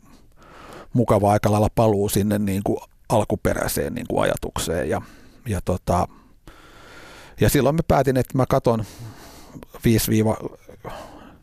mukava 0.94 1.32
aika 1.32 1.52
lailla 1.52 1.70
paluu 1.76 2.10
sinne 2.10 2.40
niin 2.40 2.62
kuin 2.64 2.80
alkuperäiseen 3.10 3.94
niin 3.94 4.08
kuin 4.08 4.24
ajatukseen 4.24 4.90
ja, 4.90 5.02
ja, 5.48 5.62
tota, 5.66 6.08
ja 7.42 7.50
silloin 7.50 7.76
mä 7.76 7.82
päätin, 7.88 8.18
että 8.18 8.38
mä 8.38 8.46
katon 8.46 8.86
5 9.84 10.12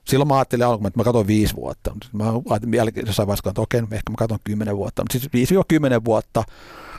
silloin 0.08 0.28
mä 0.28 0.34
ajattelin 0.34 0.66
alkuun, 0.66 0.86
että 0.86 1.00
mä 1.00 1.04
katson 1.04 1.26
viisi 1.26 1.56
vuotta. 1.56 1.96
Mä 2.12 2.24
ajattelin 2.50 2.74
jälkeen 2.74 3.06
jossain 3.06 3.26
vaiheessa, 3.26 3.48
että 3.48 3.60
okei, 3.60 3.80
ehkä 3.80 4.10
mä 4.10 4.16
katson 4.18 4.38
kymmenen 4.44 4.76
vuotta. 4.76 5.02
Mutta 5.02 5.12
siis 5.12 5.32
viisi 5.32 5.54
10 5.68 6.04
vuotta 6.04 6.44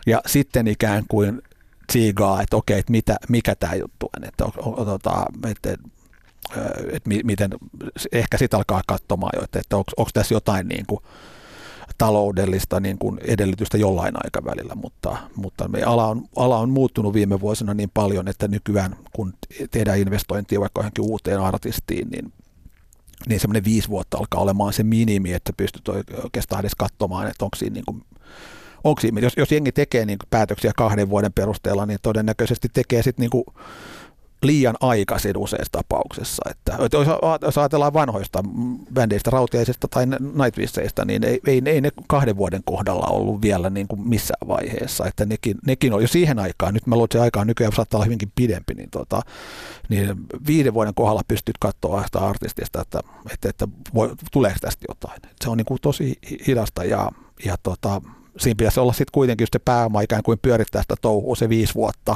ja 0.06 0.22
sitten 0.26 0.68
ikään 0.68 1.04
kuin 1.08 1.42
tsiigaa, 1.88 2.42
että 2.42 2.58
okei, 2.58 2.80
että 2.80 2.92
mitä, 2.92 3.16
mikä 3.30 3.56
tämä 3.56 3.76
juttu 3.76 4.10
on, 4.18 4.24
että, 4.24 4.46
että, 5.52 5.70
että, 5.72 5.78
että 6.92 7.10
miten, 7.24 7.52
ehkä 8.12 8.38
sitten 8.38 8.58
alkaa 8.58 8.82
katsomaan 8.88 9.32
jo, 9.36 9.44
että, 9.44 9.60
että 9.60 9.78
onko, 9.78 9.92
onko 9.98 10.10
tässä 10.14 10.36
jotain 10.36 10.68
niin 10.68 10.86
kuin, 10.86 11.02
taloudellista 11.98 12.80
niin 12.80 12.98
kuin 12.98 13.20
edellytystä 13.22 13.78
jollain 13.78 14.14
aikavälillä, 14.24 14.76
mutta, 14.76 15.18
mutta 15.36 15.68
me 15.68 15.84
ala, 15.84 16.08
on, 16.08 16.24
ala 16.36 16.58
on 16.58 16.70
muuttunut 16.70 17.14
viime 17.14 17.40
vuosina 17.42 17.74
niin 17.74 17.92
paljon, 17.94 18.28
että 18.28 18.48
nykyään 18.48 18.96
kun 19.14 19.34
tehdään 19.72 20.00
investointia 20.00 20.60
vaikka 20.60 20.82
johonkin 20.82 21.04
uuteen 21.04 21.40
artistiin, 21.40 22.10
niin 22.10 22.34
niin 23.30 23.40
semmoinen 23.40 23.64
viisi 23.64 23.90
vuotta 23.90 24.18
alkaa 24.18 24.42
olemaan 24.42 24.74
se 24.74 24.84
minimi, 24.84 25.34
että 25.34 25.54
pystyt 25.58 25.88
oikeastaan 26.24 26.60
edes 26.60 26.76
katsomaan, 26.76 27.28
että 27.28 27.46
onko 27.46 27.56
siinä, 27.58 27.74
niin 27.74 27.86
kuin, 27.86 28.04
onko 28.84 29.02
siinä 29.02 29.22
jos, 29.22 29.34
jos 29.38 29.52
jengi 29.52 29.72
tekee 29.72 30.06
niin 30.06 30.18
päätöksiä 30.30 30.72
kahden 30.78 31.10
vuoden 31.10 31.34
perusteella, 31.34 31.86
niin 31.86 32.00
todennäköisesti 32.02 32.70
tekee 32.74 33.04
sitten 33.04 33.30
niin 33.34 33.44
liian 34.44 34.76
aikaisin 34.82 35.38
useissa 35.38 35.72
tapauksessa. 35.72 36.50
Että, 36.50 36.78
että 36.86 36.98
jos 37.42 37.58
ajatellaan 37.58 37.94
vanhoista 37.94 38.44
bändeistä, 38.94 39.30
Rautiaisista 39.32 39.88
tai 39.88 40.06
Nightwishista, 40.06 41.06
niin 41.06 41.24
ei, 41.24 41.40
ei, 41.48 41.62
ei, 41.66 41.82
ne 41.82 41.92
kahden 42.08 42.38
vuoden 42.38 42.62
kohdalla 42.66 43.08
ollut 43.08 43.42
vielä 43.42 43.70
niin 43.70 43.88
kuin 43.88 44.02
missään 44.02 44.48
vaiheessa. 44.48 45.06
Että 45.06 45.26
nekin, 45.26 45.58
nekin 45.66 45.94
on 45.94 46.02
jo 46.02 46.08
siihen 46.08 46.40
aikaan, 46.40 46.74
nyt 46.74 46.88
mä 46.88 46.96
luulen, 46.96 47.06
että 47.06 47.18
se 47.18 47.22
aikaa 47.22 47.46
nykyään 47.46 47.74
saattaa 47.74 47.98
olla 47.98 48.06
hyvinkin 48.06 48.32
pidempi, 48.36 48.74
niin, 48.74 48.90
tota, 48.90 49.22
niin 49.90 50.16
viiden 50.48 50.74
vuoden 50.74 50.94
kohdalla 50.94 51.22
pystyt 51.28 51.56
katsoa 51.60 52.04
sitä 52.06 52.20
artistista, 52.20 52.82
että, 52.82 53.00
että, 53.34 53.50
että 53.50 53.68
voi, 53.94 54.12
tuleeko 54.32 54.58
tästä 54.62 54.86
jotain. 54.90 55.22
Se 55.42 55.50
on 55.50 55.58
niin 55.58 55.66
kuin 55.66 55.82
tosi 55.82 56.20
hidasta 56.48 56.84
ja, 56.84 57.12
ja 57.46 57.56
tota, 57.64 58.02
siinä 58.38 58.58
pitäisi 58.58 58.80
olla 58.80 58.94
sitten 58.94 59.12
kuitenkin 59.12 59.48
se 59.54 59.60
pääoma 59.60 60.02
ikään 60.02 60.24
kuin 60.24 60.40
pyörittää 60.42 60.82
sitä 60.82 60.96
touhua 61.02 61.36
se 61.36 61.50
viisi 61.50 61.76
vuotta, 61.76 62.16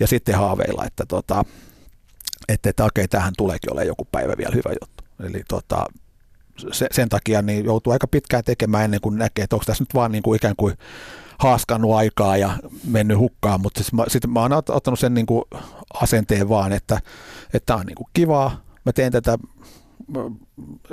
ja 0.00 0.06
sitten 0.06 0.34
haaveilla, 0.34 0.84
että, 0.86 1.06
tota, 1.06 1.44
että, 2.48 2.70
että 2.70 2.84
okei, 2.84 3.08
tähän 3.08 3.32
tuleekin 3.38 3.72
olemaan 3.72 3.86
joku 3.86 4.08
päivä 4.12 4.34
vielä 4.38 4.54
hyvä 4.54 4.70
juttu. 4.80 5.04
Eli 5.24 5.42
tota, 5.48 5.86
se, 6.72 6.86
sen 6.90 7.08
takia 7.08 7.42
niin 7.42 7.64
joutuu 7.64 7.92
aika 7.92 8.06
pitkään 8.06 8.44
tekemään 8.44 8.84
ennen 8.84 9.00
kuin 9.00 9.18
näkee, 9.18 9.42
että 9.42 9.56
onko 9.56 9.64
tässä 9.64 9.82
nyt 9.82 9.94
vaan 9.94 10.12
niin 10.12 10.22
kuin 10.22 10.36
ikään 10.36 10.56
kuin 10.56 10.74
haaskannut 11.38 11.94
aikaa 11.94 12.36
ja 12.36 12.58
mennyt 12.84 13.18
hukkaan, 13.18 13.60
mutta 13.60 13.78
sitten 13.78 13.96
mä, 13.96 14.04
sit 14.08 14.26
mä 14.26 14.40
oon 14.40 14.52
ottanut 14.52 14.98
sen 14.98 15.14
niin 15.14 15.26
kuin 15.26 15.44
asenteen 15.94 16.48
vaan, 16.48 16.72
että 16.72 17.00
tämä 17.66 17.80
on 17.80 17.86
niin 17.86 17.96
kuin 17.96 18.08
kivaa, 18.12 18.62
mä 18.84 18.92
teen 18.92 19.12
tätä 19.12 19.38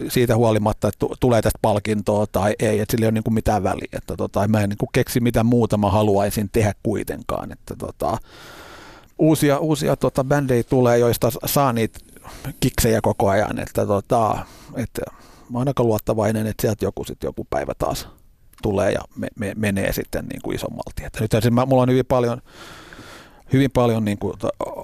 siitä 0.08 0.36
huolimatta, 0.36 0.88
että 0.88 1.06
tulee 1.20 1.42
tästä 1.42 1.60
palkintoa 1.62 2.28
tai 2.28 2.56
ei, 2.60 2.80
että 2.80 2.92
sillä 2.92 3.04
ei 3.04 3.08
ole 3.08 3.12
niin 3.12 3.24
kuin 3.24 3.34
mitään 3.34 3.64
väliä, 3.64 3.88
että 3.94 4.16
tota, 4.18 4.48
mä 4.48 4.62
en 4.62 4.70
niin 4.70 4.78
kuin 4.78 4.90
keksi 4.94 5.20
mitä 5.20 5.44
muuta 5.44 5.78
mä 5.78 5.92
haluaisin 5.92 6.50
tehdä 6.52 6.74
kuitenkaan, 6.84 7.52
että 7.52 7.76
tota, 7.78 8.18
uusia, 9.20 9.60
uusia 9.60 9.96
tota, 9.96 10.24
bändejä 10.24 10.64
tulee, 10.64 10.98
joista 10.98 11.32
saa 11.46 11.74
niitä 11.74 12.00
kiksejä 12.60 13.02
koko 13.02 13.30
ajan. 13.30 13.60
Että, 13.60 13.86
tota, 13.86 14.46
että 14.76 15.02
mä 15.50 15.58
oon 15.58 15.68
aika 15.68 15.84
luottavainen, 15.84 16.48
että 16.48 16.62
sieltä 16.62 16.86
joku, 16.86 17.04
sit 17.04 17.24
joku 17.24 17.48
päivä 17.50 17.74
taas 17.78 18.08
tulee 18.62 18.92
ja 18.92 19.02
me, 19.16 19.28
me, 19.40 19.54
menee 19.56 19.94
sitten 19.94 20.26
niin 20.26 20.42
kuin 20.42 20.56
isommalti. 20.56 21.04
Että 21.06 21.20
nyt 21.22 21.54
mä, 21.54 21.66
mulla 21.66 21.84
on 21.84 21.90
hyvin 21.90 22.06
paljon, 22.06 22.42
hyvin 23.54 23.72
paljon 23.72 24.06
niin 24.06 24.18
kuin 24.18 24.34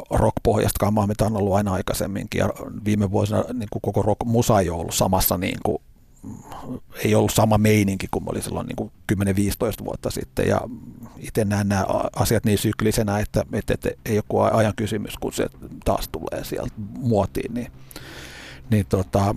rock-pohjasta 0.10 0.80
kamaa, 0.80 1.08
mitä 1.08 1.26
on 1.26 1.38
ollut 1.38 1.54
aina 1.54 1.74
aikaisemminkin. 1.74 2.40
Ja 2.40 2.50
viime 2.86 3.12
vuosina 3.12 3.44
niin 3.54 3.70
kuin 3.72 3.82
koko 3.82 4.02
rock-musa 4.02 4.60
ei 4.60 4.70
ollut 4.70 4.94
samassa 4.94 5.38
niin 5.38 5.58
kuin 5.64 5.78
ei 7.06 7.16
ollut 7.16 7.34
sama 7.34 7.58
meininki 7.58 8.08
kuin 8.12 8.24
oli 8.28 8.42
silloin 8.42 8.68
niin 8.68 8.92
10-15 9.82 9.86
vuotta 9.86 10.12
sitten 10.12 10.48
ja 10.48 10.62
itse 11.18 11.46
näen 11.46 11.70
nämä 11.70 11.86
asiat 12.16 12.46
niin 12.46 12.58
syklisenä, 12.58 13.20
että, 13.20 13.46
että, 13.54 13.74
että 13.74 13.90
ei 14.06 14.22
ole 14.30 14.52
ajan 14.52 14.74
kysymys, 14.76 15.18
kun 15.18 15.34
se 15.34 15.48
taas 15.86 16.08
tulee 16.08 16.44
sieltä 16.44 16.74
muotiin, 16.98 17.54
niin, 17.54 17.72
niin 18.70 18.86
tota, 18.90 19.36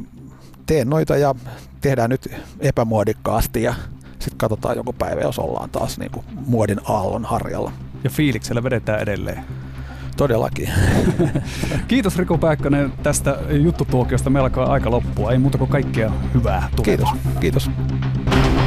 teen 0.66 0.90
noita 0.90 1.16
ja 1.16 1.34
tehdään 1.80 2.10
nyt 2.10 2.28
epämuodikkaasti 2.60 3.62
ja 3.62 3.74
sitten 4.08 4.38
katsotaan 4.38 4.76
joku 4.76 4.92
päivä, 4.92 5.20
jos 5.20 5.38
ollaan 5.38 5.70
taas 5.70 5.98
niin 5.98 6.10
kuin 6.10 6.26
muodin 6.46 6.80
aallon 6.84 7.24
harjalla. 7.24 7.72
Ja 8.04 8.10
fiiliksellä 8.10 8.62
vedetään 8.62 9.00
edelleen. 9.00 9.44
Todellakin. 10.16 10.68
Kiitos 11.88 12.16
Riku 12.18 12.38
Pääkkönen 12.38 12.92
tästä 13.02 13.38
juttutuokiosta. 13.50 14.30
Meillä 14.30 14.46
alkaa 14.46 14.72
aika 14.72 14.90
loppua. 14.90 15.32
Ei 15.32 15.38
muuta 15.38 15.58
kuin 15.58 15.70
kaikkea 15.70 16.12
hyvää 16.34 16.68
tulevaa. 16.76 17.16
Kiitos. 17.16 17.40
Kiitos. 17.40 17.70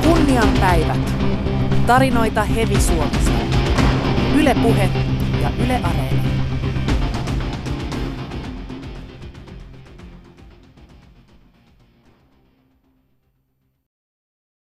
Kunnian 0.03 0.49
päivät. 0.59 1.13
Tarinoita 1.87 2.43
Hevi 2.43 2.79
Suomesta. 2.79 3.31
Yle 4.35 4.55
Puhe 4.63 4.89
ja 5.41 5.51
Yle 5.65 5.75
Areena. 5.75 6.26